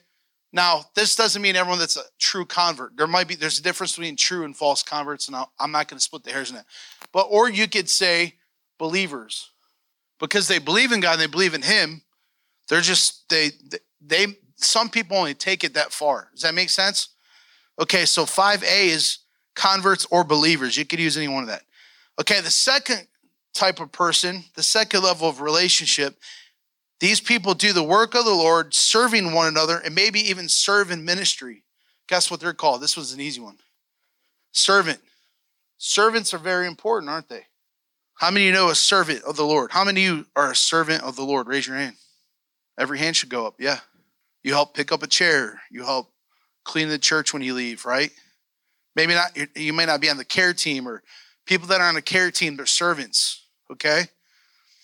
Now, 0.53 0.85
this 0.93 1.15
doesn't 1.15 1.41
mean 1.41 1.55
everyone 1.55 1.79
that's 1.79 1.97
a 1.97 2.03
true 2.19 2.45
convert. 2.45 2.95
There 2.95 3.07
might 3.07 3.27
be, 3.27 3.33
there's 3.33 3.57
a 3.57 3.63
difference 3.63 3.93
between 3.93 4.15
true 4.15 4.43
and 4.43 4.55
false 4.55 4.83
converts, 4.83 5.27
and 5.27 5.35
i 5.35 5.45
am 5.59 5.71
not 5.71 5.87
going 5.87 5.97
to 5.97 6.03
split 6.03 6.23
the 6.23 6.31
hairs 6.31 6.51
in 6.51 6.57
that. 6.57 6.65
But, 7.11 7.23
or 7.23 7.49
you 7.49 7.67
could 7.67 7.89
say 7.89 8.35
believers. 8.79 9.51
Because 10.19 10.47
they 10.47 10.57
believe 10.57 10.91
in 10.91 10.99
God 10.99 11.13
and 11.13 11.21
they 11.21 11.27
believe 11.27 11.53
in 11.53 11.61
Him, 11.61 12.01
they're 12.67 12.81
just, 12.81 13.29
they, 13.29 13.51
they, 14.01 14.25
some 14.55 14.89
people 14.89 15.17
only 15.17 15.35
take 15.35 15.63
it 15.63 15.75
that 15.75 15.91
far. 15.91 16.29
Does 16.33 16.41
that 16.41 16.55
make 16.55 16.69
sense? 16.71 17.09
Okay, 17.79 18.05
so 18.05 18.25
5A 18.25 18.87
is 18.87 19.19
converts 19.55 20.07
or 20.09 20.23
believers. 20.23 20.75
You 20.75 20.85
could 20.85 20.99
use 20.99 21.15
any 21.15 21.27
one 21.27 21.43
of 21.43 21.49
that. 21.49 21.61
Okay, 22.19 22.41
the 22.41 22.49
second 22.49 23.07
type 23.53 23.79
of 23.79 23.91
person, 23.91 24.43
the 24.55 24.63
second 24.63 25.03
level 25.03 25.29
of 25.29 25.41
relationship, 25.41 26.17
these 26.99 27.21
people 27.21 27.53
do 27.53 27.71
the 27.71 27.83
work 27.83 28.13
of 28.13 28.25
the 28.25 28.33
Lord, 28.33 28.73
serving 28.73 29.33
one 29.33 29.47
another, 29.47 29.77
and 29.77 29.95
maybe 29.95 30.19
even 30.19 30.49
serve 30.49 30.91
in 30.91 31.05
ministry. 31.05 31.63
Guess 32.07 32.29
what 32.29 32.41
they're 32.41 32.53
called? 32.53 32.81
This 32.81 32.97
was 32.97 33.13
an 33.13 33.21
easy 33.21 33.39
one. 33.39 33.57
Servant. 34.51 34.99
Servants 35.77 36.33
are 36.33 36.39
very 36.39 36.67
important, 36.67 37.09
aren't 37.09 37.29
they? 37.29 37.45
How 38.19 38.31
many 38.31 38.47
of 38.47 38.47
you 38.47 38.53
know 38.53 38.69
a 38.69 38.75
servant 38.75 39.23
of 39.23 39.37
the 39.37 39.45
Lord? 39.45 39.71
How 39.71 39.85
many 39.85 40.05
of 40.05 40.17
you 40.17 40.25
are 40.35 40.51
a 40.51 40.55
servant 40.55 41.03
of 41.03 41.15
the 41.15 41.23
Lord? 41.23 41.47
Raise 41.47 41.65
your 41.65 41.77
hand. 41.77 41.95
Every 42.77 42.99
hand 42.99 43.15
should 43.15 43.29
go 43.29 43.47
up. 43.47 43.55
Yeah. 43.59 43.79
You 44.43 44.51
help 44.51 44.73
pick 44.73 44.91
up 44.91 45.03
a 45.03 45.07
chair. 45.07 45.61
You 45.71 45.85
help 45.85 46.11
clean 46.65 46.89
the 46.89 46.99
church 46.99 47.31
when 47.31 47.41
you 47.41 47.53
leave, 47.53 47.85
right? 47.85 48.11
Maybe 48.93 49.13
not, 49.13 49.37
you 49.55 49.71
may 49.71 49.85
not 49.85 50.01
be 50.01 50.09
on 50.09 50.17
the 50.17 50.25
care 50.25 50.53
team 50.53 50.85
or 50.85 51.01
people 51.45 51.69
that 51.69 51.79
are 51.79 51.87
on 51.87 51.95
a 51.95 52.01
care 52.01 52.29
team, 52.29 52.57
they're 52.57 52.65
servants, 52.65 53.45
okay? 53.71 54.03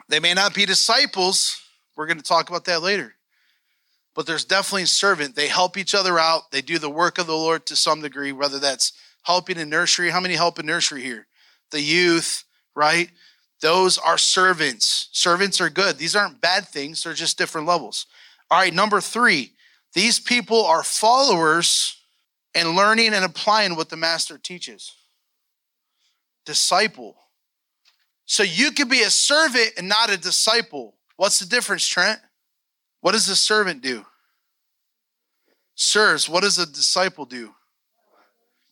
They 0.07 0.21
may 0.21 0.33
not 0.33 0.53
be 0.53 0.65
disciples. 0.65 1.61
We're 1.97 2.07
going 2.07 2.19
to 2.19 2.23
talk 2.23 2.49
about 2.49 2.63
that 2.65 2.81
later. 2.81 3.15
But 4.13 4.27
there's 4.27 4.45
definitely 4.45 4.83
a 4.83 4.87
servant. 4.87 5.35
They 5.35 5.47
help 5.47 5.75
each 5.75 5.93
other 5.93 6.17
out. 6.17 6.51
They 6.51 6.61
do 6.61 6.79
the 6.79 6.89
work 6.89 7.17
of 7.17 7.27
the 7.27 7.35
Lord 7.35 7.65
to 7.65 7.75
some 7.75 8.01
degree, 8.01 8.31
whether 8.31 8.59
that's 8.59 8.93
helping 9.23 9.57
in 9.57 9.69
nursery. 9.69 10.09
How 10.09 10.21
many 10.21 10.35
help 10.35 10.57
in 10.57 10.65
nursery 10.65 11.01
here? 11.03 11.27
The 11.71 11.81
youth, 11.81 12.45
right? 12.73 13.09
Those 13.61 13.97
are 13.97 14.17
servants. 14.17 15.09
Servants 15.11 15.61
are 15.61 15.69
good. 15.69 15.97
These 15.97 16.15
aren't 16.15 16.41
bad 16.41 16.67
things, 16.67 17.03
they're 17.03 17.13
just 17.13 17.37
different 17.37 17.67
levels. 17.67 18.05
All 18.51 18.59
right, 18.59 18.73
number 18.73 19.01
three, 19.01 19.53
these 19.93 20.19
people 20.19 20.65
are 20.65 20.83
followers 20.83 21.97
and 22.53 22.75
learning 22.75 23.13
and 23.13 23.25
applying 23.25 23.75
what 23.75 23.89
the 23.89 23.97
master 23.97 24.37
teaches 24.37 24.93
disciple. 26.45 27.15
So 28.25 28.43
you 28.43 28.71
could 28.71 28.89
be 28.89 29.01
a 29.01 29.09
servant 29.09 29.71
and 29.77 29.89
not 29.89 30.11
a 30.11 30.17
disciple. 30.17 30.95
What's 31.17 31.39
the 31.39 31.45
difference, 31.45 31.87
Trent? 31.87 32.19
What 33.01 33.11
does 33.11 33.27
a 33.27 33.35
servant 33.35 33.81
do? 33.81 34.05
Serves. 35.75 36.29
What 36.29 36.43
does 36.43 36.57
a 36.57 36.65
disciple 36.65 37.25
do? 37.25 37.53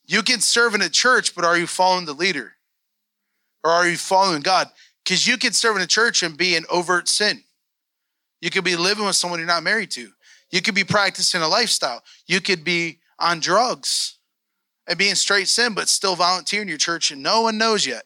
You 0.05 0.21
can 0.21 0.39
serve 0.39 0.75
in 0.75 0.81
a 0.81 0.89
church, 0.89 1.35
but 1.35 1.45
are 1.45 1.57
you 1.57 1.67
following 1.67 2.05
the 2.05 2.13
leader? 2.13 2.52
Or 3.63 3.71
are 3.71 3.87
you 3.87 3.97
following 3.97 4.41
God? 4.41 4.69
Because 5.03 5.27
you 5.27 5.37
can 5.37 5.53
serve 5.53 5.75
in 5.75 5.81
a 5.81 5.87
church 5.87 6.23
and 6.23 6.37
be 6.37 6.55
in 6.55 6.65
overt 6.69 7.07
sin. 7.07 7.43
You 8.41 8.49
could 8.49 8.63
be 8.63 8.75
living 8.75 9.05
with 9.05 9.15
someone 9.15 9.39
you're 9.39 9.47
not 9.47 9.63
married 9.63 9.91
to. 9.91 10.09
You 10.51 10.61
could 10.61 10.75
be 10.75 10.83
practicing 10.83 11.41
a 11.41 11.47
lifestyle. 11.47 12.03
You 12.27 12.41
could 12.41 12.63
be 12.63 12.99
on 13.19 13.39
drugs 13.39 14.17
and 14.87 14.97
being 14.97 15.15
straight 15.15 15.47
sin, 15.47 15.73
but 15.73 15.87
still 15.87 16.15
volunteer 16.15 16.61
in 16.61 16.67
your 16.67 16.77
church 16.77 17.11
and 17.11 17.23
no 17.23 17.41
one 17.41 17.57
knows 17.57 17.85
yet. 17.85 18.03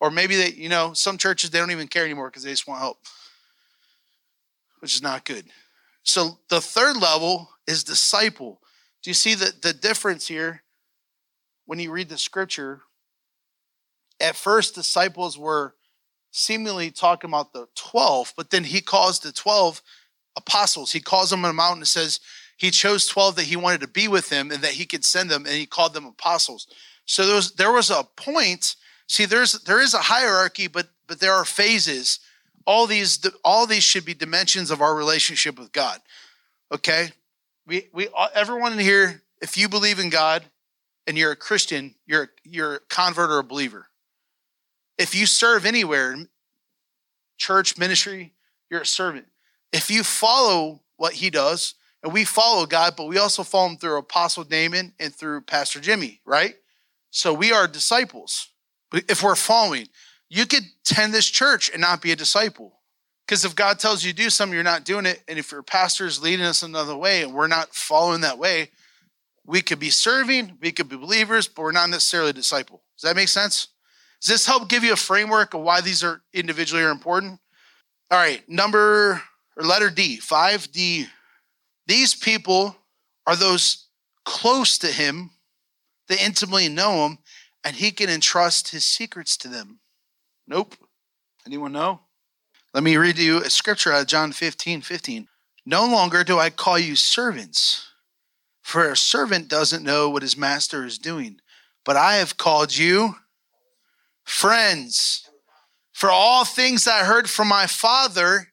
Or 0.00 0.10
maybe 0.10 0.36
they, 0.36 0.52
you 0.52 0.70
know, 0.70 0.94
some 0.94 1.18
churches 1.18 1.50
they 1.50 1.58
don't 1.58 1.70
even 1.70 1.88
care 1.88 2.04
anymore 2.04 2.28
because 2.28 2.42
they 2.42 2.50
just 2.50 2.66
want 2.66 2.80
help, 2.80 2.98
which 4.80 4.94
is 4.94 5.02
not 5.02 5.26
good. 5.26 5.44
So 6.02 6.38
the 6.48 6.60
third 6.60 6.96
level 6.96 7.50
is 7.66 7.84
disciple. 7.84 8.60
Do 9.02 9.10
you 9.10 9.14
see 9.14 9.34
the, 9.34 9.52
the 9.60 9.74
difference 9.74 10.26
here 10.26 10.62
when 11.66 11.78
you 11.78 11.92
read 11.92 12.08
the 12.08 12.18
scripture? 12.18 12.80
At 14.20 14.36
first, 14.36 14.74
disciples 14.74 15.38
were 15.38 15.74
seemingly 16.30 16.90
talking 16.90 17.30
about 17.30 17.52
the 17.52 17.66
12, 17.74 18.34
but 18.36 18.50
then 18.50 18.64
he 18.64 18.80
calls 18.80 19.20
the 19.20 19.32
12 19.32 19.82
apostles. 20.36 20.92
He 20.92 21.00
calls 21.00 21.30
them 21.30 21.44
on 21.44 21.50
a 21.50 21.54
mountain 21.54 21.78
and 21.78 21.88
says 21.88 22.20
he 22.56 22.70
chose 22.70 23.06
12 23.06 23.36
that 23.36 23.44
he 23.44 23.56
wanted 23.56 23.80
to 23.80 23.88
be 23.88 24.06
with 24.06 24.30
him 24.30 24.50
and 24.50 24.62
that 24.62 24.72
he 24.72 24.84
could 24.84 25.04
send 25.04 25.30
them, 25.30 25.46
and 25.46 25.54
he 25.54 25.66
called 25.66 25.94
them 25.94 26.06
apostles. 26.06 26.66
So 27.06 27.26
there 27.26 27.36
was, 27.36 27.52
there 27.52 27.72
was 27.72 27.90
a 27.90 28.04
point. 28.16 28.76
See, 29.08 29.24
there's 29.24 29.52
there 29.62 29.80
is 29.80 29.94
a 29.94 29.98
hierarchy, 29.98 30.68
but 30.68 30.88
but 31.08 31.20
there 31.20 31.32
are 31.32 31.44
phases. 31.44 32.20
All 32.66 32.86
these 32.86 33.26
all 33.42 33.66
these 33.66 33.82
should 33.82 34.04
be 34.04 34.14
dimensions 34.14 34.70
of 34.70 34.80
our 34.80 34.94
relationship 34.94 35.58
with 35.58 35.72
God. 35.72 35.98
Okay? 36.70 37.10
We 37.66 37.88
we 37.92 38.08
everyone 38.34 38.74
in 38.74 38.78
here, 38.78 39.22
if 39.42 39.56
you 39.56 39.68
believe 39.68 39.98
in 39.98 40.10
God 40.10 40.44
and 41.06 41.18
you're 41.18 41.32
a 41.32 41.36
Christian, 41.36 41.96
you're 42.06 42.30
you're 42.44 42.74
a 42.76 42.80
convert 42.88 43.30
or 43.30 43.38
a 43.38 43.44
believer. 43.44 43.89
If 45.00 45.14
you 45.14 45.24
serve 45.24 45.64
anywhere, 45.64 46.14
church, 47.38 47.78
ministry, 47.78 48.34
you're 48.70 48.82
a 48.82 48.86
servant. 48.86 49.26
If 49.72 49.90
you 49.90 50.04
follow 50.04 50.82
what 50.98 51.14
he 51.14 51.30
does, 51.30 51.74
and 52.02 52.12
we 52.12 52.24
follow 52.24 52.66
God, 52.66 52.94
but 52.96 53.08
we 53.08 53.16
also 53.16 53.42
follow 53.42 53.70
him 53.70 53.76
through 53.78 53.96
Apostle 53.96 54.44
Damon 54.44 54.92
and 55.00 55.14
through 55.14 55.40
Pastor 55.42 55.80
Jimmy, 55.80 56.20
right? 56.26 56.54
So 57.10 57.32
we 57.32 57.50
are 57.50 57.66
disciples. 57.66 58.48
If 58.92 59.22
we're 59.22 59.36
following, 59.36 59.88
you 60.28 60.44
could 60.44 60.64
tend 60.84 61.14
this 61.14 61.26
church 61.26 61.70
and 61.70 61.80
not 61.80 62.02
be 62.02 62.12
a 62.12 62.16
disciple. 62.16 62.80
Because 63.26 63.44
if 63.44 63.54
God 63.54 63.78
tells 63.78 64.04
you 64.04 64.12
to 64.12 64.16
do 64.16 64.28
something, 64.28 64.54
you're 64.54 64.62
not 64.62 64.84
doing 64.84 65.06
it. 65.06 65.22
And 65.28 65.38
if 65.38 65.50
your 65.50 65.62
pastor 65.62 66.04
is 66.04 66.22
leading 66.22 66.44
us 66.44 66.62
another 66.62 66.96
way 66.96 67.22
and 67.22 67.32
we're 67.32 67.46
not 67.46 67.74
following 67.74 68.20
that 68.20 68.38
way, 68.38 68.70
we 69.46 69.62
could 69.62 69.78
be 69.78 69.90
serving, 69.90 70.58
we 70.60 70.72
could 70.72 70.90
be 70.90 70.96
believers, 70.96 71.48
but 71.48 71.62
we're 71.62 71.72
not 71.72 71.88
necessarily 71.88 72.30
a 72.30 72.34
disciple. 72.34 72.82
Does 72.96 73.08
that 73.08 73.16
make 73.16 73.28
sense? 73.28 73.68
Does 74.20 74.28
this 74.28 74.46
help 74.46 74.68
give 74.68 74.84
you 74.84 74.92
a 74.92 74.96
framework 74.96 75.54
of 75.54 75.62
why 75.62 75.80
these 75.80 76.04
are 76.04 76.20
individually 76.32 76.82
are 76.82 76.90
important? 76.90 77.40
All 78.10 78.18
right, 78.18 78.46
number 78.48 79.22
or 79.56 79.62
letter 79.62 79.88
D, 79.88 80.18
5D. 80.18 81.06
These 81.86 82.14
people 82.14 82.76
are 83.26 83.36
those 83.36 83.86
close 84.24 84.78
to 84.78 84.88
him, 84.88 85.30
they 86.08 86.18
intimately 86.18 86.68
know 86.68 87.06
him, 87.06 87.18
and 87.64 87.76
he 87.76 87.90
can 87.90 88.10
entrust 88.10 88.70
his 88.70 88.84
secrets 88.84 89.36
to 89.38 89.48
them. 89.48 89.80
Nope. 90.46 90.74
Anyone 91.46 91.72
know? 91.72 92.00
Let 92.74 92.82
me 92.82 92.96
read 92.96 93.18
you 93.18 93.38
a 93.38 93.50
scripture 93.50 93.92
out 93.92 94.02
of 94.02 94.06
John 94.06 94.32
15 94.32 94.82
15. 94.82 95.28
No 95.66 95.86
longer 95.86 96.24
do 96.24 96.38
I 96.38 96.50
call 96.50 96.78
you 96.78 96.96
servants, 96.96 97.88
for 98.62 98.90
a 98.90 98.96
servant 98.96 99.48
doesn't 99.48 99.84
know 99.84 100.08
what 100.10 100.22
his 100.22 100.36
master 100.36 100.84
is 100.84 100.98
doing, 100.98 101.40
but 101.84 101.96
I 101.96 102.16
have 102.16 102.36
called 102.36 102.76
you 102.76 103.16
friends. 104.30 105.28
For 105.92 106.10
all 106.10 106.44
things 106.44 106.86
I 106.86 107.04
heard 107.04 107.28
from 107.28 107.48
my 107.48 107.66
Father, 107.66 108.52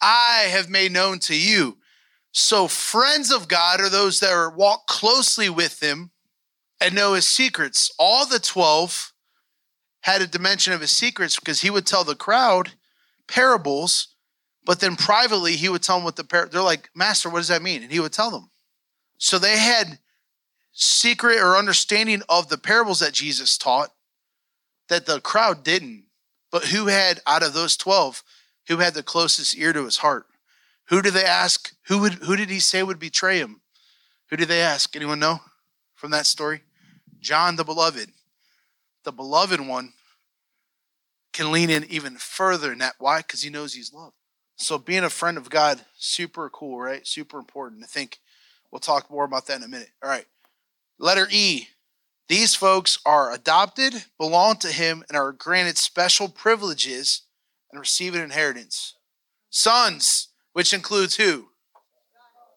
I 0.00 0.46
have 0.50 0.68
made 0.68 0.92
known 0.92 1.18
to 1.20 1.34
you. 1.34 1.78
So, 2.32 2.68
friends 2.68 3.32
of 3.32 3.48
God 3.48 3.80
are 3.80 3.88
those 3.88 4.20
that 4.20 4.30
are 4.30 4.50
walk 4.50 4.86
closely 4.86 5.48
with 5.48 5.82
Him 5.82 6.10
and 6.80 6.94
know 6.94 7.14
His 7.14 7.26
secrets. 7.26 7.90
All 7.98 8.26
the 8.26 8.38
12 8.38 9.14
had 10.02 10.20
a 10.20 10.26
dimension 10.26 10.74
of 10.74 10.82
His 10.82 10.94
secrets 10.94 11.40
because 11.40 11.62
He 11.62 11.70
would 11.70 11.86
tell 11.86 12.04
the 12.04 12.14
crowd 12.14 12.72
parables, 13.26 14.14
but 14.64 14.80
then 14.80 14.96
privately 14.96 15.56
He 15.56 15.70
would 15.70 15.82
tell 15.82 15.96
them 15.96 16.04
what 16.04 16.16
the 16.16 16.24
par- 16.24 16.48
they're 16.52 16.60
like, 16.60 16.90
Master, 16.94 17.30
what 17.30 17.38
does 17.38 17.48
that 17.48 17.62
mean? 17.62 17.82
And 17.82 17.90
He 17.90 18.00
would 18.00 18.12
tell 18.12 18.30
them. 18.30 18.50
So, 19.16 19.38
they 19.38 19.56
had 19.56 19.98
secret 20.72 21.38
or 21.38 21.56
understanding 21.56 22.22
of 22.28 22.50
the 22.50 22.58
parables 22.58 23.00
that 23.00 23.14
Jesus 23.14 23.56
taught 23.56 23.90
that 24.88 25.06
the 25.06 25.20
crowd 25.20 25.62
didn't. 25.64 26.04
But 26.50 26.66
who 26.66 26.86
had, 26.86 27.20
out 27.26 27.42
of 27.42 27.54
those 27.54 27.76
12, 27.76 28.22
who 28.68 28.78
had 28.78 28.94
the 28.94 29.02
closest 29.02 29.56
ear 29.56 29.72
to 29.72 29.84
his 29.84 29.98
heart? 29.98 30.26
Who 30.88 31.02
did 31.02 31.14
they 31.14 31.24
ask? 31.24 31.74
Who 31.88 32.00
would 32.00 32.14
who 32.14 32.36
did 32.36 32.48
he 32.48 32.60
say 32.60 32.82
would 32.82 32.98
betray 32.98 33.38
him? 33.38 33.60
Who 34.30 34.36
did 34.36 34.48
they 34.48 34.60
ask? 34.60 34.94
Anyone 34.94 35.18
know 35.18 35.40
from 35.94 36.10
that 36.12 36.26
story? 36.26 36.62
John 37.20 37.56
the 37.56 37.64
beloved. 37.64 38.10
The 39.04 39.12
beloved 39.12 39.60
one 39.60 39.92
can 41.32 41.52
lean 41.52 41.70
in 41.70 41.84
even 41.84 42.16
further 42.16 42.72
in 42.72 42.78
that. 42.78 42.94
Why? 42.98 43.18
Because 43.18 43.42
he 43.42 43.50
knows 43.50 43.74
he's 43.74 43.92
loved. 43.92 44.14
So 44.56 44.78
being 44.78 45.04
a 45.04 45.10
friend 45.10 45.36
of 45.36 45.50
God, 45.50 45.80
super 45.96 46.48
cool, 46.48 46.78
right? 46.78 47.06
Super 47.06 47.38
important. 47.38 47.82
I 47.84 47.86
think 47.86 48.18
we'll 48.70 48.80
talk 48.80 49.10
more 49.10 49.24
about 49.24 49.46
that 49.46 49.58
in 49.58 49.62
a 49.62 49.68
minute. 49.68 49.90
All 50.02 50.08
right. 50.08 50.26
Letter 50.98 51.28
E. 51.30 51.68
These 52.28 52.54
folks 52.56 52.98
are 53.06 53.32
adopted, 53.32 54.04
belong 54.18 54.56
to 54.56 54.68
him, 54.68 55.04
and 55.08 55.16
are 55.16 55.32
granted 55.32 55.78
special 55.78 56.28
privileges 56.28 57.22
and 57.70 57.78
receive 57.78 58.14
an 58.14 58.22
inheritance. 58.22 58.94
Sons, 59.50 60.28
which 60.52 60.72
includes 60.72 61.16
who? 61.16 61.48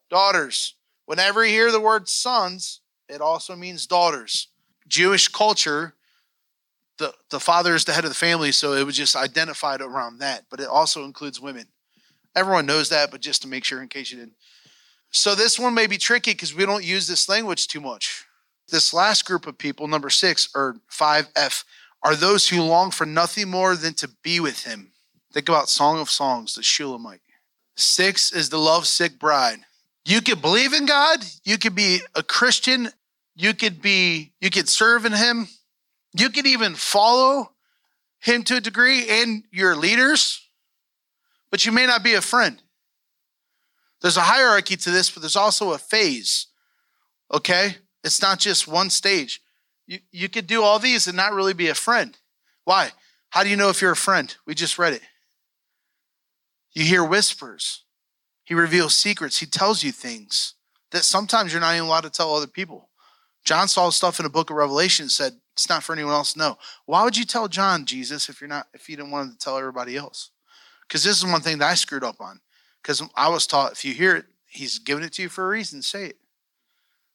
Daughters. 0.09 0.75
Whenever 1.05 1.45
you 1.45 1.51
hear 1.51 1.71
the 1.71 1.79
word 1.79 2.09
sons, 2.09 2.81
it 3.07 3.21
also 3.21 3.55
means 3.55 3.85
daughters. 3.85 4.47
Jewish 4.87 5.27
culture, 5.27 5.93
the, 6.97 7.13
the 7.29 7.39
father 7.39 7.75
is 7.75 7.85
the 7.85 7.93
head 7.93 8.05
of 8.05 8.11
the 8.11 8.15
family, 8.15 8.51
so 8.51 8.73
it 8.73 8.85
was 8.85 8.97
just 8.97 9.15
identified 9.15 9.81
around 9.81 10.19
that, 10.19 10.45
but 10.49 10.59
it 10.59 10.67
also 10.67 11.03
includes 11.05 11.39
women. 11.39 11.67
Everyone 12.35 12.65
knows 12.65 12.89
that, 12.89 13.11
but 13.11 13.21
just 13.21 13.43
to 13.43 13.47
make 13.47 13.63
sure 13.63 13.81
in 13.81 13.87
case 13.87 14.11
you 14.11 14.17
didn't. 14.17 14.35
So 15.11 15.35
this 15.35 15.59
one 15.59 15.73
may 15.73 15.87
be 15.87 15.97
tricky 15.97 16.31
because 16.31 16.55
we 16.55 16.65
don't 16.65 16.83
use 16.83 17.07
this 17.07 17.29
language 17.29 17.67
too 17.67 17.81
much. 17.81 18.25
This 18.69 18.93
last 18.93 19.25
group 19.25 19.47
of 19.47 19.57
people, 19.57 19.87
number 19.87 20.09
six 20.09 20.49
or 20.55 20.77
5F, 20.91 21.63
are 22.03 22.15
those 22.15 22.47
who 22.47 22.61
long 22.61 22.91
for 22.91 23.05
nothing 23.05 23.49
more 23.49 23.75
than 23.75 23.93
to 23.95 24.09
be 24.23 24.39
with 24.39 24.63
him. 24.63 24.91
Think 25.33 25.49
about 25.49 25.69
Song 25.69 25.99
of 25.99 26.09
Songs, 26.09 26.55
the 26.55 26.63
Shulamite. 26.63 27.21
Six 27.75 28.31
is 28.31 28.49
the 28.49 28.57
lovesick 28.57 29.19
bride. 29.19 29.59
You 30.05 30.21
could 30.21 30.41
believe 30.41 30.73
in 30.73 30.85
God, 30.85 31.19
you 31.43 31.57
could 31.57 31.75
be 31.75 31.99
a 32.15 32.23
Christian, 32.23 32.89
you 33.35 33.53
could 33.53 33.81
be, 33.81 34.33
you 34.41 34.49
could 34.49 34.67
serve 34.67 35.05
in 35.05 35.13
him, 35.13 35.47
you 36.13 36.29
could 36.29 36.47
even 36.47 36.75
follow 36.75 37.51
him 38.19 38.43
to 38.43 38.57
a 38.57 38.61
degree 38.61 39.07
and 39.07 39.43
your 39.51 39.75
leaders, 39.75 40.41
but 41.51 41.65
you 41.65 41.71
may 41.71 41.85
not 41.85 42.03
be 42.03 42.15
a 42.15 42.21
friend. 42.21 42.61
There's 44.01 44.17
a 44.17 44.21
hierarchy 44.21 44.77
to 44.77 44.91
this, 44.91 45.09
but 45.09 45.21
there's 45.21 45.35
also 45.35 45.73
a 45.73 45.77
phase. 45.77 46.47
Okay? 47.31 47.77
It's 48.03 48.21
not 48.21 48.39
just 48.39 48.67
one 48.67 48.89
stage. 48.89 49.41
You, 49.87 49.99
you 50.11 50.29
could 50.29 50.47
do 50.47 50.63
all 50.63 50.79
these 50.79 51.07
and 51.07 51.17
not 51.17 51.33
really 51.33 51.53
be 51.53 51.67
a 51.67 51.75
friend. 51.75 52.17
Why? 52.63 52.91
How 53.29 53.43
do 53.43 53.49
you 53.49 53.55
know 53.55 53.69
if 53.69 53.81
you're 53.81 53.91
a 53.91 53.95
friend? 53.95 54.35
We 54.45 54.55
just 54.55 54.79
read 54.79 54.93
it. 54.93 55.01
You 56.73 56.85
hear 56.85 57.03
whispers. 57.03 57.83
He 58.43 58.53
reveals 58.53 58.95
secrets. 58.95 59.39
He 59.39 59.45
tells 59.45 59.83
you 59.83 59.91
things 59.91 60.55
that 60.91 61.03
sometimes 61.03 61.51
you're 61.51 61.61
not 61.61 61.75
even 61.75 61.87
allowed 61.87 62.01
to 62.01 62.09
tell 62.09 62.33
other 62.33 62.47
people. 62.47 62.89
John 63.45 63.67
saw 63.67 63.89
stuff 63.89 64.19
in 64.19 64.23
the 64.23 64.29
book 64.29 64.49
of 64.49 64.55
Revelation 64.55 65.03
and 65.03 65.11
said, 65.11 65.33
it's 65.53 65.67
not 65.67 65.83
for 65.83 65.93
anyone 65.93 66.13
else 66.13 66.33
to 66.33 66.39
know. 66.39 66.57
Why 66.85 67.03
would 67.03 67.17
you 67.17 67.25
tell 67.25 67.47
John, 67.49 67.85
Jesus, 67.85 68.29
if 68.29 68.39
you're 68.39 68.47
not 68.47 68.67
if 68.73 68.87
you 68.87 68.95
didn't 68.95 69.11
want 69.11 69.31
to 69.31 69.37
tell 69.37 69.57
everybody 69.57 69.97
else? 69.97 70.31
Because 70.87 71.03
this 71.03 71.17
is 71.17 71.25
one 71.25 71.41
thing 71.41 71.57
that 71.57 71.69
I 71.69 71.73
screwed 71.73 72.03
up 72.03 72.21
on. 72.21 72.39
Because 72.81 73.03
I 73.15 73.27
was 73.27 73.45
taught 73.45 73.73
if 73.73 73.83
you 73.83 73.93
hear 73.93 74.15
it, 74.15 74.25
he's 74.47 74.79
giving 74.79 75.03
it 75.03 75.11
to 75.13 75.21
you 75.21 75.27
for 75.29 75.45
a 75.45 75.49
reason, 75.49 75.81
say 75.81 76.05
it. 76.05 76.18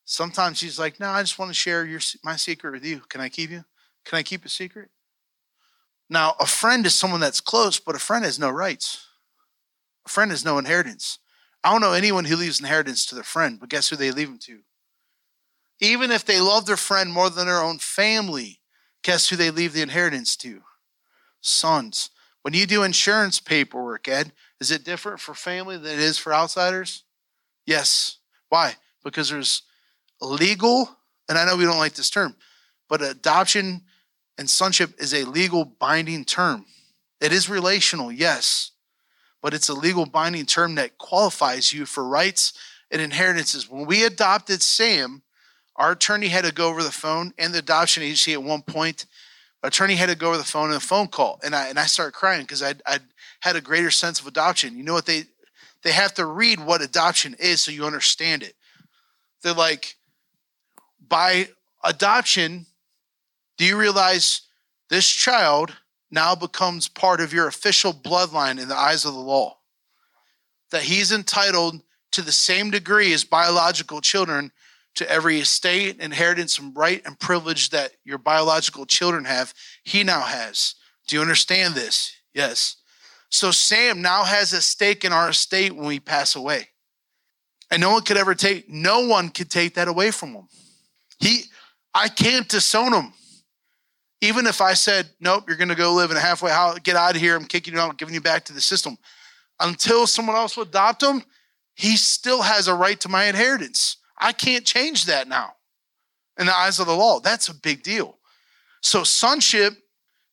Sometimes 0.04 0.60
he's 0.60 0.78
like, 0.78 1.00
No, 1.00 1.08
I 1.08 1.22
just 1.22 1.38
want 1.38 1.50
to 1.50 1.54
share 1.54 1.84
your 1.84 2.00
my 2.22 2.36
secret 2.36 2.72
with 2.72 2.84
you. 2.84 3.00
Can 3.08 3.20
I 3.20 3.28
keep 3.28 3.50
you? 3.50 3.64
Can 4.04 4.18
I 4.18 4.22
keep 4.22 4.44
a 4.44 4.48
secret? 4.48 4.90
Now, 6.10 6.34
a 6.38 6.46
friend 6.46 6.84
is 6.84 6.94
someone 6.94 7.20
that's 7.20 7.40
close, 7.40 7.80
but 7.80 7.94
a 7.94 8.00
friend 8.00 8.24
has 8.24 8.38
no 8.38 8.50
rights. 8.50 9.06
A 10.06 10.10
friend 10.10 10.30
has 10.30 10.44
no 10.44 10.58
inheritance. 10.58 11.18
I 11.62 11.72
don't 11.72 11.80
know 11.80 11.94
anyone 11.94 12.26
who 12.26 12.36
leaves 12.36 12.60
inheritance 12.60 13.06
to 13.06 13.14
their 13.14 13.24
friend, 13.24 13.58
but 13.58 13.70
guess 13.70 13.88
who 13.88 13.96
they 13.96 14.10
leave 14.10 14.28
them 14.28 14.38
to? 14.40 14.60
Even 15.80 16.10
if 16.10 16.24
they 16.24 16.40
love 16.40 16.66
their 16.66 16.76
friend 16.76 17.10
more 17.10 17.30
than 17.30 17.46
their 17.46 17.62
own 17.62 17.78
family, 17.78 18.60
guess 19.02 19.28
who 19.28 19.36
they 19.36 19.50
leave 19.50 19.72
the 19.72 19.82
inheritance 19.82 20.36
to? 20.36 20.62
Sons. 21.40 22.10
When 22.42 22.52
you 22.52 22.66
do 22.66 22.82
insurance 22.82 23.40
paperwork, 23.40 24.06
Ed, 24.06 24.32
is 24.60 24.70
it 24.70 24.84
different 24.84 25.20
for 25.20 25.34
family 25.34 25.78
than 25.78 25.92
it 25.92 25.98
is 25.98 26.18
for 26.18 26.34
outsiders? 26.34 27.04
Yes. 27.66 28.18
Why? 28.50 28.76
Because 29.02 29.30
there's 29.30 29.62
legal, 30.24 30.88
and 31.28 31.38
I 31.38 31.44
know 31.44 31.56
we 31.56 31.64
don't 31.64 31.78
like 31.78 31.94
this 31.94 32.10
term, 32.10 32.36
but 32.88 33.02
adoption 33.02 33.82
and 34.38 34.48
sonship 34.48 34.94
is 34.98 35.14
a 35.14 35.24
legal 35.24 35.64
binding 35.64 36.24
term. 36.24 36.66
It 37.20 37.32
is 37.32 37.48
relational, 37.48 38.10
yes, 38.10 38.72
but 39.42 39.54
it's 39.54 39.68
a 39.68 39.74
legal 39.74 40.06
binding 40.06 40.46
term 40.46 40.74
that 40.74 40.98
qualifies 40.98 41.72
you 41.72 41.86
for 41.86 42.06
rights 42.06 42.52
and 42.90 43.00
inheritances. 43.00 43.68
When 43.68 43.86
we 43.86 44.04
adopted 44.04 44.62
Sam, 44.62 45.22
our 45.76 45.92
attorney 45.92 46.28
had 46.28 46.44
to 46.44 46.52
go 46.52 46.68
over 46.68 46.82
the 46.82 46.92
phone 46.92 47.32
and 47.38 47.52
the 47.52 47.58
adoption 47.58 48.02
agency 48.02 48.32
at 48.32 48.42
one 48.42 48.62
point. 48.62 49.06
Attorney 49.62 49.96
had 49.96 50.10
to 50.10 50.14
go 50.16 50.28
over 50.28 50.36
the 50.36 50.44
phone 50.44 50.66
and 50.66 50.76
a 50.76 50.80
phone 50.80 51.08
call, 51.08 51.40
and 51.42 51.54
I 51.54 51.68
and 51.68 51.78
I 51.78 51.86
started 51.86 52.12
crying 52.12 52.42
because 52.42 52.62
I 52.62 52.74
I 52.86 52.98
had 53.40 53.56
a 53.56 53.60
greater 53.60 53.90
sense 53.90 54.20
of 54.20 54.26
adoption. 54.26 54.76
You 54.76 54.84
know 54.84 54.92
what 54.92 55.06
they 55.06 55.24
they 55.82 55.92
have 55.92 56.14
to 56.14 56.26
read 56.26 56.60
what 56.60 56.82
adoption 56.82 57.34
is 57.38 57.60
so 57.60 57.70
you 57.70 57.86
understand 57.86 58.42
it. 58.42 58.54
They're 59.42 59.52
like, 59.52 59.96
by 61.08 61.48
adoption, 61.82 62.66
do 63.56 63.64
you 63.64 63.76
realize 63.76 64.42
this 64.90 65.08
child 65.08 65.72
now 66.10 66.34
becomes 66.34 66.88
part 66.88 67.20
of 67.20 67.32
your 67.32 67.46
official 67.46 67.92
bloodline 67.92 68.60
in 68.60 68.68
the 68.68 68.76
eyes 68.76 69.04
of 69.04 69.14
the 69.14 69.20
law? 69.20 69.58
That 70.70 70.82
he's 70.82 71.12
entitled 71.12 71.80
to 72.12 72.22
the 72.22 72.32
same 72.32 72.70
degree 72.70 73.12
as 73.12 73.24
biological 73.24 74.00
children 74.00 74.52
to 74.94 75.10
every 75.10 75.40
estate, 75.40 75.98
inheritance, 75.98 76.58
and 76.58 76.76
right 76.76 77.02
and 77.04 77.18
privilege 77.18 77.70
that 77.70 77.92
your 78.04 78.18
biological 78.18 78.86
children 78.86 79.24
have, 79.24 79.52
he 79.82 80.04
now 80.04 80.20
has. 80.20 80.76
Do 81.08 81.16
you 81.16 81.22
understand 81.22 81.74
this? 81.74 82.12
Yes. 82.32 82.76
So 83.30 83.50
Sam 83.50 84.00
now 84.00 84.22
has 84.22 84.52
a 84.52 84.62
stake 84.62 85.04
in 85.04 85.12
our 85.12 85.30
estate 85.30 85.74
when 85.74 85.86
we 85.86 85.98
pass 85.98 86.36
away. 86.36 86.68
And 87.70 87.80
no 87.80 87.90
one 87.90 88.02
could 88.02 88.16
ever 88.16 88.34
take, 88.34 88.68
no 88.68 89.06
one 89.08 89.30
could 89.30 89.50
take 89.50 89.74
that 89.74 89.88
away 89.88 90.12
from 90.12 90.34
him. 90.34 90.48
He, 91.18 91.44
I 91.94 92.08
can't 92.08 92.48
disown 92.48 92.92
him. 92.92 93.12
Even 94.20 94.46
if 94.46 94.60
I 94.60 94.74
said, 94.74 95.10
nope, 95.20 95.44
you're 95.46 95.56
going 95.56 95.68
to 95.68 95.74
go 95.74 95.92
live 95.92 96.10
in 96.10 96.16
a 96.16 96.20
halfway 96.20 96.50
house, 96.50 96.78
get 96.78 96.96
out 96.96 97.14
of 97.14 97.20
here, 97.20 97.36
I'm 97.36 97.44
kicking 97.44 97.74
you 97.74 97.80
out, 97.80 97.98
giving 97.98 98.14
you 98.14 98.20
back 98.20 98.44
to 98.46 98.52
the 98.52 98.60
system. 98.60 98.96
Until 99.60 100.06
someone 100.06 100.36
else 100.36 100.56
will 100.56 100.64
adopt 100.64 101.02
him, 101.02 101.22
he 101.74 101.96
still 101.96 102.42
has 102.42 102.68
a 102.68 102.74
right 102.74 102.98
to 103.00 103.08
my 103.08 103.24
inheritance. 103.24 103.98
I 104.18 104.32
can't 104.32 104.64
change 104.64 105.06
that 105.06 105.28
now 105.28 105.54
in 106.38 106.46
the 106.46 106.56
eyes 106.56 106.78
of 106.78 106.86
the 106.86 106.96
law. 106.96 107.20
That's 107.20 107.48
a 107.48 107.54
big 107.54 107.82
deal. 107.82 108.18
So, 108.82 109.04
sonship 109.04 109.74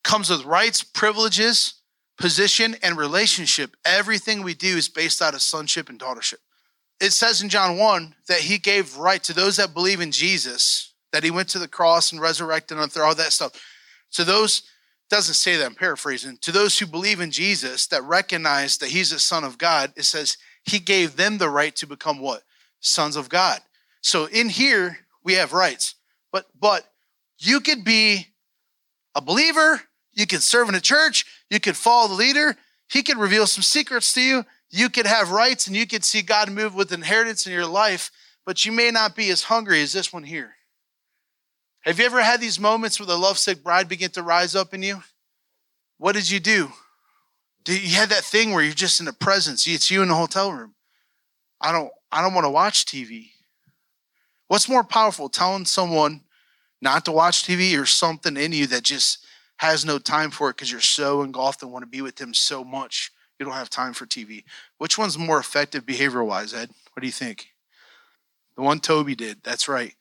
comes 0.03 0.29
with 0.29 0.45
rights, 0.45 0.83
privileges, 0.83 1.75
position, 2.17 2.75
and 2.83 2.97
relationship. 2.97 3.75
Everything 3.85 4.43
we 4.43 4.53
do 4.53 4.77
is 4.77 4.87
based 4.87 5.21
out 5.21 5.33
of 5.33 5.41
sonship 5.41 5.89
and 5.89 5.99
daughtership. 5.99 6.39
It 7.01 7.13
says 7.13 7.41
in 7.41 7.49
John 7.49 7.77
1 7.77 8.15
that 8.27 8.41
he 8.41 8.59
gave 8.59 8.95
right 8.95 9.21
to 9.23 9.33
those 9.33 9.57
that 9.57 9.73
believe 9.73 10.01
in 10.01 10.11
Jesus, 10.11 10.93
that 11.11 11.23
he 11.23 11.31
went 11.31 11.49
to 11.49 11.59
the 11.59 11.67
cross 11.67 12.11
and 12.11 12.21
resurrected 12.21 12.77
and 12.77 12.97
all 12.97 13.15
that 13.15 13.33
stuff. 13.33 13.53
To 14.13 14.23
those, 14.23 14.61
doesn't 15.09 15.33
say 15.33 15.57
that, 15.57 15.65
I'm 15.65 15.73
paraphrasing. 15.73 16.37
To 16.41 16.51
those 16.51 16.77
who 16.77 16.85
believe 16.85 17.19
in 17.19 17.31
Jesus, 17.31 17.87
that 17.87 18.03
recognize 18.03 18.77
that 18.77 18.89
he's 18.89 19.09
the 19.09 19.17
Son 19.17 19.43
of 19.43 19.57
God, 19.57 19.91
it 19.95 20.03
says 20.03 20.37
he 20.63 20.77
gave 20.77 21.15
them 21.15 21.39
the 21.39 21.49
right 21.49 21.75
to 21.77 21.87
become 21.87 22.19
what? 22.19 22.43
Sons 22.81 23.15
of 23.15 23.29
God. 23.29 23.59
So 24.01 24.25
in 24.25 24.49
here, 24.49 24.99
we 25.23 25.33
have 25.33 25.53
rights. 25.53 25.95
But 26.31 26.45
but 26.59 26.85
you 27.39 27.61
could 27.61 27.83
be 27.83 28.27
a 29.15 29.21
believer, 29.21 29.81
you 30.13 30.27
could 30.27 30.43
serve 30.43 30.69
in 30.69 30.75
a 30.75 30.81
church, 30.81 31.25
you 31.49 31.59
could 31.59 31.75
follow 31.75 32.07
the 32.07 32.13
leader, 32.13 32.55
he 32.89 33.01
could 33.01 33.17
reveal 33.17 33.47
some 33.47 33.63
secrets 33.63 34.13
to 34.13 34.21
you, 34.21 34.45
you 34.71 34.89
could 34.89 35.05
have 35.05 35.31
rights 35.31 35.67
and 35.67 35.75
you 35.75 35.85
could 35.85 36.05
see 36.05 36.21
God 36.21 36.49
move 36.49 36.73
with 36.73 36.93
inheritance 36.93 37.45
in 37.45 37.51
your 37.51 37.65
life, 37.65 38.09
but 38.45 38.65
you 38.65 38.71
may 38.71 38.89
not 38.89 39.15
be 39.15 39.29
as 39.29 39.43
hungry 39.43 39.81
as 39.81 39.91
this 39.91 40.13
one 40.13 40.23
here. 40.23 40.55
Have 41.81 41.99
you 41.99 42.05
ever 42.05 42.21
had 42.21 42.39
these 42.39 42.59
moments 42.59 42.99
where 42.99 43.07
the 43.07 43.17
lovesick 43.17 43.63
bride 43.63 43.89
began 43.89 44.11
to 44.11 44.23
rise 44.23 44.55
up 44.55 44.73
in 44.73 44.81
you? 44.81 45.03
What 45.97 46.13
did 46.13 46.29
you 46.29 46.39
do? 46.39 46.71
You 47.67 47.95
had 47.95 48.09
that 48.09 48.23
thing 48.23 48.51
where 48.51 48.63
you're 48.63 48.73
just 48.73 48.99
in 48.99 49.05
the 49.05 49.13
presence? 49.13 49.67
It's 49.67 49.91
you 49.91 50.01
in 50.01 50.07
the 50.07 50.15
hotel 50.15 50.51
room. 50.51 50.73
I 51.59 51.71
don't 51.71 51.91
I 52.11 52.21
don't 52.21 52.33
want 52.33 52.45
to 52.45 52.49
watch 52.49 52.85
TV. 52.85 53.29
What's 54.47 54.67
more 54.67 54.83
powerful, 54.83 55.29
telling 55.29 55.65
someone 55.65 56.21
not 56.81 57.05
to 57.05 57.11
watch 57.11 57.43
TV 57.43 57.79
or 57.79 57.85
something 57.85 58.35
in 58.35 58.51
you 58.51 58.67
that 58.67 58.83
just 58.83 59.25
has 59.57 59.85
no 59.85 59.99
time 59.99 60.31
for 60.31 60.49
it 60.49 60.55
because 60.55 60.71
you're 60.71 60.81
so 60.81 61.21
engulfed 61.21 61.61
and 61.61 61.71
want 61.71 61.83
to 61.83 61.89
be 61.89 62.01
with 62.01 62.15
them 62.15 62.33
so 62.33 62.63
much 62.63 63.11
you 63.41 63.45
don't 63.45 63.55
have 63.55 63.71
time 63.71 63.93
for 63.93 64.05
TV? 64.05 64.43
Which 64.77 64.97
one's 64.97 65.17
more 65.17 65.39
effective 65.39 65.83
behavior 65.83 66.23
wise, 66.23 66.53
Ed? 66.53 66.69
What 66.93 67.01
do 67.01 67.07
you 67.07 67.11
think? 67.11 67.49
The 68.55 68.61
one 68.61 68.79
Toby 68.79 69.15
did. 69.15 69.39
That's 69.43 69.67
right. 69.67 69.95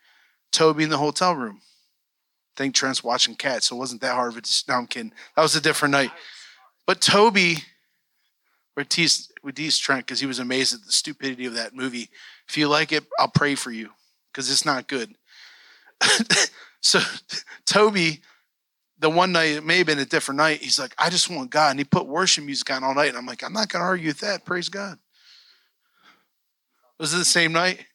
Toby 0.53 0.85
in 0.85 0.91
the 0.91 0.99
hotel 0.99 1.35
room. 1.35 1.63
I 1.63 2.55
think 2.57 2.75
Trent's 2.75 3.03
watching 3.03 3.35
cats, 3.35 3.67
so 3.67 3.77
it 3.77 3.79
wasn't 3.79 4.03
that 4.03 4.15
hard 4.15 4.33
of 4.33 4.37
a. 4.37 4.43
No, 4.69 4.75
I'm 4.75 4.87
kidding. 4.87 5.13
That 5.35 5.43
was 5.43 5.57
a 5.57 5.61
different 5.61 5.93
night. 5.93 6.11
But 6.87 7.01
Toby, 7.01 7.59
we 8.77 8.85
teased, 8.85 9.33
we 9.43 9.53
teased 9.53 9.83
Trent 9.83 10.05
because 10.05 10.21
he 10.21 10.27
was 10.27 10.39
amazed 10.39 10.75
at 10.75 10.85
the 10.85 10.93
stupidity 10.93 11.47
of 11.47 11.55
that 11.55 11.75
movie. 11.75 12.11
If 12.47 12.59
you 12.59 12.69
like 12.69 12.93
it, 12.93 13.05
I'll 13.19 13.29
pray 13.29 13.55
for 13.55 13.71
you 13.71 13.91
because 14.31 14.51
it's 14.51 14.67
not 14.67 14.87
good. 14.87 15.15
so 16.83 17.01
Toby, 17.65 18.21
the 19.01 19.11
one 19.11 19.33
night, 19.33 19.57
it 19.57 19.65
may 19.65 19.79
have 19.79 19.87
been 19.87 19.99
a 19.99 20.05
different 20.05 20.39
night, 20.39 20.63
he's 20.63 20.79
like, 20.79 20.95
I 20.99 21.11
just 21.11 21.29
want 21.29 21.51
God. 21.51 21.71
And 21.71 21.81
he 21.81 21.85
put 21.85 22.07
worship 22.07 22.45
music 22.45 22.71
on 22.71 22.85
all 22.85 22.95
night. 22.95 23.09
And 23.09 23.19
I'm 23.19 23.27
like, 23.27 23.43
I'm 23.43 23.53
not 23.53 23.69
going 23.69 23.81
to 23.81 23.87
argue 23.87 24.09
with 24.09 24.21
that. 24.21 24.45
Praise 24.45 24.69
God. 24.69 24.99
Was 26.99 27.13
it 27.15 27.19
the 27.19 27.25
same 27.25 27.53
night? 27.53 27.87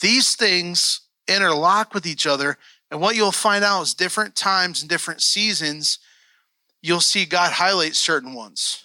These 0.00 0.36
things 0.36 1.00
interlock 1.28 1.94
with 1.94 2.06
each 2.06 2.26
other. 2.26 2.58
And 2.90 3.00
what 3.00 3.16
you'll 3.16 3.32
find 3.32 3.64
out 3.64 3.82
is 3.82 3.94
different 3.94 4.34
times 4.34 4.82
and 4.82 4.90
different 4.90 5.22
seasons, 5.22 5.98
you'll 6.82 7.00
see 7.00 7.24
God 7.24 7.52
highlight 7.52 7.94
certain 7.94 8.34
ones. 8.34 8.84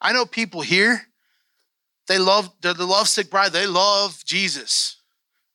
I 0.00 0.12
know 0.12 0.24
people 0.24 0.62
here 0.62 1.02
they 2.10 2.18
love, 2.18 2.50
they're 2.60 2.74
the 2.74 2.86
lovesick 2.86 3.30
bride. 3.30 3.52
They 3.52 3.68
love 3.68 4.24
Jesus 4.24 4.96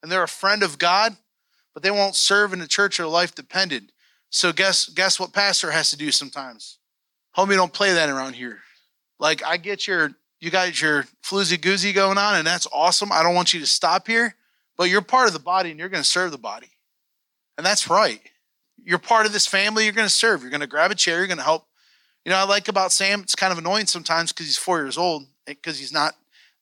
and 0.02 0.10
they're 0.10 0.24
a 0.24 0.28
friend 0.28 0.64
of 0.64 0.78
God, 0.78 1.18
but 1.76 1.84
they 1.84 1.92
won't 1.92 2.16
serve 2.16 2.54
in 2.54 2.60
the 2.60 2.68
church 2.68 3.00
or 3.00 3.06
life 3.06 3.36
dependent. 3.36 3.92
So 4.32 4.52
guess 4.52 4.90
guess 4.90 5.20
what 5.20 5.34
pastor 5.34 5.70
has 5.70 5.92
to 5.92 5.98
do 5.98 6.10
sometimes? 6.10 6.80
Homie, 7.38 7.56
don't 7.56 7.74
play 7.74 7.94
that 7.94 8.10
around 8.10 8.34
here. 8.34 8.60
Like 9.20 9.44
I 9.44 9.58
get 9.58 9.86
your 9.86 10.16
you 10.40 10.50
got 10.50 10.82
your 10.82 11.04
floozy 11.24 11.58
goozy 11.58 11.94
going 11.94 12.18
on, 12.18 12.36
and 12.36 12.48
that's 12.48 12.68
awesome. 12.74 13.12
I 13.12 13.22
don't 13.22 13.36
want 13.36 13.54
you 13.54 13.60
to 13.60 13.66
stop 13.66 14.08
here, 14.08 14.36
but 14.78 14.90
you're 14.90 15.02
part 15.02 15.28
of 15.28 15.34
the 15.34 15.40
body 15.40 15.70
and 15.70 15.80
you're 15.80 15.90
going 15.90 16.04
to 16.04 16.10
serve 16.10 16.32
the 16.32 16.38
body. 16.38 16.72
And 17.58 17.66
that's 17.66 17.90
right. 17.90 18.22
You're 18.84 19.00
part 19.00 19.26
of 19.26 19.34
this 19.34 19.48
family, 19.48 19.84
you're 19.86 19.94
going 19.94 20.08
to 20.08 20.14
serve. 20.14 20.42
You're 20.42 20.52
going 20.52 20.62
to 20.62 20.68
grab 20.68 20.92
a 20.92 20.96
chair, 20.96 21.18
you're 21.18 21.28
going 21.28 21.38
to 21.38 21.44
help. 21.44 21.66
You 22.24 22.32
know, 22.32 22.38
I 22.38 22.44
like 22.44 22.68
about 22.68 22.92
Sam, 22.92 23.22
it's 23.22 23.36
kind 23.36 23.52
of 23.52 23.60
annoying 23.60 23.86
sometimes 23.86 24.32
because 24.32 24.48
he's 24.48 24.58
four 24.58 24.80
years 24.80 24.98
old, 24.98 25.26
because 25.46 25.80
he's 25.80 25.94
not 25.94 26.16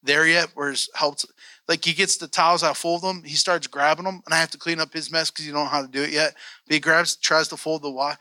there 0.04 0.28
yet 0.28 0.50
where 0.54 0.70
he's 0.70 0.90
helped 0.94 1.26
like 1.68 1.86
he 1.86 1.94
gets 1.94 2.18
the 2.18 2.28
towels 2.28 2.62
I 2.62 2.74
fold 2.74 3.02
them, 3.04 3.24
he 3.24 3.36
starts 3.36 3.68
grabbing 3.68 4.06
them, 4.06 4.22
and 4.26 4.34
I 4.34 4.38
have 4.38 4.52
to 4.52 4.58
clean 4.58 4.80
up 4.80 4.94
his 4.94 5.12
mess 5.12 5.32
because 5.32 5.48
you 5.48 5.54
don't 5.54 5.64
know 5.64 5.70
how 5.70 5.82
to 5.82 5.88
do 5.88 6.04
it 6.04 6.12
yet. 6.12 6.36
But 6.68 6.74
he 6.74 6.80
grabs, 6.80 7.16
tries 7.16 7.48
to 7.50 7.58
fold 7.58 7.84
the 7.84 7.90
wash, 7.90 8.18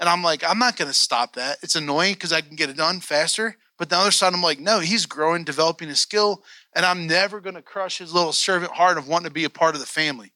and 0.00 0.08
I'm 0.08 0.22
like, 0.22 0.42
I'm 0.48 0.58
not 0.58 0.76
going 0.76 0.88
to 0.88 0.94
stop 0.94 1.34
that. 1.34 1.58
It's 1.62 1.76
annoying 1.76 2.14
because 2.14 2.32
I 2.32 2.40
can 2.40 2.56
get 2.56 2.70
it 2.70 2.76
done 2.76 3.00
faster. 3.00 3.56
But 3.78 3.90
the 3.90 3.98
other 3.98 4.10
side, 4.10 4.32
I'm 4.32 4.42
like, 4.42 4.58
no, 4.58 4.80
he's 4.80 5.04
growing, 5.04 5.44
developing 5.44 5.90
a 5.90 5.94
skill, 5.94 6.42
and 6.74 6.86
I'm 6.86 7.06
never 7.06 7.40
going 7.40 7.56
to 7.56 7.62
crush 7.62 7.98
his 7.98 8.14
little 8.14 8.32
servant 8.32 8.72
heart 8.72 8.96
of 8.96 9.06
wanting 9.06 9.28
to 9.28 9.34
be 9.34 9.44
a 9.44 9.50
part 9.50 9.74
of 9.74 9.82
the 9.82 9.86
family. 9.86 10.32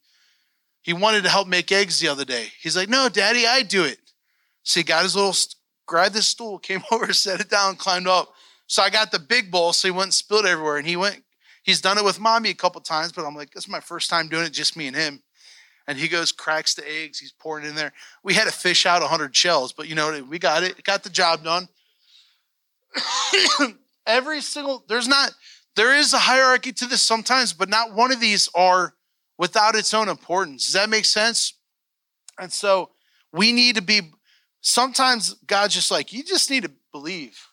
He 0.83 0.93
wanted 0.93 1.25
to 1.25 1.31
help 1.31 1.49
make 1.49 1.73
eggs 1.73 2.01
the 2.01 2.09
other 2.09 2.25
day. 2.27 2.49
He's 2.61 2.77
like, 2.77 2.91
no, 2.91 3.09
daddy, 3.09 3.47
I 3.47 3.63
do 3.63 3.85
it. 3.85 3.99
So 4.63 4.81
he 4.81 4.85
got 4.85 5.03
his 5.03 5.17
little, 5.17 5.35
grabbed 5.87 6.15
the 6.15 6.23
stool, 6.23 6.59
came 6.61 6.83
over, 6.91 7.13
set 7.15 7.41
it 7.41 7.49
down, 7.49 7.77
climbed 7.77 8.09
up. 8.09 8.35
So 8.71 8.85
I 8.85 8.89
got 8.89 9.11
the 9.11 9.19
big 9.19 9.51
bowl 9.51 9.73
so 9.73 9.89
he 9.89 9.91
wouldn't 9.91 10.15
spill 10.15 10.39
it 10.39 10.47
everywhere. 10.47 10.77
And 10.77 10.87
he 10.87 10.95
went, 10.95 11.25
he's 11.65 11.81
done 11.81 11.99
it 11.99 12.05
with 12.05 12.21
mommy 12.21 12.51
a 12.51 12.55
couple 12.55 12.81
times, 12.81 13.11
but 13.11 13.27
I'm 13.27 13.35
like, 13.35 13.51
this 13.51 13.65
is 13.65 13.69
my 13.69 13.81
first 13.81 14.09
time 14.09 14.29
doing 14.29 14.45
it, 14.45 14.53
just 14.53 14.77
me 14.77 14.87
and 14.87 14.95
him. 14.95 15.25
And 15.89 15.99
he 15.99 16.07
goes, 16.07 16.31
cracks 16.31 16.75
the 16.75 16.89
eggs, 16.89 17.19
he's 17.19 17.33
pouring 17.33 17.67
in 17.67 17.75
there. 17.75 17.93
We 18.23 18.33
had 18.33 18.45
to 18.45 18.53
fish 18.53 18.87
out 18.87 19.01
100 19.01 19.35
shells, 19.35 19.73
but 19.73 19.89
you 19.89 19.97
know, 19.97 20.23
we 20.23 20.39
got 20.39 20.63
it, 20.63 20.85
got 20.85 21.03
the 21.03 21.11
job 21.11 21.43
done. 21.43 21.67
Every 24.07 24.41
single, 24.41 24.85
there's 24.87 25.09
not, 25.09 25.33
there 25.75 25.97
is 25.97 26.13
a 26.13 26.19
hierarchy 26.19 26.71
to 26.71 26.87
this 26.87 27.03
sometimes, 27.03 27.53
but 27.53 27.69
not 27.69 27.93
one 27.93 28.13
of 28.13 28.21
these 28.21 28.49
are 28.55 28.95
without 29.37 29.75
its 29.75 29.93
own 29.93 30.09
importance. 30.09 30.67
Does 30.67 30.75
that 30.75 30.89
make 30.89 31.07
sense? 31.07 31.55
And 32.39 32.53
so 32.53 32.91
we 33.33 33.51
need 33.51 33.75
to 33.75 33.83
be, 33.83 34.13
sometimes 34.61 35.35
God's 35.45 35.75
just 35.75 35.91
like, 35.91 36.13
you 36.13 36.23
just 36.23 36.51
need 36.51 36.63
to 36.63 36.71
believe. 36.93 37.50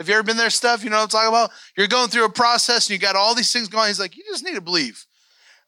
Have 0.00 0.08
you 0.08 0.14
ever 0.14 0.22
been 0.22 0.38
there, 0.38 0.48
Steph? 0.48 0.82
You 0.82 0.88
know 0.88 0.96
what 0.96 1.02
I'm 1.02 1.08
talking 1.10 1.28
about? 1.28 1.50
You're 1.76 1.86
going 1.86 2.08
through 2.08 2.24
a 2.24 2.30
process 2.30 2.88
and 2.88 2.94
you 2.94 2.98
got 2.98 3.16
all 3.16 3.34
these 3.34 3.52
things 3.52 3.68
going. 3.68 3.88
He's 3.88 4.00
like, 4.00 4.16
you 4.16 4.24
just 4.24 4.42
need 4.42 4.54
to 4.54 4.62
believe. 4.62 5.04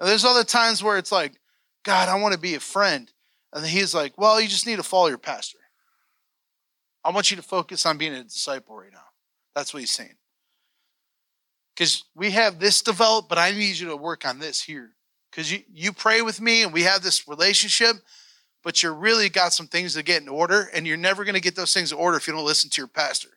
And 0.01 0.09
there's 0.09 0.25
other 0.25 0.43
times 0.43 0.83
where 0.83 0.97
it's 0.97 1.13
like, 1.13 1.35
God, 1.85 2.09
I 2.09 2.15
want 2.15 2.33
to 2.33 2.41
be 2.41 2.55
a 2.55 2.61
friend. 2.61 3.13
And 3.53 3.67
he's 3.67 3.95
like, 3.95 4.17
well, 4.17 4.41
you 4.41 4.49
just 4.49 4.67
need 4.67 4.77
to 4.77 4.83
follow 4.83 5.09
your 5.09 5.19
pastor. 5.19 5.59
I 7.05 7.11
want 7.11 7.31
you 7.31 7.37
to 7.37 7.43
focus 7.43 7.85
on 7.85 7.99
being 7.99 8.15
a 8.15 8.25
disciple 8.25 8.75
right 8.75 8.91
now. 8.91 9.05
That's 9.55 9.75
what 9.75 9.81
he's 9.81 9.91
saying. 9.91 10.15
Because 11.77 12.05
we 12.15 12.31
have 12.31 12.59
this 12.59 12.81
developed, 12.81 13.29
but 13.29 13.37
I 13.37 13.51
need 13.51 13.79
you 13.79 13.89
to 13.89 13.97
work 13.97 14.27
on 14.27 14.39
this 14.39 14.63
here. 14.63 14.93
Because 15.31 15.53
you, 15.53 15.59
you 15.71 15.93
pray 15.93 16.23
with 16.23 16.41
me 16.41 16.63
and 16.63 16.73
we 16.73 16.85
have 16.85 17.03
this 17.03 17.29
relationship, 17.29 17.97
but 18.65 18.83
you're 18.83 18.95
really 18.95 19.29
got 19.29 19.53
some 19.53 19.67
things 19.67 19.93
to 19.93 20.03
get 20.03 20.23
in 20.23 20.29
order, 20.29 20.71
and 20.73 20.87
you're 20.87 20.97
never 20.97 21.23
going 21.23 21.35
to 21.35 21.41
get 21.41 21.55
those 21.55 21.75
things 21.75 21.93
in 21.93 21.99
order 21.99 22.17
if 22.17 22.27
you 22.27 22.33
don't 22.33 22.47
listen 22.47 22.71
to 22.71 22.81
your 22.81 22.89
pastor. 22.89 23.29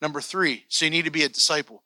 Number 0.00 0.20
three, 0.20 0.64
so 0.68 0.84
you 0.84 0.90
need 0.90 1.04
to 1.06 1.10
be 1.10 1.24
a 1.24 1.28
disciple. 1.28 1.82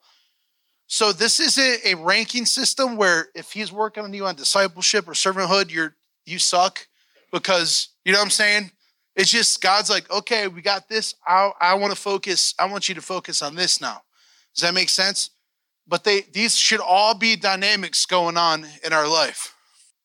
So 0.87 1.13
this 1.13 1.41
isn't 1.41 1.87
a 1.87 1.95
ranking 1.95 2.45
system 2.45 2.97
where 2.97 3.29
if 3.35 3.53
he's 3.53 3.73
working 3.73 4.05
on 4.05 4.13
you 4.13 4.27
on 4.27 4.37
discipleship 4.37 5.09
or 5.09 5.13
servanthood, 5.13 5.73
you're 5.73 5.95
you 6.27 6.39
suck 6.39 6.87
because 7.33 7.89
you 8.05 8.13
know 8.13 8.19
what 8.19 8.27
I'm 8.27 8.31
saying? 8.31 8.71
It's 9.17 9.31
just 9.31 9.63
God's 9.63 9.91
like, 9.91 10.11
okay, 10.11 10.49
we 10.49 10.63
got 10.63 10.89
this. 10.89 11.15
I, 11.27 11.51
I 11.61 11.75
want 11.75 11.95
to 11.95 12.01
focus, 12.01 12.55
I 12.59 12.67
want 12.67 12.89
you 12.89 12.95
to 12.95 13.01
focus 13.01 13.43
on 13.43 13.55
this 13.55 13.81
now. 13.81 14.03
Does 14.55 14.63
that 14.63 14.75
make 14.75 14.89
sense? 14.89 15.31
But 15.89 16.05
they 16.05 16.23
these 16.33 16.57
should 16.57 16.81
all 16.81 17.15
be 17.15 17.37
dynamics 17.37 18.07
going 18.07 18.37
on 18.37 18.67
in 18.85 18.93
our 18.93 19.09
life. 19.09 19.55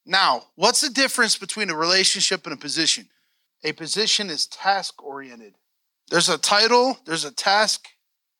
Now, 0.05 0.43
what's 0.55 0.81
the 0.81 0.89
difference 0.89 1.37
between 1.37 1.69
a 1.69 1.75
relationship 1.75 2.45
and 2.45 2.53
a 2.53 2.57
position? 2.57 3.09
A 3.63 3.73
position 3.73 4.29
is 4.29 4.47
task 4.47 5.03
oriented. 5.03 5.55
There's 6.09 6.29
a 6.29 6.37
title, 6.37 6.97
there's 7.05 7.25
a 7.25 7.31
task 7.31 7.87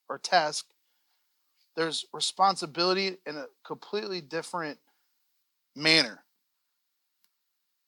or 0.10 0.18
task, 0.18 0.66
there's 1.76 2.06
responsibility 2.14 3.18
in 3.26 3.38
a 3.38 3.46
completely 3.64 4.22
different 4.22 4.80
manner. 5.76 6.24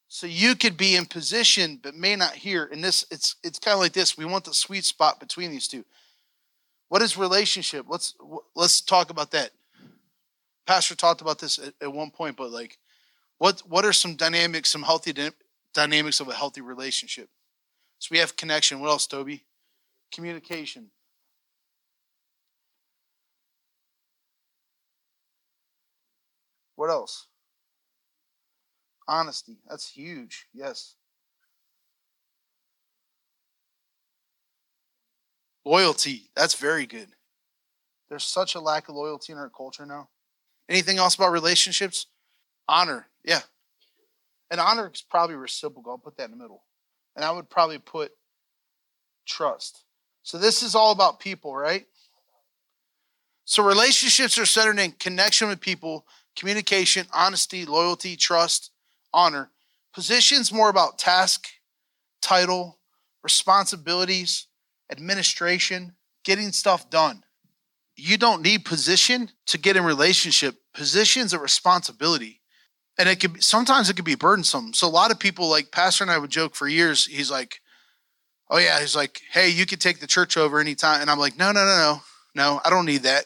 So 0.07 0.25
you 0.27 0.55
could 0.55 0.75
be 0.75 0.95
in 0.95 1.05
position 1.05 1.79
but 1.81 1.95
may 1.95 2.15
not 2.15 2.33
hear. 2.33 2.65
And 2.71 2.83
this 2.83 3.05
it's 3.11 3.35
it's 3.43 3.59
kind 3.59 3.73
of 3.73 3.79
like 3.79 3.93
this. 3.93 4.17
We 4.17 4.25
want 4.25 4.45
the 4.45 4.53
sweet 4.53 4.85
spot 4.85 5.19
between 5.19 5.51
these 5.51 5.67
two. 5.67 5.85
What 6.89 7.03
is 7.03 7.15
relationship? 7.15 7.85
Let's 7.87 8.15
let's 8.55 8.81
talk 8.81 9.11
about 9.11 9.31
that. 9.31 9.51
Pastor 10.65 10.95
talked 10.95 11.21
about 11.21 11.39
this 11.39 11.59
at, 11.59 11.73
at 11.81 11.93
one 11.93 12.11
point, 12.11 12.37
but 12.37 12.51
like, 12.51 12.77
what 13.37 13.61
what 13.67 13.85
are 13.85 13.93
some 13.93 14.15
dynamics, 14.15 14.69
some 14.69 14.83
healthy 14.83 15.13
dynamics 15.73 16.19
of 16.19 16.27
a 16.27 16.33
healthy 16.33 16.61
relationship? 16.61 17.29
So 17.99 18.09
we 18.11 18.17
have 18.17 18.35
connection. 18.35 18.79
What 18.79 18.89
else, 18.89 19.05
Toby? 19.05 19.43
Communication. 20.11 20.89
What 26.79 26.89
else? 26.89 27.27
Honesty. 29.05 29.57
That's 29.67 29.89
huge. 29.89 30.47
Yes. 30.53 30.95
Loyalty. 35.65 36.29
That's 36.37 36.53
very 36.53 36.85
good. 36.85 37.09
There's 38.07 38.23
such 38.23 38.55
a 38.55 38.61
lack 38.61 38.87
of 38.87 38.95
loyalty 38.95 39.33
in 39.33 39.37
our 39.37 39.49
culture 39.49 39.85
now. 39.85 40.07
Anything 40.69 40.99
else 40.99 41.15
about 41.15 41.33
relationships? 41.33 42.05
Honor. 42.69 43.07
Yeah. 43.25 43.41
And 44.49 44.61
honor 44.61 44.89
is 44.93 45.01
probably 45.01 45.35
reciprocal. 45.35 45.91
I'll 45.91 45.97
put 45.97 46.15
that 46.15 46.29
in 46.29 46.31
the 46.31 46.37
middle. 46.37 46.63
And 47.13 47.25
I 47.25 47.31
would 47.31 47.49
probably 47.49 47.79
put 47.79 48.13
trust. 49.27 49.83
So 50.23 50.37
this 50.37 50.63
is 50.63 50.75
all 50.75 50.93
about 50.93 51.19
people, 51.19 51.53
right? 51.53 51.85
So 53.43 53.63
relationships 53.63 54.37
are 54.37 54.45
centered 54.45 54.79
in 54.79 54.91
connection 54.93 55.49
with 55.49 55.59
people, 55.59 56.05
communication, 56.39 57.05
honesty, 57.13 57.65
loyalty, 57.65 58.15
trust, 58.15 58.71
honor. 59.13 59.51
Positions 59.93 60.53
more 60.53 60.69
about 60.69 60.97
task, 60.97 61.49
title, 62.21 62.79
responsibilities, 63.23 64.47
administration, 64.89 65.93
getting 66.23 66.51
stuff 66.53 66.89
done. 66.89 67.23
You 67.97 68.17
don't 68.17 68.41
need 68.41 68.63
position 68.63 69.29
to 69.47 69.57
get 69.57 69.75
in 69.75 69.83
relationship. 69.83 70.55
Position's 70.73 71.33
a 71.33 71.39
responsibility. 71.39 72.41
And 72.97 73.09
it 73.09 73.19
could 73.19 73.43
sometimes 73.43 73.89
it 73.89 73.95
could 73.95 74.05
be 74.05 74.15
burdensome. 74.15 74.73
So 74.73 74.87
a 74.87 74.89
lot 74.89 75.11
of 75.11 75.19
people 75.19 75.49
like 75.49 75.71
Pastor 75.71 76.05
and 76.05 76.11
I 76.11 76.17
would 76.17 76.29
joke 76.29 76.55
for 76.55 76.67
years. 76.67 77.05
He's 77.05 77.29
like, 77.29 77.59
Oh 78.49 78.57
yeah, 78.57 78.79
he's 78.79 78.95
like, 78.95 79.21
Hey, 79.31 79.49
you 79.49 79.65
could 79.65 79.81
take 79.81 79.99
the 79.99 80.07
church 80.07 80.37
over 80.37 80.59
anytime. 80.59 81.01
And 81.01 81.09
I'm 81.09 81.19
like, 81.19 81.37
No, 81.37 81.51
no, 81.51 81.65
no, 81.65 81.77
no. 81.77 82.01
No, 82.35 82.61
I 82.63 82.69
don't 82.69 82.85
need 82.85 83.03
that. 83.03 83.25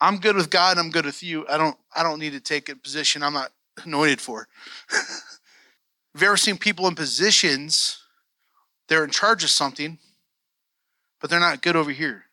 I'm 0.00 0.18
good 0.18 0.36
with 0.36 0.50
God, 0.50 0.78
I'm 0.78 0.90
good 0.90 1.06
with 1.06 1.22
you. 1.22 1.46
I 1.48 1.58
don't 1.58 1.76
I 1.94 2.02
don't 2.02 2.18
need 2.18 2.32
to 2.32 2.40
take 2.40 2.68
a 2.68 2.76
position 2.76 3.22
I'm 3.22 3.34
not 3.34 3.52
anointed 3.84 4.20
for. 4.20 4.48
Have 4.90 6.22
you 6.22 6.28
ever 6.28 6.36
seen 6.36 6.56
people 6.56 6.86
in 6.86 6.94
positions, 6.94 7.98
they're 8.88 9.04
in 9.04 9.10
charge 9.10 9.42
of 9.42 9.50
something, 9.50 9.98
but 11.20 11.30
they're 11.30 11.40
not 11.40 11.62
good 11.62 11.76
over 11.76 11.90
here. 11.90 12.24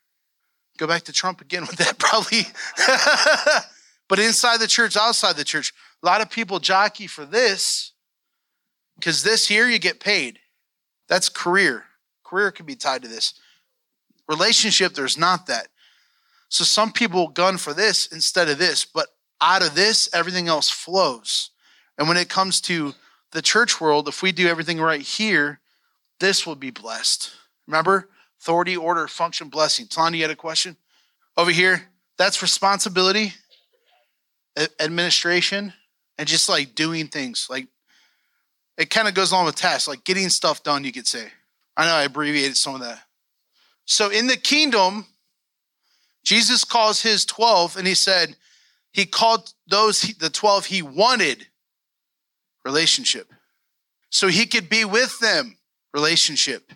Go 0.78 0.88
back 0.88 1.04
to 1.04 1.14
Trump 1.14 1.42
again 1.42 1.62
with 1.62 1.78
that, 1.78 1.98
probably. 2.00 2.42
but 4.08 4.20
inside 4.20 4.60
the 4.60 4.68
church, 4.68 4.98
outside 4.98 5.36
the 5.36 5.44
church, 5.44 5.74
a 6.04 6.06
lot 6.06 6.22
of 6.22 6.30
people 6.30 6.60
jockey 6.60 7.08
for 7.08 7.26
this 7.26 7.94
because 8.96 9.24
this 9.24 9.48
here 9.48 9.68
you 9.68 9.80
get 9.80 10.00
paid. 10.00 10.40
That's 11.08 11.30
career. 11.30 11.86
Career 12.24 12.52
can 12.52 12.66
be 12.66 12.76
tied 12.76 13.02
to 13.02 13.08
this. 13.08 13.34
Relationship, 14.28 14.94
there's 14.94 15.18
not 15.18 15.48
that. 15.48 15.68
So 16.50 16.64
some 16.64 16.92
people 16.92 17.28
gun 17.30 17.58
for 17.58 17.74
this 17.74 18.08
instead 18.08 18.48
of 18.48 18.58
this, 18.58 18.86
but 18.86 19.08
out 19.42 19.66
of 19.66 19.76
this, 19.76 20.10
everything 20.14 20.48
else 20.48 20.70
flows. 20.70 21.50
And 21.98 22.08
when 22.08 22.18
it 22.18 22.30
comes 22.30 22.62
to 22.62 22.94
the 23.32 23.42
church 23.42 23.82
world, 23.82 24.08
if 24.08 24.22
we 24.22 24.32
do 24.32 24.48
everything 24.48 24.80
right 24.80 25.02
here, 25.02 25.60
this 26.20 26.46
will 26.46 26.56
be 26.56 26.72
blessed. 26.72 27.32
Remember, 27.68 28.10
authority, 28.40 28.78
order, 28.78 29.08
function, 29.08 29.50
blessing. 29.50 29.88
Tanya, 29.88 30.18
you 30.18 30.24
had 30.24 30.32
a 30.32 30.36
question? 30.36 30.78
Over 31.38 31.52
here, 31.52 31.90
that's 32.18 32.42
responsibility, 32.42 33.34
administration, 34.80 35.74
and 36.18 36.28
just 36.28 36.50
like 36.50 36.76
doing 36.76 37.08
things. 37.08 37.48
Like 37.50 37.68
it 38.78 38.90
kind 38.90 39.08
of 39.08 39.14
goes 39.14 39.32
along 39.32 39.46
with 39.46 39.56
tasks, 39.56 39.88
like 39.88 40.04
getting 40.04 40.30
stuff 40.30 40.64
done, 40.64 40.84
you 40.84 40.92
could 40.92 41.08
say. 41.08 41.28
I 41.78 41.86
know 41.86 41.94
I 41.94 42.04
abbreviated 42.04 42.58
some 42.58 42.76
of 42.76 42.82
that. 42.82 43.00
So 43.86 44.10
in 44.10 44.28
the 44.28 44.38
kingdom, 44.38 45.06
Jesus 46.24 46.64
calls 46.64 47.02
his 47.02 47.26
12 47.26 47.78
and 47.78 47.88
he 47.88 47.96
said, 47.96 48.36
he 48.92 49.06
called 49.06 49.54
those, 49.68 50.02
the 50.02 50.30
12 50.30 50.66
he 50.66 50.82
wanted 50.82 51.48
relationship. 52.66 53.32
So 54.10 54.28
he 54.28 54.46
could 54.46 54.70
be 54.70 54.84
with 54.86 55.20
them, 55.20 55.58
relationship. 55.94 56.74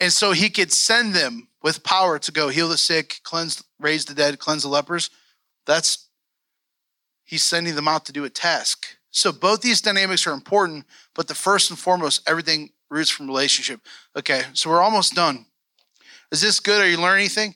And 0.00 0.12
so 0.12 0.32
he 0.32 0.50
could 0.50 0.72
send 0.72 1.14
them 1.14 1.48
with 1.62 1.82
power 1.82 2.18
to 2.18 2.32
go 2.32 2.48
heal 2.48 2.68
the 2.68 2.78
sick, 2.78 3.20
cleanse, 3.22 3.62
raise 3.80 4.04
the 4.04 4.14
dead, 4.14 4.38
cleanse 4.38 4.62
the 4.62 4.68
lepers. 4.68 5.10
That's, 5.66 6.08
he's 7.24 7.42
sending 7.42 7.74
them 7.74 7.88
out 7.88 8.04
to 8.06 8.12
do 8.12 8.24
a 8.24 8.30
task. 8.30 8.86
So 9.10 9.32
both 9.32 9.62
these 9.62 9.80
dynamics 9.80 10.26
are 10.26 10.32
important, 10.32 10.84
but 11.14 11.28
the 11.28 11.34
first 11.34 11.70
and 11.70 11.78
foremost, 11.78 12.28
everything 12.28 12.70
roots 12.90 13.10
from 13.10 13.26
relationship. 13.26 13.80
Okay, 14.16 14.42
so 14.52 14.70
we're 14.70 14.82
almost 14.82 15.14
done. 15.14 15.46
Is 16.30 16.40
this 16.40 16.60
good? 16.60 16.80
Are 16.80 16.88
you 16.88 17.00
learning 17.00 17.20
anything? 17.20 17.54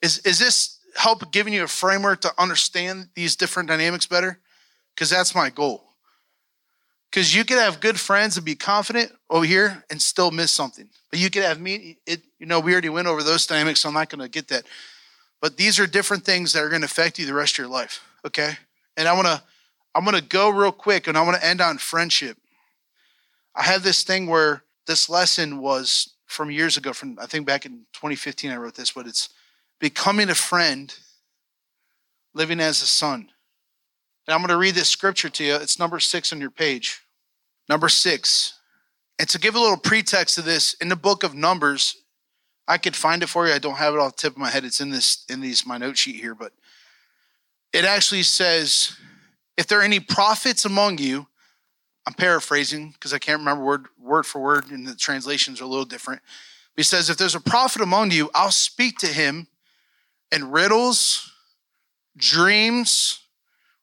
Is, 0.00 0.18
is 0.20 0.38
this 0.38 0.71
help 0.94 1.32
giving 1.32 1.52
you 1.52 1.64
a 1.64 1.68
framework 1.68 2.20
to 2.22 2.32
understand 2.38 3.08
these 3.14 3.36
different 3.36 3.68
dynamics 3.68 4.06
better? 4.06 4.38
Because 4.94 5.10
that's 5.10 5.34
my 5.34 5.50
goal. 5.50 5.84
Because 7.10 7.34
you 7.34 7.44
could 7.44 7.58
have 7.58 7.80
good 7.80 8.00
friends 8.00 8.36
and 8.36 8.46
be 8.46 8.54
confident 8.54 9.12
over 9.28 9.44
here 9.44 9.84
and 9.90 10.00
still 10.00 10.30
miss 10.30 10.50
something. 10.50 10.88
But 11.10 11.18
you 11.20 11.28
could 11.28 11.42
have 11.42 11.60
me, 11.60 11.98
it, 12.06 12.22
you 12.38 12.46
know, 12.46 12.58
we 12.58 12.72
already 12.72 12.88
went 12.88 13.06
over 13.06 13.22
those 13.22 13.46
dynamics, 13.46 13.80
so 13.80 13.88
I'm 13.88 13.94
not 13.94 14.08
going 14.08 14.22
to 14.22 14.28
get 14.28 14.48
that. 14.48 14.64
But 15.40 15.56
these 15.56 15.78
are 15.78 15.86
different 15.86 16.24
things 16.24 16.52
that 16.52 16.62
are 16.62 16.68
going 16.68 16.80
to 16.80 16.86
affect 16.86 17.18
you 17.18 17.26
the 17.26 17.34
rest 17.34 17.54
of 17.54 17.58
your 17.58 17.68
life. 17.68 18.02
Okay. 18.24 18.54
And 18.96 19.08
I 19.08 19.12
want 19.12 19.26
to, 19.26 19.42
I'm 19.94 20.04
going 20.04 20.16
to 20.16 20.26
go 20.26 20.48
real 20.48 20.72
quick 20.72 21.06
and 21.06 21.18
I 21.18 21.22
want 21.22 21.36
to 21.36 21.46
end 21.46 21.60
on 21.60 21.78
friendship. 21.78 22.38
I 23.54 23.64
have 23.64 23.82
this 23.82 24.04
thing 24.04 24.26
where 24.26 24.62
this 24.86 25.10
lesson 25.10 25.58
was 25.58 26.14
from 26.26 26.50
years 26.50 26.76
ago, 26.76 26.92
from 26.92 27.18
I 27.20 27.26
think 27.26 27.46
back 27.46 27.66
in 27.66 27.84
2015, 27.92 28.50
I 28.50 28.56
wrote 28.56 28.74
this, 28.74 28.92
but 28.92 29.06
it's 29.06 29.28
becoming 29.82 30.30
a 30.30 30.34
friend, 30.34 30.94
living 32.34 32.60
as 32.60 32.80
a 32.82 32.86
son. 32.86 33.28
And 34.26 34.34
I'm 34.34 34.38
going 34.38 34.50
to 34.50 34.56
read 34.56 34.76
this 34.76 34.88
scripture 34.88 35.28
to 35.28 35.44
you. 35.44 35.56
It's 35.56 35.80
number 35.80 35.98
six 35.98 36.32
on 36.32 36.40
your 36.40 36.52
page. 36.52 37.02
Number 37.68 37.88
six. 37.88 38.60
And 39.18 39.28
to 39.28 39.40
give 39.40 39.56
a 39.56 39.60
little 39.60 39.76
pretext 39.76 40.36
to 40.36 40.42
this, 40.42 40.74
in 40.74 40.88
the 40.88 40.94
book 40.94 41.24
of 41.24 41.34
Numbers, 41.34 41.96
I 42.68 42.78
could 42.78 42.94
find 42.94 43.24
it 43.24 43.28
for 43.28 43.48
you. 43.48 43.52
I 43.52 43.58
don't 43.58 43.74
have 43.74 43.92
it 43.92 43.98
off 43.98 44.14
the 44.14 44.22
tip 44.22 44.34
of 44.34 44.38
my 44.38 44.50
head. 44.50 44.64
It's 44.64 44.80
in 44.80 44.90
this 44.90 45.24
in 45.28 45.40
these 45.40 45.66
my 45.66 45.78
note 45.78 45.98
sheet 45.98 46.14
here, 46.14 46.36
but 46.36 46.52
it 47.72 47.84
actually 47.84 48.22
says, 48.22 48.96
if 49.56 49.66
there 49.66 49.80
are 49.80 49.82
any 49.82 49.98
prophets 49.98 50.64
among 50.64 50.98
you, 50.98 51.26
I'm 52.06 52.14
paraphrasing 52.14 52.90
because 52.92 53.12
I 53.12 53.18
can't 53.18 53.40
remember 53.40 53.64
word 53.64 53.86
word 54.00 54.26
for 54.26 54.40
word, 54.40 54.70
and 54.70 54.86
the 54.86 54.94
translations 54.94 55.60
are 55.60 55.64
a 55.64 55.66
little 55.66 55.84
different. 55.84 56.22
But 56.76 56.82
He 56.82 56.84
says, 56.84 57.10
if 57.10 57.16
there's 57.16 57.34
a 57.34 57.40
prophet 57.40 57.82
among 57.82 58.12
you, 58.12 58.30
I'll 58.32 58.52
speak 58.52 58.98
to 58.98 59.08
him 59.08 59.48
in 60.32 60.50
riddles, 60.50 61.30
dreams, 62.16 63.20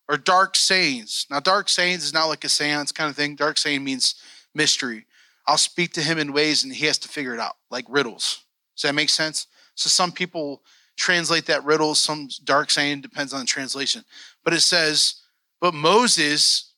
or 0.09 0.17
dark 0.17 0.55
sayings. 0.55 1.27
Now, 1.29 1.39
dark 1.39 1.69
sayings 1.69 2.03
is 2.03 2.13
not 2.13 2.25
like 2.25 2.43
a 2.43 2.49
seance 2.49 2.91
kind 2.91 3.09
of 3.09 3.15
thing. 3.15 3.35
Dark 3.35 3.57
saying 3.57 3.83
means 3.83 4.15
mystery. 4.55 5.05
I'll 5.47 5.57
speak 5.57 5.93
to 5.93 6.01
him 6.01 6.17
in 6.17 6.33
ways 6.33 6.63
and 6.63 6.73
he 6.73 6.87
has 6.87 6.97
to 6.99 7.07
figure 7.07 7.33
it 7.33 7.39
out, 7.39 7.57
like 7.69 7.85
riddles. 7.87 8.43
Does 8.75 8.83
that 8.83 8.95
make 8.95 9.09
sense? 9.09 9.47
So 9.75 9.87
some 9.87 10.11
people 10.11 10.63
translate 10.97 11.45
that 11.45 11.63
riddles, 11.63 11.99
some 11.99 12.29
dark 12.43 12.71
saying 12.71 13.01
depends 13.01 13.33
on 13.33 13.41
the 13.41 13.45
translation. 13.45 14.03
But 14.43 14.53
it 14.53 14.61
says, 14.61 15.21
But 15.61 15.73
Moses, 15.73 16.73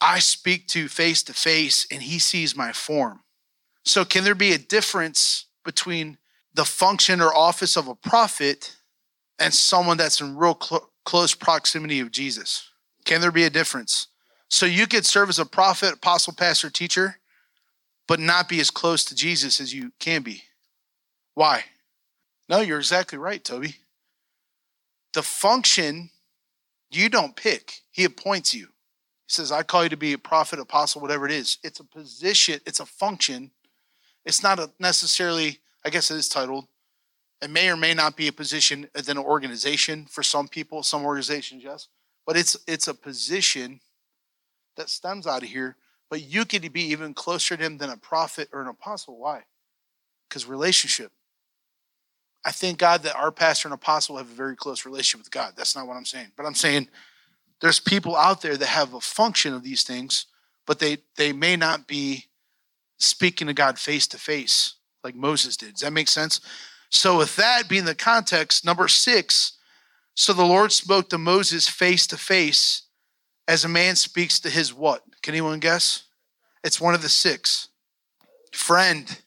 I 0.00 0.18
speak 0.18 0.66
to 0.68 0.88
face 0.88 1.22
to 1.24 1.34
face 1.34 1.86
and 1.90 2.02
he 2.02 2.18
sees 2.18 2.56
my 2.56 2.72
form. 2.72 3.20
So, 3.84 4.04
can 4.04 4.24
there 4.24 4.34
be 4.34 4.52
a 4.52 4.58
difference 4.58 5.46
between 5.64 6.18
the 6.54 6.64
function 6.64 7.20
or 7.20 7.34
office 7.34 7.76
of 7.76 7.88
a 7.88 7.94
prophet 7.94 8.76
and 9.42 9.54
someone 9.54 9.98
that's 9.98 10.20
in 10.20 10.36
real 10.36 10.58
cl- 10.62 10.90
close 11.04 11.34
proximity 11.34 12.00
of 12.00 12.12
Jesus? 12.12 12.70
Can 13.04 13.20
there 13.20 13.32
be 13.32 13.44
a 13.44 13.50
difference? 13.50 14.08
So 14.48 14.66
you 14.66 14.86
could 14.86 15.06
serve 15.06 15.30
as 15.30 15.38
a 15.40 15.46
prophet, 15.46 15.94
apostle, 15.94 16.34
pastor, 16.34 16.70
teacher, 16.70 17.18
but 18.08 18.20
not 18.20 18.48
be 18.48 18.60
as 18.60 18.70
close 18.70 19.04
to 19.06 19.14
Jesus 19.14 19.60
as 19.60 19.74
you 19.74 19.92
can 19.98 20.22
be. 20.22 20.44
Why? 21.34 21.64
No, 22.48 22.60
you're 22.60 22.78
exactly 22.78 23.18
right, 23.18 23.42
Toby. 23.44 23.76
The 25.14 25.22
function 25.22 26.10
You 26.90 27.08
don't 27.08 27.36
pick, 27.36 27.82
He 27.90 28.04
appoints 28.04 28.54
you. 28.54 28.66
He 28.66 29.34
says, 29.34 29.52
I 29.52 29.62
call 29.62 29.84
you 29.84 29.88
to 29.90 29.96
be 29.96 30.12
a 30.12 30.18
prophet, 30.18 30.60
apostle, 30.60 31.02
whatever 31.02 31.26
it 31.26 31.32
is. 31.32 31.58
It's 31.64 31.80
a 31.80 31.84
position, 31.84 32.60
it's 32.66 32.80
a 32.80 32.86
function. 32.86 33.50
It's 34.24 34.42
not 34.42 34.58
a 34.58 34.70
necessarily, 34.78 35.60
I 35.84 35.90
guess 35.90 36.10
it 36.10 36.16
is 36.16 36.28
titled. 36.28 36.66
It 37.42 37.50
may 37.50 37.68
or 37.68 37.76
may 37.76 37.92
not 37.92 38.16
be 38.16 38.28
a 38.28 38.32
position 38.32 38.88
within 38.94 39.18
an 39.18 39.24
organization 39.24 40.06
for 40.06 40.22
some 40.22 40.46
people, 40.46 40.84
some 40.84 41.04
organizations, 41.04 41.64
yes. 41.64 41.88
But 42.24 42.36
it's 42.36 42.56
it's 42.68 42.86
a 42.86 42.94
position 42.94 43.80
that 44.76 44.88
stems 44.88 45.26
out 45.26 45.42
of 45.42 45.48
here. 45.48 45.76
But 46.08 46.22
you 46.22 46.44
to 46.44 46.70
be 46.70 46.82
even 46.82 47.14
closer 47.14 47.56
to 47.56 47.62
him 47.62 47.78
than 47.78 47.90
a 47.90 47.96
prophet 47.96 48.48
or 48.52 48.60
an 48.60 48.68
apostle. 48.68 49.18
Why? 49.18 49.42
Because 50.28 50.46
relationship. 50.46 51.10
I 52.44 52.52
thank 52.52 52.78
God 52.78 53.02
that 53.02 53.16
our 53.16 53.32
pastor 53.32 53.68
and 53.68 53.74
apostle 53.74 54.18
have 54.18 54.30
a 54.30 54.34
very 54.34 54.56
close 54.56 54.84
relationship 54.84 55.24
with 55.24 55.30
God. 55.30 55.54
That's 55.56 55.74
not 55.74 55.86
what 55.86 55.96
I'm 55.96 56.04
saying. 56.04 56.32
But 56.36 56.46
I'm 56.46 56.54
saying 56.54 56.88
there's 57.60 57.80
people 57.80 58.14
out 58.14 58.42
there 58.42 58.56
that 58.56 58.66
have 58.66 58.94
a 58.94 59.00
function 59.00 59.54
of 59.54 59.62
these 59.64 59.82
things, 59.82 60.26
but 60.64 60.78
they 60.78 60.98
they 61.16 61.32
may 61.32 61.56
not 61.56 61.88
be 61.88 62.26
speaking 62.98 63.48
to 63.48 63.54
God 63.54 63.80
face 63.80 64.06
to 64.08 64.18
face 64.18 64.74
like 65.02 65.16
Moses 65.16 65.56
did. 65.56 65.72
Does 65.72 65.80
that 65.80 65.92
make 65.92 66.08
sense? 66.08 66.40
So 66.92 67.16
with 67.16 67.36
that 67.36 67.68
being 67.68 67.86
the 67.86 67.94
context, 67.94 68.66
number 68.66 68.86
six, 68.86 69.54
so 70.14 70.34
the 70.34 70.44
Lord 70.44 70.72
spoke 70.72 71.08
to 71.08 71.18
Moses 71.18 71.66
face 71.66 72.06
to 72.08 72.18
face 72.18 72.82
as 73.48 73.64
a 73.64 73.68
man 73.68 73.96
speaks 73.96 74.38
to 74.40 74.50
his 74.50 74.74
what? 74.74 75.02
Can 75.22 75.34
anyone 75.34 75.58
guess? 75.58 76.04
It's 76.62 76.80
one 76.80 76.94
of 76.94 77.00
the 77.00 77.08
six. 77.08 77.68
Friend. 78.52 79.18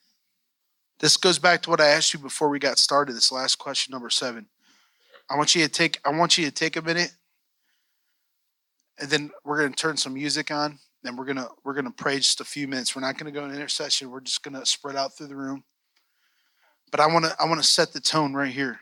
This 0.99 1.17
goes 1.17 1.39
back 1.39 1.63
to 1.63 1.71
what 1.71 1.81
I 1.81 1.87
asked 1.87 2.13
you 2.13 2.19
before 2.19 2.49
we 2.49 2.59
got 2.59 2.77
started. 2.77 3.13
This 3.13 3.31
last 3.31 3.55
question, 3.57 3.91
number 3.91 4.11
seven. 4.11 4.45
I 5.27 5.35
want 5.35 5.55
you 5.55 5.63
to 5.63 5.69
take. 5.69 5.99
I 6.05 6.11
want 6.11 6.37
you 6.37 6.45
to 6.45 6.51
take 6.51 6.75
a 6.75 6.81
minute, 6.83 7.11
and 8.99 9.09
then 9.09 9.31
we're 9.43 9.57
going 9.57 9.73
to 9.73 9.75
turn 9.75 9.97
some 9.97 10.13
music 10.13 10.51
on, 10.51 10.77
and 11.03 11.17
we're 11.17 11.25
gonna 11.25 11.49
we're 11.63 11.73
gonna 11.73 11.91
pray 11.91 12.17
just 12.17 12.41
a 12.41 12.45
few 12.45 12.67
minutes. 12.67 12.95
We're 12.95 13.01
not 13.01 13.17
going 13.17 13.33
to 13.33 13.37
go 13.37 13.43
in 13.43 13.53
intercession. 13.53 14.11
We're 14.11 14.21
just 14.21 14.43
going 14.43 14.57
to 14.57 14.65
spread 14.67 14.95
out 14.95 15.17
through 15.17 15.27
the 15.27 15.35
room. 15.35 15.63
But 16.95 17.03
I 17.03 17.07
want 17.07 17.25
to 17.25 17.35
I 17.37 17.43
want 17.43 17.61
to 17.61 17.67
set 17.67 17.91
the 17.91 17.99
tone 17.99 18.33
right 18.33 18.53
here. 18.53 18.79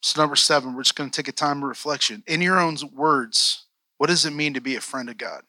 So 0.00 0.20
number 0.20 0.36
seven, 0.36 0.72
we're 0.72 0.84
just 0.84 0.94
going 0.94 1.10
to 1.10 1.16
take 1.16 1.26
a 1.26 1.32
time 1.32 1.64
of 1.64 1.68
reflection. 1.68 2.22
In 2.28 2.40
your 2.40 2.60
own 2.60 2.76
words, 2.94 3.64
what 3.98 4.06
does 4.06 4.24
it 4.24 4.30
mean 4.30 4.54
to 4.54 4.60
be 4.60 4.76
a 4.76 4.80
friend 4.80 5.10
of 5.10 5.18
God? 5.18 5.42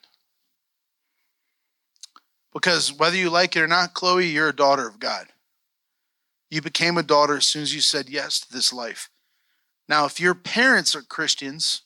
Because 2.51 2.91
whether 2.91 3.15
you 3.15 3.30
like 3.30 3.55
it 3.55 3.61
or 3.61 3.67
not, 3.67 3.93
Chloe, 3.93 4.25
you're 4.25 4.49
a 4.49 4.55
daughter 4.55 4.88
of 4.88 4.97
God. 4.97 5.28
You 6.49 6.63
became 6.63 6.97
a 6.97 7.03
daughter 7.03 7.38
as 7.38 7.45
soon 7.45 7.61
as 7.61 7.75
you 7.75 7.82
said 7.82 8.09
yes 8.09 8.39
to 8.39 8.51
this 8.51 8.73
life. 8.73 9.11
Now, 9.88 10.07
if 10.07 10.19
your 10.19 10.34
parents 10.34 10.95
are 10.95 11.03
Christians 11.03 11.84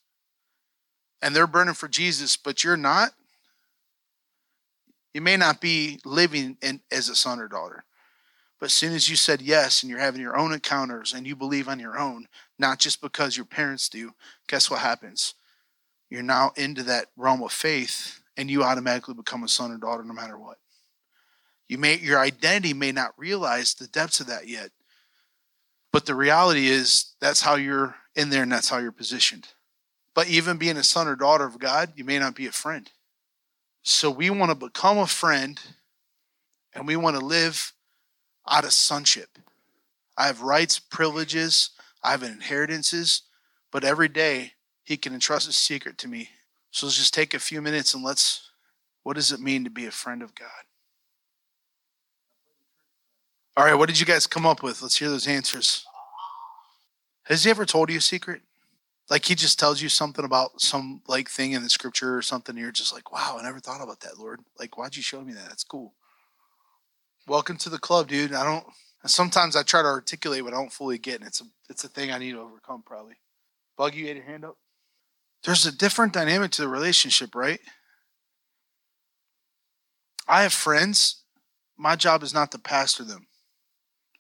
and 1.22 1.36
they're 1.36 1.46
burning 1.46 1.74
for 1.74 1.90
Jesus, 1.90 2.38
but 2.38 2.64
you're 2.64 2.78
not, 2.78 3.12
you 5.14 5.22
may 5.22 5.38
not 5.38 5.62
be 5.62 6.00
living 6.06 6.58
in, 6.62 6.82
as 6.92 7.10
a 7.10 7.16
son 7.16 7.40
or 7.40 7.48
daughter. 7.48 7.84
But 8.60 8.68
as 8.68 8.74
soon 8.74 8.94
as 8.94 9.10
you 9.10 9.16
said 9.16 9.42
yes 9.42 9.82
and 9.82 9.90
you're 9.90 10.00
having 10.00 10.22
your 10.22 10.38
own 10.38 10.54
encounters 10.54 11.14
and 11.14 11.26
you 11.26 11.36
believe 11.36 11.68
on 11.68 11.80
your 11.80 11.98
own, 11.98 12.28
not 12.60 12.80
just 12.80 13.02
because 13.02 13.36
your 13.36 13.46
parents 13.46 13.90
do, 13.90 14.12
guess 14.48 14.70
what 14.70 14.82
happens? 14.82 15.34
You're 16.10 16.22
now 16.22 16.52
into 16.56 16.84
that 16.84 17.08
realm 17.18 17.42
of 17.42 17.52
faith 17.52 18.22
and 18.38 18.52
you 18.52 18.64
automatically 18.64 19.16
become 19.16 19.44
a 19.44 19.48
son 19.48 19.72
or 19.72 19.78
daughter 19.78 20.04
no 20.04 20.14
matter 20.14 20.38
what. 20.38 20.58
You 21.68 21.78
may 21.78 21.98
your 21.98 22.20
identity 22.20 22.74
may 22.74 22.92
not 22.92 23.18
realize 23.18 23.74
the 23.74 23.88
depths 23.88 24.20
of 24.20 24.28
that 24.28 24.48
yet. 24.48 24.72
But 25.92 26.06
the 26.06 26.16
reality 26.16 26.68
is 26.68 27.14
that's 27.20 27.42
how 27.42 27.56
you're 27.56 27.96
in 28.16 28.30
there 28.30 28.44
and 28.44 28.52
that's 28.52 28.70
how 28.70 28.78
you're 28.78 28.92
positioned. 28.92 29.48
But 30.14 30.28
even 30.28 30.58
being 30.58 30.78
a 30.78 30.84
son 30.84 31.08
or 31.08 31.16
daughter 31.16 31.46
of 31.46 31.60
God, 31.60 31.94
you 31.96 32.04
may 32.04 32.20
not 32.20 32.36
be 32.36 32.46
a 32.46 32.52
friend. 32.52 32.90
So 33.84 34.12
we 34.12 34.30
want 34.30 34.52
to 34.52 34.68
become 34.68 34.98
a 34.98 35.08
friend 35.08 35.60
and 36.74 36.88
we 36.88 36.96
want 36.96 37.18
to 37.18 37.26
live 37.26 37.74
out 38.48 38.64
of 38.64 38.74
sonship. 38.74 39.38
I 40.18 40.28
have 40.28 40.42
rights, 40.42 40.80
privileges, 40.80 41.72
I 42.04 42.12
have 42.12 42.24
inheritances, 42.24 43.24
but 43.72 43.84
every 43.84 44.08
day 44.08 44.54
he 44.84 44.98
can 44.98 45.14
entrust 45.14 45.48
a 45.48 45.54
secret 45.54 45.98
to 46.00 46.08
me. 46.08 46.30
So 46.72 46.86
let's 46.86 46.98
just 46.98 47.14
take 47.14 47.34
a 47.34 47.40
few 47.40 47.62
minutes 47.62 47.94
and 47.94 48.04
let's 48.04 48.52
what 49.04 49.16
does 49.16 49.32
it 49.32 49.40
mean 49.40 49.64
to 49.64 49.70
be 49.70 49.88
a 49.88 49.92
friend 49.92 50.22
of 50.22 50.36
God? 50.36 50.48
All 53.58 53.66
right, 53.66 53.74
what 53.74 53.90
did 53.90 54.00
you 54.00 54.06
guys 54.06 54.28
come 54.28 54.46
up 54.46 54.62
with? 54.64 54.82
Let's 54.82 54.98
hear 54.98 55.10
those 55.10 55.28
answers. 55.28 55.86
Has 57.24 57.44
he 57.44 57.50
ever 57.50 57.66
told 57.66 57.90
you 57.90 57.98
a 57.98 58.02
secret? 58.02 58.42
Like 59.12 59.26
he 59.26 59.36
just 59.36 59.60
tells 59.60 59.82
you 59.82 59.90
something 59.90 60.26
about 60.26 60.62
some 60.62 61.02
like 61.08 61.30
thing 61.30 61.52
in 61.52 61.64
the 61.64 61.70
scripture 61.70 62.18
or 62.18 62.24
something, 62.24 62.56
and 62.56 62.64
you're 62.64 62.72
just 62.72 62.94
like, 62.94 63.12
wow, 63.12 63.38
I 63.38 63.44
never 63.44 63.60
thought 63.60 63.84
about 63.84 64.00
that, 64.00 64.18
Lord. 64.18 64.40
Like, 64.58 64.78
why'd 64.78 64.96
you 64.96 65.04
show 65.04 65.22
me 65.22 65.34
that? 65.34 65.50
That's 65.50 65.66
cool. 65.66 65.94
Welcome 67.28 67.58
to 67.58 67.70
the 67.70 67.78
club, 67.78 68.08
dude. 68.08 68.34
I 68.34 68.46
don't 68.46 68.66
sometimes 69.06 69.58
I 69.58 69.64
try 69.64 69.82
to 69.82 69.88
articulate 69.90 70.46
what 70.46 70.54
I 70.54 70.58
don't 70.58 70.72
fully 70.72 70.98
get, 70.98 71.20
and 71.20 71.28
it's 71.28 71.42
a 71.42 71.46
it's 71.70 71.84
a 71.84 71.90
thing 71.90 72.12
I 72.12 72.20
need 72.20 72.32
to 72.32 72.42
overcome 72.42 72.84
probably. 72.86 73.16
Bug, 73.78 73.96
you 73.96 74.08
had 74.08 74.16
your 74.18 74.26
hand 74.26 74.46
up? 74.46 74.58
There's 75.44 75.66
a 75.66 75.78
different 75.78 76.14
dynamic 76.14 76.52
to 76.52 76.62
the 76.62 76.70
relationship, 76.70 77.36
right? 77.36 77.60
I 80.28 80.44
have 80.44 80.54
friends. 80.54 81.24
My 81.78 81.98
job 81.98 82.24
is 82.24 82.34
not 82.34 82.52
to 82.54 82.60
pastor 82.60 83.04
them 83.04 83.28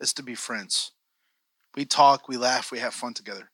it's 0.02 0.14
to 0.14 0.24
be 0.24 0.36
friends. 0.36 0.92
We 1.76 1.86
talk, 1.86 2.28
we 2.28 2.38
laugh, 2.38 2.72
we 2.72 2.80
have 2.80 2.94
fun 2.94 3.14
together. 3.14 3.51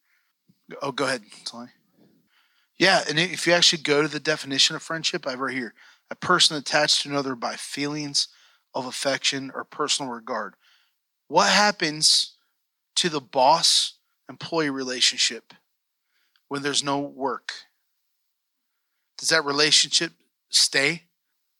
Oh, 0.82 0.92
go 0.92 1.06
ahead, 1.06 1.24
Tony. 1.46 1.70
Yeah, 2.78 3.04
and 3.10 3.18
if 3.18 3.48
you 3.48 3.54
actually 3.54 3.82
go 3.82 4.02
to 4.02 4.08
the 4.08 4.20
definition 4.20 4.76
of 4.76 4.84
friendship, 4.84 5.26
I 5.26 5.32
have 5.32 5.40
right 5.40 5.56
here 5.56 5.74
a 6.12 6.16
person 6.16 6.58
attached 6.58 7.04
to 7.04 7.10
another 7.10 7.36
by 7.36 7.56
feelings 7.56 8.28
of 8.74 8.86
affection 8.86 9.52
or 9.54 9.64
personal 9.64 10.12
regard. 10.12 10.56
What 11.28 11.50
happens 11.50 12.36
to 12.98 13.10
the 13.10 13.20
boss 13.20 13.94
employee 14.30 14.70
relationship 14.70 15.54
when 16.48 16.62
there's 16.62 16.84
no 16.84 17.00
work? 17.00 17.54
Does 19.18 19.30
that 19.30 19.46
relationship 19.46 20.14
stay? 20.50 21.04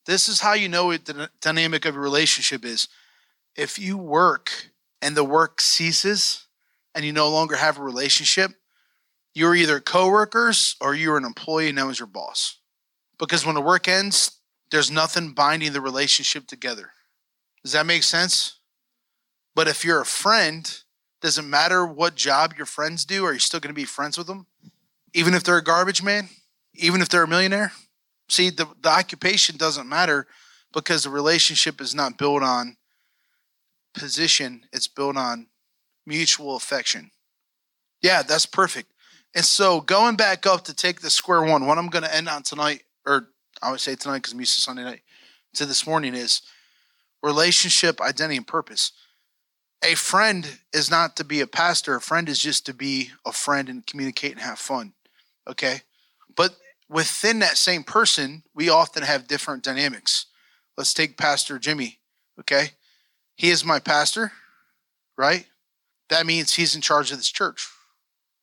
This 0.06 0.30
is 0.30 0.40
how 0.40 0.54
you 0.54 0.70
know 0.70 0.86
what 0.86 1.06
the 1.06 1.30
dynamic 1.42 1.86
of 1.86 1.96
a 1.96 2.00
relationship 2.00 2.64
is. 2.64 2.88
If 3.56 3.80
you 3.80 3.98
work 3.98 4.70
and 5.02 5.18
the 5.18 5.24
work 5.24 5.60
ceases 5.60 6.46
and 6.94 7.04
you 7.04 7.12
no 7.12 7.30
longer 7.30 7.56
have 7.56 7.78
a 7.78 7.84
relationship, 7.84 8.52
you're 9.38 9.54
either 9.54 9.80
coworkers 9.80 10.76
or 10.82 10.96
you're 10.96 11.16
an 11.16 11.24
employee 11.24 11.70
and 11.70 11.78
that 11.78 11.86
was 11.86 12.00
your 12.00 12.08
boss. 12.08 12.58
Because 13.20 13.46
when 13.46 13.54
the 13.54 13.62
work 13.62 13.88
ends, 13.88 14.40
there's 14.72 14.90
nothing 14.90 15.34
binding 15.34 15.74
the 15.74 15.80
relationship 15.80 16.48
together. 16.48 16.94
Does 17.64 17.74
that 17.74 17.86
make 17.86 18.02
sense? 18.02 18.58
But 19.54 19.68
if 19.68 19.86
you're 19.86 20.02
a 20.02 20.08
friend, 20.08 20.68
doesn't 21.22 21.48
matter 21.48 21.86
what 21.86 22.16
job 22.16 22.56
your 22.58 22.66
friends 22.66 23.06
do, 23.06 23.26
are 23.26 23.34
you 23.34 23.38
still 23.38 23.60
going 23.60 23.70
to 23.70 23.80
be 23.80 23.86
friends 23.86 24.18
with 24.18 24.26
them? 24.26 24.48
Even 25.14 25.36
if 25.36 25.44
they're 25.44 25.58
a 25.58 25.64
garbage 25.64 26.02
man? 26.02 26.30
Even 26.74 27.00
if 27.02 27.10
they're 27.10 27.24
a 27.24 27.28
millionaire? 27.28 27.74
See, 28.30 28.50
the, 28.50 28.68
the 28.82 28.90
occupation 28.90 29.56
doesn't 29.56 29.88
matter 29.88 30.26
because 30.74 31.04
the 31.04 31.12
relationship 31.12 31.80
is 31.80 31.94
not 31.94 32.18
built 32.18 32.42
on 32.42 32.76
position, 33.94 34.66
it's 34.74 34.88
built 34.88 35.16
on 35.16 35.46
mutual 36.08 36.56
affection. 36.56 37.12
Yeah, 38.02 38.24
that's 38.24 38.48
perfect. 38.48 38.92
And 39.38 39.46
so 39.46 39.82
going 39.82 40.16
back 40.16 40.48
up 40.48 40.64
to 40.64 40.74
take 40.74 41.02
the 41.02 41.12
square 41.12 41.44
one, 41.44 41.68
what 41.68 41.78
I'm 41.78 41.90
going 41.90 42.04
to 42.04 42.14
end 42.14 42.28
on 42.28 42.42
tonight, 42.42 42.82
or 43.06 43.30
I 43.62 43.70
would 43.70 43.80
say 43.80 43.94
tonight 43.94 44.18
because 44.18 44.34
I'm 44.34 44.40
used 44.40 44.56
to 44.56 44.62
Sunday 44.62 44.84
night, 44.84 45.02
to 45.54 45.68
this 45.68 45.86
morning 45.86 46.16
is 46.16 46.42
relationship, 47.22 48.02
identity, 48.02 48.38
and 48.38 48.48
purpose. 48.48 48.94
A 49.86 49.94
friend 49.94 50.58
is 50.74 50.90
not 50.90 51.16
to 51.18 51.24
be 51.24 51.42
a 51.42 51.46
pastor. 51.46 51.96
A 51.96 52.02
friend 52.02 52.28
is 52.28 52.40
just 52.40 52.66
to 52.66 52.74
be 52.74 53.12
a 53.28 53.32
friend 53.32 53.70
and 53.70 53.86
communicate 53.86 54.32
and 54.32 54.42
have 54.42 54.58
fun. 54.58 54.94
Okay. 55.48 55.82
But 56.36 56.56
within 56.90 57.38
that 57.38 57.58
same 57.58 57.84
person, 57.84 58.42
we 58.56 58.70
often 58.70 59.04
have 59.04 59.28
different 59.28 59.64
dynamics. 59.64 60.26
Let's 60.78 60.96
take 60.96 61.16
Pastor 61.16 61.60
Jimmy. 61.60 62.00
Okay. 62.40 62.72
He 63.36 63.52
is 63.52 63.64
my 63.64 63.78
pastor, 63.78 64.32
right? 65.16 65.46
That 66.10 66.26
means 66.26 66.56
he's 66.56 66.74
in 66.74 66.82
charge 66.82 67.12
of 67.12 67.18
this 67.18 67.32
church. 67.32 67.68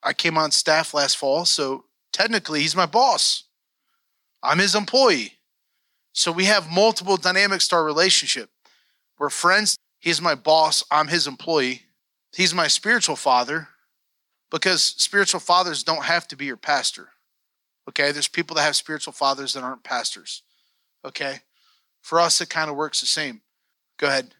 I 0.04 0.12
came 0.12 0.36
on 0.36 0.50
staff 0.50 0.94
last 0.94 1.16
fall, 1.16 1.44
so 1.44 1.84
technically 2.12 2.60
he's 2.60 2.76
my 2.76 2.86
boss. 2.86 3.44
I'm 4.42 4.58
his 4.58 4.74
employee. 4.74 5.34
So 6.12 6.30
we 6.30 6.44
have 6.44 6.70
multiple 6.70 7.16
dynamics 7.16 7.66
to 7.68 7.76
our 7.76 7.84
relationship. 7.84 8.50
We're 9.18 9.30
friends. 9.30 9.76
He's 9.98 10.20
my 10.20 10.34
boss. 10.34 10.84
I'm 10.90 11.08
his 11.08 11.26
employee. 11.26 11.82
He's 12.32 12.54
my 12.54 12.68
spiritual 12.68 13.16
father 13.16 13.68
because 14.50 14.82
spiritual 14.82 15.40
fathers 15.40 15.82
don't 15.82 16.04
have 16.04 16.28
to 16.28 16.36
be 16.36 16.44
your 16.44 16.56
pastor. 16.56 17.08
Okay. 17.88 18.12
There's 18.12 18.28
people 18.28 18.54
that 18.56 18.62
have 18.62 18.76
spiritual 18.76 19.12
fathers 19.12 19.54
that 19.54 19.64
aren't 19.64 19.82
pastors. 19.82 20.42
Okay. 21.04 21.40
For 22.02 22.20
us, 22.20 22.40
it 22.40 22.50
kind 22.50 22.70
of 22.70 22.76
works 22.76 23.00
the 23.00 23.06
same. 23.06 23.40
Go 23.98 24.08
ahead. 24.08 24.34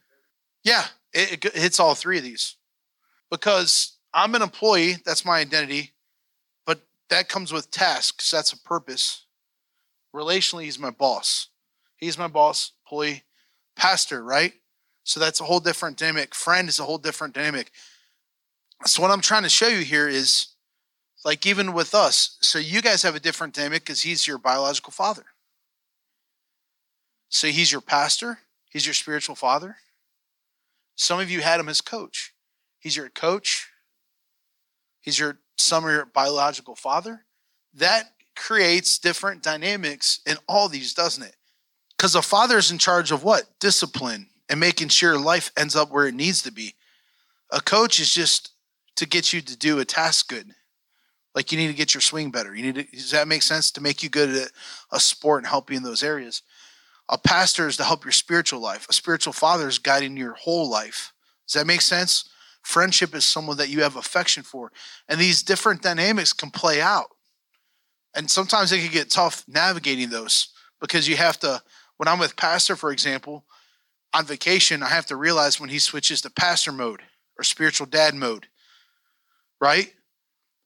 Yeah, 0.63 0.85
it, 1.13 1.43
it 1.45 1.55
hits 1.55 1.79
all 1.79 1.95
three 1.95 2.17
of 2.17 2.23
these 2.23 2.55
because 3.31 3.94
I'm 4.15 4.33
an 4.33 4.41
employee. 4.41 4.95
That's 5.05 5.25
my 5.25 5.39
identity. 5.39 5.91
But 6.65 6.79
that 7.09 7.27
comes 7.27 7.51
with 7.51 7.69
tasks. 7.69 8.31
That's 8.31 8.53
a 8.53 8.57
purpose. 8.57 9.25
Relationally, 10.15 10.63
he's 10.63 10.79
my 10.79 10.89
boss. 10.89 11.49
He's 11.97 12.17
my 12.17 12.29
boss, 12.29 12.71
employee, 12.85 13.23
pastor, 13.75 14.23
right? 14.23 14.53
So 15.03 15.19
that's 15.19 15.41
a 15.41 15.43
whole 15.43 15.59
different 15.59 15.97
dynamic. 15.97 16.33
Friend 16.33 16.67
is 16.69 16.79
a 16.79 16.83
whole 16.83 16.97
different 16.97 17.35
dynamic. 17.35 17.71
So 18.85 19.01
what 19.01 19.11
I'm 19.11 19.21
trying 19.21 19.43
to 19.43 19.49
show 19.49 19.67
you 19.67 19.83
here 19.83 20.07
is 20.07 20.47
like 21.25 21.45
even 21.45 21.73
with 21.73 21.93
us. 21.93 22.37
So 22.39 22.57
you 22.57 22.81
guys 22.81 23.03
have 23.03 23.15
a 23.15 23.19
different 23.19 23.53
dynamic 23.53 23.83
because 23.83 24.01
he's 24.01 24.27
your 24.27 24.37
biological 24.37 24.91
father. 24.91 25.25
So 27.29 27.47
he's 27.47 27.71
your 27.71 27.81
pastor, 27.81 28.39
he's 28.69 28.85
your 28.85 28.93
spiritual 28.93 29.35
father. 29.35 29.77
Some 30.95 31.19
of 31.19 31.29
you 31.29 31.41
had 31.41 31.59
him 31.59 31.67
as 31.67 31.81
coach. 31.81 32.33
He's 32.79 32.95
your 32.95 33.09
coach. 33.09 33.69
He's 35.05 35.19
your 35.19 35.37
your 35.71 36.05
biological 36.07 36.75
father. 36.75 37.25
That 37.75 38.11
creates 38.35 38.97
different 38.97 39.43
dynamics 39.43 40.19
in 40.25 40.35
all 40.49 40.67
these, 40.67 40.93
doesn't 40.93 41.23
it? 41.23 41.35
Because 41.95 42.15
a 42.15 42.21
father 42.21 42.57
is 42.57 42.71
in 42.71 42.77
charge 42.77 43.11
of 43.11 43.23
what? 43.23 43.43
Discipline 43.59 44.27
and 44.49 44.59
making 44.59 44.89
sure 44.89 45.17
life 45.17 45.51
ends 45.57 45.75
up 45.75 45.91
where 45.91 46.07
it 46.07 46.15
needs 46.15 46.41
to 46.41 46.51
be. 46.51 46.75
A 47.51 47.61
coach 47.61 47.99
is 47.99 48.13
just 48.13 48.51
to 48.97 49.05
get 49.07 49.31
you 49.31 49.41
to 49.41 49.57
do 49.57 49.79
a 49.79 49.85
task 49.85 50.27
good. 50.27 50.53
Like 51.35 51.51
you 51.51 51.57
need 51.57 51.67
to 51.67 51.73
get 51.73 51.93
your 51.93 52.01
swing 52.01 52.31
better. 52.31 52.55
You 52.55 52.63
need 52.63 52.75
to, 52.75 52.83
does 52.83 53.11
that 53.11 53.27
make 53.27 53.43
sense? 53.43 53.71
To 53.71 53.81
make 53.81 54.03
you 54.03 54.09
good 54.09 54.29
at 54.29 54.51
a 54.91 54.99
sport 54.99 55.43
and 55.43 55.47
help 55.47 55.69
you 55.69 55.77
in 55.77 55.83
those 55.83 56.03
areas. 56.03 56.41
A 57.09 57.17
pastor 57.17 57.67
is 57.67 57.77
to 57.77 57.83
help 57.83 58.03
your 58.03 58.11
spiritual 58.11 58.59
life. 58.59 58.87
A 58.89 58.93
spiritual 58.93 59.33
father 59.33 59.67
is 59.67 59.77
guiding 59.77 60.17
your 60.17 60.33
whole 60.33 60.69
life. 60.69 61.13
Does 61.47 61.59
that 61.59 61.67
make 61.67 61.81
sense? 61.81 62.29
Friendship 62.65 63.13
is 63.13 63.23
someone 63.25 63.57
that 63.57 63.69
you 63.69 63.83
have 63.83 63.95
affection 63.95 64.41
for. 64.41 64.71
And 65.07 65.19
these 65.19 65.43
different 65.43 65.83
dynamics 65.83 66.33
can 66.33 66.49
play 66.49 66.81
out. 66.81 67.11
And 68.15 68.29
sometimes 68.29 68.71
it 68.71 68.79
can 68.79 68.91
get 68.91 69.11
tough 69.11 69.45
navigating 69.47 70.09
those 70.09 70.49
because 70.81 71.07
you 71.07 71.15
have 71.15 71.39
to, 71.41 71.61
when 71.97 72.07
I'm 72.07 72.17
with 72.17 72.35
Pastor, 72.35 72.75
for 72.75 72.91
example, 72.91 73.45
on 74.15 74.25
vacation, 74.25 74.81
I 74.81 74.87
have 74.87 75.05
to 75.07 75.15
realize 75.15 75.59
when 75.59 75.69
he 75.69 75.77
switches 75.77 76.21
to 76.21 76.29
pastor 76.31 76.71
mode 76.71 77.01
or 77.37 77.43
spiritual 77.43 77.85
dad 77.85 78.15
mode, 78.15 78.47
right? 79.61 79.93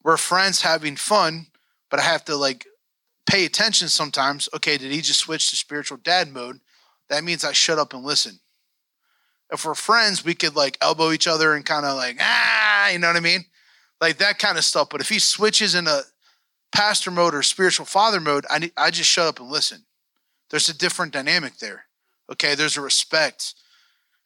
We're 0.03 0.17
friends 0.17 0.61
having 0.61 0.95
fun, 0.95 1.47
but 1.89 1.99
I 1.99 2.03
have 2.03 2.23
to 2.25 2.35
like 2.37 2.65
pay 3.29 3.45
attention 3.45 3.89
sometimes. 3.89 4.47
Okay, 4.55 4.77
did 4.77 4.91
he 4.91 5.01
just 5.01 5.19
switch 5.19 5.49
to 5.49 5.57
spiritual 5.57 5.97
dad 5.97 6.31
mode? 6.31 6.59
That 7.09 7.23
means 7.23 7.43
I 7.43 7.51
shut 7.51 7.79
up 7.79 7.93
and 7.93 8.03
listen. 8.05 8.39
If 9.51 9.65
we're 9.65 9.75
friends, 9.75 10.23
we 10.23 10.35
could 10.35 10.55
like 10.55 10.77
elbow 10.81 11.11
each 11.11 11.27
other 11.27 11.55
and 11.55 11.65
kind 11.65 11.85
of 11.85 11.95
like, 11.95 12.17
ah, 12.19 12.89
you 12.89 12.99
know 12.99 13.07
what 13.07 13.17
I 13.17 13.21
mean? 13.21 13.45
Like 13.99 14.17
that 14.17 14.39
kind 14.39 14.57
of 14.57 14.63
stuff. 14.63 14.89
But 14.89 15.01
if 15.01 15.09
he 15.09 15.19
switches 15.19 15.75
into 15.75 16.03
pastor 16.71 17.11
mode 17.11 17.33
or 17.33 17.41
spiritual 17.41 17.85
father 17.85 18.19
mode, 18.19 18.45
I, 18.49 18.59
need, 18.59 18.71
I 18.77 18.91
just 18.91 19.09
shut 19.09 19.27
up 19.27 19.39
and 19.39 19.49
listen. 19.49 19.85
There's 20.49 20.69
a 20.69 20.77
different 20.77 21.13
dynamic 21.13 21.57
there. 21.57 21.85
Okay, 22.31 22.55
there's 22.55 22.77
a 22.77 22.81
respect. 22.81 23.55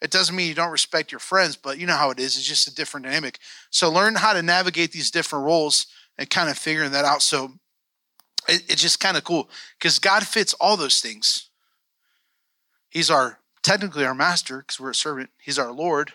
It 0.01 0.11
doesn't 0.11 0.36
mean 0.36 0.49
you 0.49 0.53
don't 0.53 0.71
respect 0.71 1.11
your 1.11 1.19
friends, 1.19 1.55
but 1.55 1.78
you 1.78 1.88
know 1.88 1.95
how 1.95 2.11
it 2.11 2.19
is. 2.19 2.36
It's 2.38 2.45
just 2.45 2.67
a 2.67 2.76
different 2.76 3.05
dynamic. 3.05 3.39
So 3.69 3.89
learn 3.89 4.15
how 4.15 4.34
to 4.34 4.41
navigate 4.41 4.91
these 4.91 5.09
different 5.09 5.45
roles 5.45 5.88
and 6.17 6.30
kind 6.30 6.49
of 6.49 6.57
figuring 6.57 6.91
that 6.91 7.05
out. 7.05 7.21
So 7.21 7.53
it, 8.49 8.63
it's 8.69 8.82
just 8.82 8.99
kind 8.99 9.15
of 9.15 9.24
cool 9.24 9.49
because 9.80 9.99
God 9.99 10.28
fits 10.28 10.53
all 10.55 10.76
those 10.76 10.99
things. 10.99 11.49
He's 12.89 13.09
our 13.09 13.39
technically 13.64 14.05
our 14.05 14.16
master 14.16 14.59
because 14.59 14.80
we're 14.80 14.91
a 14.91 14.95
servant. 14.95 15.30
He's 15.41 15.59
our 15.59 15.72
Lord, 15.72 16.14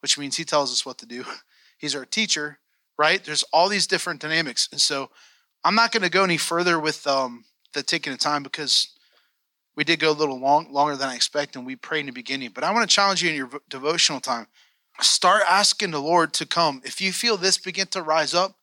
which 0.00 0.18
means 0.18 0.36
he 0.36 0.44
tells 0.44 0.72
us 0.72 0.86
what 0.86 0.98
to 0.98 1.06
do. 1.06 1.24
He's 1.78 1.94
our 1.94 2.06
teacher, 2.06 2.60
right? 2.96 3.22
There's 3.22 3.42
all 3.52 3.68
these 3.68 3.86
different 3.86 4.20
dynamics. 4.20 4.68
And 4.72 4.80
so 4.80 5.10
I'm 5.64 5.74
not 5.74 5.92
going 5.92 6.04
to 6.04 6.08
go 6.08 6.24
any 6.24 6.38
further 6.38 6.80
with 6.80 7.06
um, 7.06 7.44
the 7.74 7.82
taking 7.82 8.12
of 8.12 8.18
time 8.20 8.42
because 8.42 8.88
we 9.76 9.84
did 9.84 9.98
go 9.98 10.10
a 10.10 10.12
little 10.12 10.38
long, 10.38 10.72
longer 10.72 10.96
than 10.96 11.08
I 11.08 11.16
expected, 11.16 11.58
and 11.58 11.66
we 11.66 11.76
prayed 11.76 12.00
in 12.00 12.06
the 12.06 12.12
beginning. 12.12 12.52
But 12.54 12.64
I 12.64 12.72
want 12.72 12.88
to 12.88 12.94
challenge 12.94 13.22
you 13.22 13.28
in 13.28 13.36
your 13.36 13.50
devotional 13.68 14.20
time. 14.20 14.46
Start 15.00 15.42
asking 15.50 15.90
the 15.90 16.00
Lord 16.00 16.32
to 16.34 16.46
come. 16.46 16.80
If 16.84 17.00
you 17.00 17.12
feel 17.12 17.36
this 17.36 17.58
begin 17.58 17.88
to 17.88 18.00
rise 18.00 18.32
up, 18.32 18.56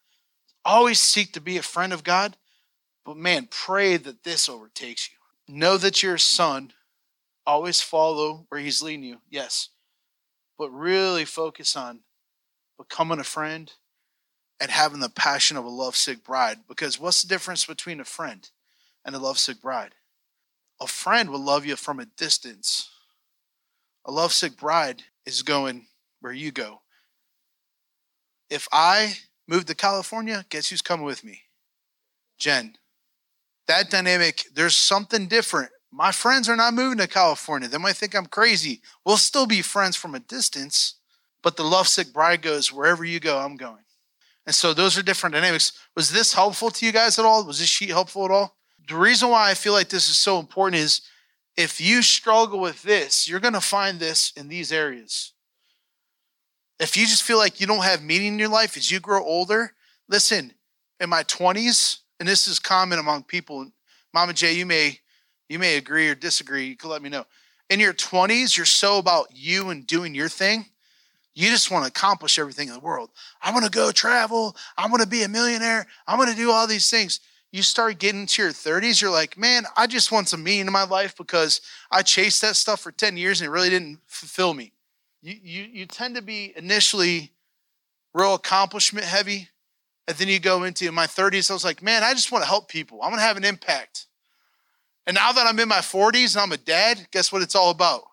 always 0.64 1.00
seek 1.00 1.34
to 1.34 1.42
be 1.42 1.58
a 1.58 1.62
friend 1.62 1.92
of 1.92 2.04
God 2.04 2.38
but 3.06 3.18
man, 3.18 3.48
pray 3.50 3.98
that 3.98 4.24
this 4.24 4.48
overtakes 4.48 5.10
you. 5.12 5.18
Know 5.54 5.78
that 5.78 6.04
you're 6.04 6.16
a 6.16 6.20
son. 6.20 6.74
Always 7.52 7.82
follow 7.82 8.46
where 8.48 8.62
he's 8.62 8.82
leading 8.82 9.04
you, 9.04 9.18
yes. 9.30 9.68
But 10.58 10.70
really 10.70 11.26
focus 11.26 11.76
on 11.76 12.00
becoming 12.78 13.20
a 13.20 13.26
friend 13.26 13.70
and 14.62 14.72
having 14.72 15.02
the 15.02 15.10
passion 15.10 15.58
of 15.58 15.66
a 15.66 15.70
lovesick 15.70 16.24
bride. 16.24 16.60
Because 16.70 16.98
what's 16.98 17.22
the 17.22 17.28
difference 17.28 17.66
between 17.66 18.00
a 18.00 18.06
friend 18.06 18.50
and 19.04 19.14
a 19.14 19.20
lovesick 19.20 19.62
bride? 19.62 19.96
A 20.80 20.88
friend 20.88 21.30
will 21.30 21.44
love 21.44 21.66
you 21.66 21.76
from 21.76 22.00
a 22.00 22.06
distance. 22.06 22.90
A 24.06 24.12
lovesick 24.14 24.56
bride 24.56 25.04
is 25.26 25.42
going 25.42 25.88
where 26.22 26.32
you 26.32 26.54
go. 26.54 26.80
If 28.50 28.66
I 28.72 29.16
move 29.46 29.66
to 29.66 29.76
California, 29.76 30.46
guess 30.48 30.70
who's 30.70 30.82
coming 30.82 31.06
with 31.06 31.26
me? 31.26 31.42
Jen 32.40 32.78
that 33.68 33.90
dynamic, 33.90 34.46
there's 34.54 34.76
something 34.76 35.28
different. 35.28 35.72
My 35.92 36.12
friends 36.12 36.48
are 36.48 36.56
not 36.56 36.74
moving 36.74 37.00
to 37.00 37.08
California. 37.08 37.68
They 37.68 37.78
might 37.78 37.98
think 37.98 38.16
I'm 38.16 38.26
crazy. 38.26 38.82
We'll 39.06 39.18
still 39.18 39.46
be 39.46 39.62
friends 39.62 39.96
from 39.98 40.16
a 40.16 40.20
distance, 40.20 40.96
but 41.44 41.58
the 41.58 41.64
lovesick 41.64 42.14
bride 42.14 42.42
goes, 42.42 42.72
wherever 42.72 43.04
you 43.04 43.20
go, 43.20 43.40
I'm 43.40 43.58
going. 43.58 43.84
And 44.46 44.56
so 44.56 44.74
those 44.74 44.98
are 44.98 45.04
different 45.04 45.36
dynamics. 45.36 45.74
Was 45.96 46.12
this 46.12 46.34
helpful 46.34 46.72
to 46.72 46.86
you 46.86 46.92
guys 46.92 47.20
at 47.20 47.26
all? 47.26 47.46
Was 47.46 47.60
this 47.60 47.70
sheet 47.70 47.90
helpful 47.90 48.26
at 48.26 48.32
all? 48.32 48.56
The 48.88 48.96
reason 48.96 49.30
why 49.30 49.50
I 49.50 49.54
feel 49.54 49.74
like 49.74 49.90
this 49.90 50.10
is 50.10 50.16
so 50.16 50.40
important 50.40 50.82
is 50.82 51.02
if 51.58 51.82
you 51.82 52.02
struggle 52.02 52.60
with 52.60 52.82
this, 52.84 53.28
you're 53.28 53.40
going 53.40 53.54
to 53.54 53.62
find 53.62 54.00
this 54.00 54.32
in 54.36 54.48
these 54.48 54.72
areas. 54.72 55.34
If 56.80 56.98
you 56.98 57.06
just 57.06 57.24
feel 57.24 57.38
like 57.38 57.60
you 57.60 57.68
don't 57.68 57.84
have 57.84 58.02
meaning 58.02 58.34
in 58.34 58.40
your 58.40 58.50
life 58.50 58.76
as 58.76 58.90
you 58.90 59.00
grow 59.00 59.24
older, 59.24 59.74
listen, 60.08 60.54
in 61.00 61.10
my 61.10 61.24
20s, 61.24 62.00
and 62.20 62.28
this 62.28 62.48
is 62.48 62.60
common 62.60 62.98
among 62.98 63.24
people. 63.24 63.72
Mama 64.14 64.34
J, 64.34 64.54
you 64.54 64.66
may 64.66 65.00
you 65.52 65.60
may 65.60 65.76
agree 65.76 66.08
or 66.08 66.16
disagree. 66.16 66.68
You 66.68 66.78
can 66.78 66.90
let 66.90 67.02
me 67.02 67.10
know. 67.10 67.26
In 67.70 67.82
your 67.82 67.94
20s, 67.94 68.56
you're 68.56 68.66
so 68.66 69.00
about 69.00 69.28
you 69.34 69.70
and 69.70 69.86
doing 69.86 70.16
your 70.16 70.30
thing. 70.30 70.66
You 71.36 71.50
just 71.50 71.70
want 71.70 71.84
to 71.84 71.90
accomplish 71.90 72.40
everything 72.40 72.70
in 72.70 72.74
the 72.74 72.80
world. 72.80 73.10
I 73.42 73.52
want 73.52 73.66
to 73.66 73.72
go 73.72 73.92
travel. 73.92 74.56
I 74.78 74.88
want 74.88 75.02
to 75.02 75.08
be 75.08 75.24
a 75.24 75.28
millionaire. 75.28 75.88
I 76.08 76.18
want 76.18 76.30
to 76.30 76.38
do 76.38 76.52
all 76.52 76.68
these 76.68 76.90
things. 76.90 77.20
You 77.52 77.64
start 77.64 78.00
getting 78.00 78.28
to 78.28 78.42
your 78.44 78.52
30s, 78.52 79.02
you're 79.02 79.12
like, 79.12 79.38
man, 79.38 79.66
I 79.76 79.88
just 79.88 80.10
want 80.10 80.30
some 80.30 80.42
meaning 80.42 80.68
in 80.68 80.72
my 80.72 80.86
life 80.86 81.18
because 81.18 81.60
I 81.92 82.02
chased 82.02 82.42
that 82.44 82.56
stuff 82.56 82.80
for 82.80 82.94
10 82.94 83.18
years 83.18 83.42
and 83.42 83.48
it 83.50 83.52
really 83.52 83.70
didn't 83.70 84.00
fulfill 84.08 84.54
me. 84.54 84.72
You, 85.22 85.36
you, 85.44 85.64
you 85.64 85.86
tend 85.86 86.16
to 86.16 86.22
be 86.22 86.54
initially 86.56 87.34
real 88.14 88.36
accomplishment 88.36 89.06
heavy, 89.06 89.50
and 90.08 90.16
then 90.16 90.30
you 90.30 90.40
go 90.40 90.64
into 90.64 90.90
my 90.94 91.08
30s, 91.08 91.52
I 91.52 91.54
was 91.54 91.66
like, 91.66 91.84
man, 91.84 92.04
I 92.04 92.14
just 92.14 92.32
want 92.32 92.42
to 92.42 92.48
help 92.48 92.70
people. 92.70 93.02
I 93.02 93.08
want 93.08 93.18
to 93.18 93.26
have 93.26 93.36
an 93.36 93.44
impact. 93.44 94.08
And 95.08 95.16
now 95.16 95.32
that 95.32 95.48
I'm 95.48 95.60
in 95.60 95.68
my 95.68 95.80
40s 95.80 96.36
and 96.36 96.42
I'm 96.42 96.52
a 96.52 96.58
dad, 96.58 97.08
guess 97.12 97.32
what 97.32 97.42
it's 97.42 97.56
all 97.56 97.72
about? 97.72 98.04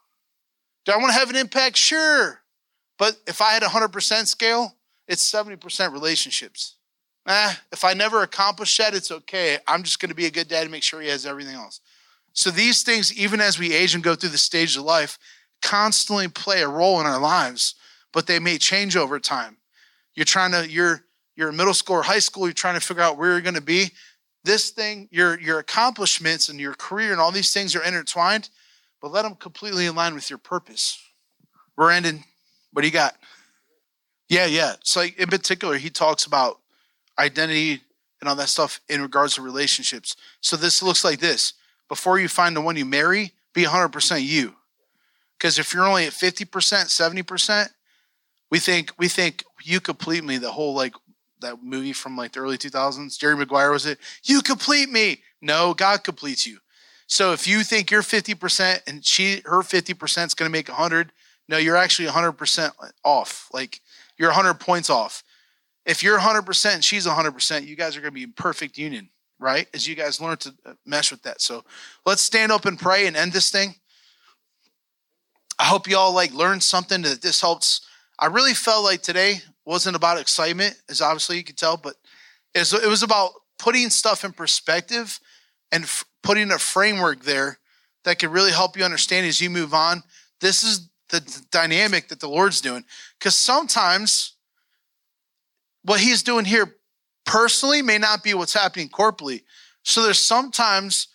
Do 0.85 0.93
I 0.93 0.97
want 0.97 1.13
to 1.13 1.19
have 1.19 1.31
an 1.31 1.37
impact? 1.37 1.77
Sure. 1.77 2.41
But 2.99 3.17
if 3.27 3.41
I 3.41 3.53
had 3.53 3.63
a 3.63 3.67
100% 3.67 4.27
scale, 4.27 4.75
it's 5.07 5.31
70% 5.31 5.93
relationships. 5.93 6.77
Eh, 7.27 7.55
if 7.73 7.85
I 7.85 7.93
never 7.93 8.23
accomplish 8.23 8.77
that, 8.79 8.95
it's 8.95 9.11
okay. 9.11 9.59
I'm 9.67 9.83
just 9.83 10.01
going 10.01 10.09
to 10.09 10.15
be 10.15 10.27
a 10.27 10.31
good 10.31 10.49
dad 10.49 10.63
and 10.63 10.71
make 10.71 10.83
sure 10.83 11.01
he 11.01 11.09
has 11.09 11.27
everything 11.27 11.55
else. 11.55 11.81
So 12.33 12.51
these 12.51 12.83
things, 12.83 13.13
even 13.19 13.41
as 13.41 13.59
we 13.59 13.75
age 13.75 13.95
and 13.95 14.03
go 14.03 14.15
through 14.15 14.31
the 14.31 14.39
stage 14.39 14.77
of 14.77 14.85
life, 14.85 15.19
constantly 15.61 16.29
play 16.29 16.63
a 16.63 16.69
role 16.69 17.01
in 17.01 17.07
our 17.07 17.21
lives, 17.21 17.75
but 18.13 18.27
they 18.27 18.39
may 18.39 18.59
change 18.59 18.97
over 18.97 19.21
time. 19.21 19.59
You're 20.15 20.25
trying 20.25 20.53
to, 20.53 20.69
you're 20.69 21.05
you're 21.39 21.51
in 21.51 21.57
middle 21.57 21.73
school 21.73 21.97
or 21.97 22.03
high 22.03 22.19
school, 22.19 22.47
you're 22.47 22.53
trying 22.53 22.75
to 22.75 22.81
figure 22.81 23.03
out 23.03 23.17
where 23.17 23.31
you're 23.31 23.41
going 23.41 23.55
to 23.55 23.61
be. 23.61 23.93
This 24.49 24.71
thing, 24.71 25.09
your, 25.11 25.39
your 25.39 25.59
accomplishments 25.59 26.49
and 26.49 26.59
your 26.59 26.73
career 26.73 27.13
and 27.13 27.21
all 27.21 27.31
these 27.31 27.53
things 27.53 27.77
are 27.77 27.83
intertwined, 27.83 28.49
but 28.99 29.13
let 29.13 29.21
them 29.21 29.35
completely 29.35 29.85
align 29.85 30.15
with 30.15 30.31
your 30.31 30.39
purpose. 30.39 30.99
We're 31.77 31.91
ending. 31.91 32.25
What 32.73 32.81
do 32.81 32.89
you 32.89 32.93
got? 32.95 33.15
Yeah, 34.31 34.47
yeah. 34.47 34.77
So, 34.83 35.03
in 35.03 35.29
particular, 35.29 35.77
he 35.77 35.91
talks 35.91 36.25
about 36.25 36.61
identity 37.19 37.83
and 38.23 38.29
all 38.31 38.37
that 38.37 38.49
stuff 38.49 38.81
in 38.89 39.03
regards 39.03 39.35
to 39.35 39.43
relationships. 39.43 40.17
So, 40.41 40.57
this 40.57 40.83
looks 40.83 41.05
like 41.05 41.21
this 41.21 41.53
before 41.87 42.19
you 42.19 42.27
find 42.27 42.57
the 42.57 42.63
one 42.63 42.77
you 42.77 42.87
marry, 42.87 43.33
be 43.53 43.65
100% 43.65 44.23
you. 44.23 44.55
Because 45.37 45.59
if 45.59 45.75
you're 45.75 45.85
only 45.85 46.07
at 46.07 46.15
50%, 46.15 46.47
70%, 46.47 47.69
we 48.51 48.59
think 48.59 48.93
we 48.99 49.09
think 49.09 49.45
you 49.63 49.79
complete 49.79 50.25
me 50.25 50.39
the 50.39 50.53
whole 50.53 50.75
like 50.75 50.95
that 51.41 51.63
movie 51.63 51.93
from 51.93 52.17
like 52.17 52.33
the 52.33 52.41
early 52.41 52.59
2000s. 52.59 53.19
Jerry 53.19 53.37
Maguire 53.37 53.71
was 53.71 53.87
it? 53.87 53.99
You 54.25 54.43
complete 54.43 54.91
me. 54.91 55.23
No, 55.41 55.75
God 55.75 56.05
completes 56.05 56.47
you. 56.47 56.59
So 57.07 57.33
if 57.33 57.47
you 57.49 57.63
think 57.63 57.91
you're 57.91 58.03
50% 58.03 58.81
and 58.87 59.05
she 59.05 59.41
her 59.47 59.63
50% 59.63 60.27
is 60.27 60.35
going 60.35 60.49
to 60.49 60.53
make 60.53 60.69
100, 60.69 61.13
no, 61.49 61.57
you're 61.57 61.77
actually 61.77 62.09
100% 62.09 62.71
off. 63.05 63.49
Like 63.53 63.81
you're 64.19 64.29
100 64.29 64.55
points 64.55 64.91
off. 64.91 65.23
if 65.87 66.03
you're 66.03 66.19
100% 66.19 66.75
and 66.75 66.85
she's 66.85 67.07
100%, 67.07 67.67
you 67.67 67.75
guys 67.75 67.97
are 67.97 68.01
going 68.01 68.13
to 68.13 68.15
be 68.15 68.25
in 68.25 68.33
perfect 68.33 68.77
union, 68.77 69.09
right? 69.39 69.67
As 69.73 69.89
you 69.89 69.95
guys 69.95 70.21
learn 70.21 70.37
to 70.39 70.55
uh, 70.67 70.75
mesh 70.85 71.11
with 71.11 71.23
that. 71.23 71.41
So 71.41 71.65
let's 72.05 72.21
stand 72.21 72.53
up 72.53 72.67
and 72.67 72.79
pray 72.79 73.07
and 73.07 73.17
end 73.17 73.33
this 73.33 73.51
thing. 73.51 73.77
I 75.59 75.65
hope 75.65 75.89
y'all 75.89 76.13
like 76.13 76.33
learned 76.35 76.63
something 76.63 77.03
that 77.03 77.23
this 77.23 77.41
helps. 77.41 77.81
I 78.19 78.27
really 78.27 78.55
felt 78.55 78.85
like 78.85 79.03
today 79.03 79.37
wasn't 79.65 79.97
about 79.97 80.19
excitement, 80.19 80.75
as 80.89 81.01
obviously 81.01 81.37
you 81.37 81.45
can 81.45 81.55
tell, 81.55 81.77
but 81.77 81.95
it 82.55 82.61
was, 82.89 83.03
about 83.03 83.33
putting 83.59 83.91
stuff 83.91 84.25
in 84.25 84.33
perspective 84.33 85.21
and 85.71 85.85
f- 85.85 86.05
putting 86.23 86.51
a 86.51 86.59
framework 86.59 87.23
there 87.23 87.59
that 88.05 88.19
could 88.19 88.31
really 88.31 88.51
help 88.51 88.77
you 88.77 88.85
understand 88.85 89.27
as 89.27 89.41
you 89.41 89.51
move 89.51 89.75
on. 89.75 90.03
This 90.41 90.65
is 90.65 90.89
the 91.11 91.21
dynamic 91.51 92.09
that 92.09 92.21
the 92.21 92.29
Lord's 92.29 92.61
doing. 92.61 92.85
Because 93.19 93.37
sometimes 93.37 94.35
what 95.83 96.01
he's 96.01 96.23
doing 96.23 96.45
here 96.45 96.77
personally 97.25 97.83
may 97.83 97.99
not 97.99 98.23
be 98.23 98.35
what's 98.35 98.55
happening 98.55 98.89
corporately. 98.89 99.43
So 99.85 100.03
there's 100.03 100.19
sometimes 100.19 101.09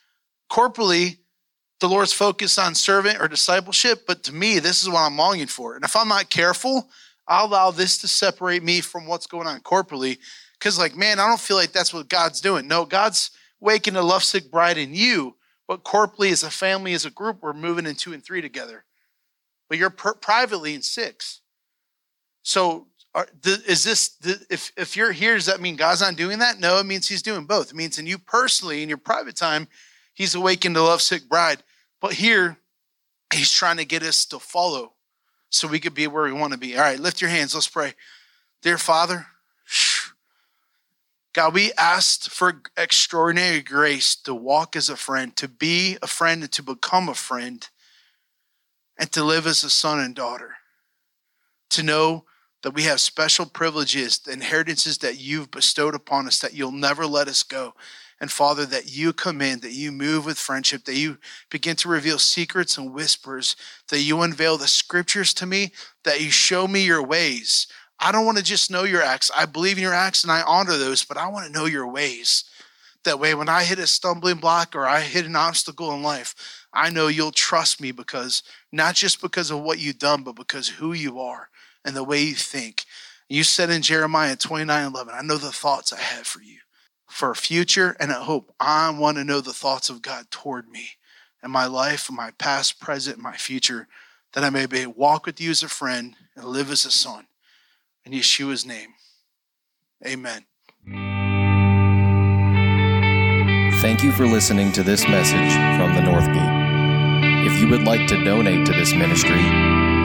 corporately 0.52 1.18
the 1.84 1.90
Lord's 1.90 2.14
focus 2.14 2.58
on 2.58 2.76
servant 2.76 3.20
or 3.20 3.28
discipleship, 3.28 4.06
but 4.08 4.24
to 4.24 4.34
me, 4.34 4.60
this 4.60 4.82
is 4.82 4.88
what 4.88 5.02
I'm 5.02 5.18
longing 5.18 5.48
for. 5.48 5.76
And 5.76 5.84
if 5.84 5.98
I'm 5.98 6.08
not 6.08 6.30
careful, 6.30 6.90
I'll 7.28 7.48
allow 7.48 7.72
this 7.72 7.98
to 7.98 8.08
separate 8.08 8.64
me 8.64 8.80
from 8.80 9.06
what's 9.06 9.28
going 9.28 9.48
on 9.48 9.60
corporately. 9.60 10.18
Because, 10.54 10.80
like, 10.80 10.96
man, 10.96 11.20
I 11.20 11.28
don't 11.28 11.42
feel 11.42 11.58
like 11.58 11.74
that's 11.74 11.94
what 11.94 12.08
God's 12.08 12.40
doing. 12.40 12.70
No, 12.70 12.86
God's 12.86 13.32
waking 13.60 13.98
a 13.98 14.02
lovesick 14.02 14.50
bride 14.50 14.78
in 14.78 14.94
you, 14.94 15.36
but 15.68 15.84
corporately 15.84 16.32
as 16.32 16.44
a 16.44 16.50
family, 16.50 16.94
as 16.94 17.04
a 17.04 17.10
group, 17.10 17.40
we're 17.42 17.52
moving 17.52 17.86
in 17.86 17.96
two 17.96 18.14
and 18.14 18.24
three 18.24 18.42
together. 18.42 18.86
But 19.68 19.78
you're 19.78 19.90
per- 19.90 20.14
privately 20.14 20.76
in 20.76 20.84
six. 20.84 21.42
So 22.44 22.88
are, 23.14 23.28
is 23.44 23.84
this 23.84 24.16
if 24.50 24.72
if 24.78 24.96
you're 24.96 25.12
here 25.12 25.36
does 25.36 25.46
that 25.46 25.62
mean 25.62 25.76
god's 25.76 26.02
not 26.02 26.16
doing 26.16 26.40
that 26.40 26.60
no 26.60 26.80
it 26.80 26.86
means 26.88 27.08
he's 27.08 27.22
doing 27.22 27.46
both 27.46 27.70
it 27.70 27.76
means 27.76 28.00
in 28.00 28.08
you 28.08 28.18
personally 28.18 28.82
in 28.82 28.90
your 28.90 28.98
private 28.98 29.36
time 29.36 29.68
he's 30.16 30.34
awakened 30.34 30.76
a 30.76 30.82
lovesick 30.82 31.30
bride 31.30 31.62
but 32.04 32.16
here 32.16 32.58
he's 33.34 33.50
trying 33.50 33.78
to 33.78 33.86
get 33.86 34.04
us 34.04 34.26
to 34.26 34.38
follow 34.38 34.92
so 35.50 35.70
we 35.70 35.80
could 35.80 35.94
be 35.94 36.06
where 36.06 36.26
we 36.26 36.34
want 36.34 36.52
to 36.52 36.60
be. 36.60 36.76
All 36.76 36.84
right 36.84 37.00
lift 37.00 37.22
your 37.22 37.30
hands 37.30 37.56
let's 37.56 37.68
pray. 37.68 37.94
Dear 38.62 38.78
father 38.78 39.28
god 41.34 41.54
we 41.54 41.72
asked 41.78 42.30
for 42.30 42.62
extraordinary 42.76 43.62
grace 43.62 44.18
to 44.18 44.36
walk 44.36 44.76
as 44.76 44.90
a 44.90 44.98
friend 44.98 45.34
to 45.38 45.48
be 45.48 45.98
a 46.02 46.08
friend 46.08 46.44
and 46.44 46.52
to 46.52 46.62
become 46.62 47.08
a 47.08 47.16
friend 47.16 47.70
and 48.98 49.10
to 49.14 49.24
live 49.24 49.48
as 49.48 49.64
a 49.64 49.70
son 49.70 50.02
and 50.02 50.14
daughter. 50.14 50.56
To 51.72 51.84
know 51.84 52.26
that 52.64 52.74
we 52.74 52.84
have 52.84 53.00
special 53.00 53.46
privileges, 53.46 54.20
the 54.20 54.34
inheritances 54.34 54.98
that 55.00 55.20
you've 55.20 55.52
bestowed 55.52 55.96
upon 55.96 56.28
us, 56.28 56.40
that 56.40 56.54
you'll 56.54 56.72
never 56.72 57.06
let 57.06 57.28
us 57.30 57.44
go. 57.44 57.74
And 58.24 58.32
Father, 58.32 58.66
that 58.68 58.90
you 58.90 59.12
come 59.12 59.42
in, 59.42 59.60
that 59.60 59.74
you 59.74 59.92
move 59.92 60.26
with 60.26 60.38
friendship, 60.38 60.86
that 60.86 60.96
you 60.96 61.18
begin 61.50 61.76
to 61.76 61.90
reveal 61.90 62.18
secrets 62.18 62.78
and 62.78 62.94
whispers, 62.94 63.58
that 63.90 64.00
you 64.00 64.22
unveil 64.22 64.58
the 64.58 64.66
scriptures 64.66 65.34
to 65.34 65.46
me, 65.46 65.74
that 66.06 66.22
you 66.22 66.32
show 66.32 66.66
me 66.66 66.86
your 66.86 67.04
ways. 67.04 67.68
I 68.00 68.14
don't 68.14 68.26
want 68.26 68.38
to 68.38 68.44
just 68.46 68.72
know 68.72 68.86
your 68.86 69.02
acts. 69.02 69.30
I 69.36 69.46
believe 69.46 69.76
in 69.76 69.84
your 69.84 69.94
acts 69.94 70.24
and 70.24 70.32
I 70.32 70.42
honor 70.44 70.78
those, 70.78 71.04
but 71.04 71.18
I 71.18 71.28
want 71.28 71.48
to 71.48 71.52
know 71.52 71.66
your 71.66 71.86
ways. 71.86 72.46
That 73.04 73.20
way, 73.20 73.36
when 73.36 73.50
I 73.50 73.66
hit 73.66 73.78
a 73.78 73.88
stumbling 73.88 74.38
block 74.38 74.74
or 74.74 74.86
I 74.86 75.02
hit 75.02 75.26
an 75.26 75.36
obstacle 75.36 75.92
in 75.92 76.02
life, 76.02 76.66
I 76.72 76.92
know 76.92 77.08
you'll 77.08 77.32
trust 77.32 77.82
me 77.82 77.92
because 77.92 78.42
not 78.72 78.96
just 78.96 79.20
because 79.20 79.52
of 79.52 79.60
what 79.60 79.80
you've 79.80 80.00
done, 80.00 80.24
but 80.24 80.38
because 80.38 80.70
who 80.70 80.94
you 80.94 81.20
are 81.20 81.50
and 81.84 81.94
the 81.94 82.06
way 82.06 82.24
you 82.24 82.36
think. 82.36 82.86
You 83.28 83.44
said 83.44 83.70
in 83.70 83.82
Jeremiah 83.82 84.38
29 84.38 84.86
11, 84.94 85.14
I 85.14 85.24
know 85.24 85.36
the 85.36 85.52
thoughts 85.52 85.92
I 85.92 86.00
have 86.00 86.26
for 86.26 86.42
you, 86.42 86.60
for 87.14 87.30
a 87.30 87.36
future 87.36 87.96
and 88.00 88.10
a 88.12 88.16
hope. 88.16 88.52
I 88.60 88.90
want 88.90 89.18
to 89.18 89.24
know 89.24 89.40
the 89.40 89.54
thoughts 89.54 89.88
of 89.90 90.02
God 90.02 90.32
toward 90.32 90.68
me 90.68 90.94
and 91.44 91.52
my 91.52 91.68
life, 91.68 92.10
my 92.12 92.32
past, 92.40 92.80
present, 92.80 93.20
my 93.20 93.38
future, 93.38 93.88
that 94.34 94.44
I 94.44 94.50
may 94.50 94.66
be 94.66 94.88
walk 94.88 95.28
with 95.28 95.40
you 95.40 95.52
as 95.52 95.62
a 95.62 95.70
friend 95.70 96.16
and 96.36 96.46
live 96.46 96.72
as 96.72 96.86
a 96.86 96.92
son. 96.92 97.28
In 98.04 98.14
Yeshua's 98.14 98.66
name, 98.66 98.96
amen. 100.06 100.46
Thank 103.82 104.04
you 104.04 104.12
for 104.12 104.26
listening 104.26 104.72
to 104.72 104.82
this 104.82 105.08
message 105.08 105.54
from 105.78 105.94
the 105.94 106.02
North 106.02 106.26
Gate. 106.26 106.64
If 107.46 107.62
you 107.62 107.68
would 107.68 107.84
like 107.84 108.08
to 108.08 108.24
donate 108.24 108.66
to 108.66 108.74
this 108.74 108.92
ministry, 108.94 109.44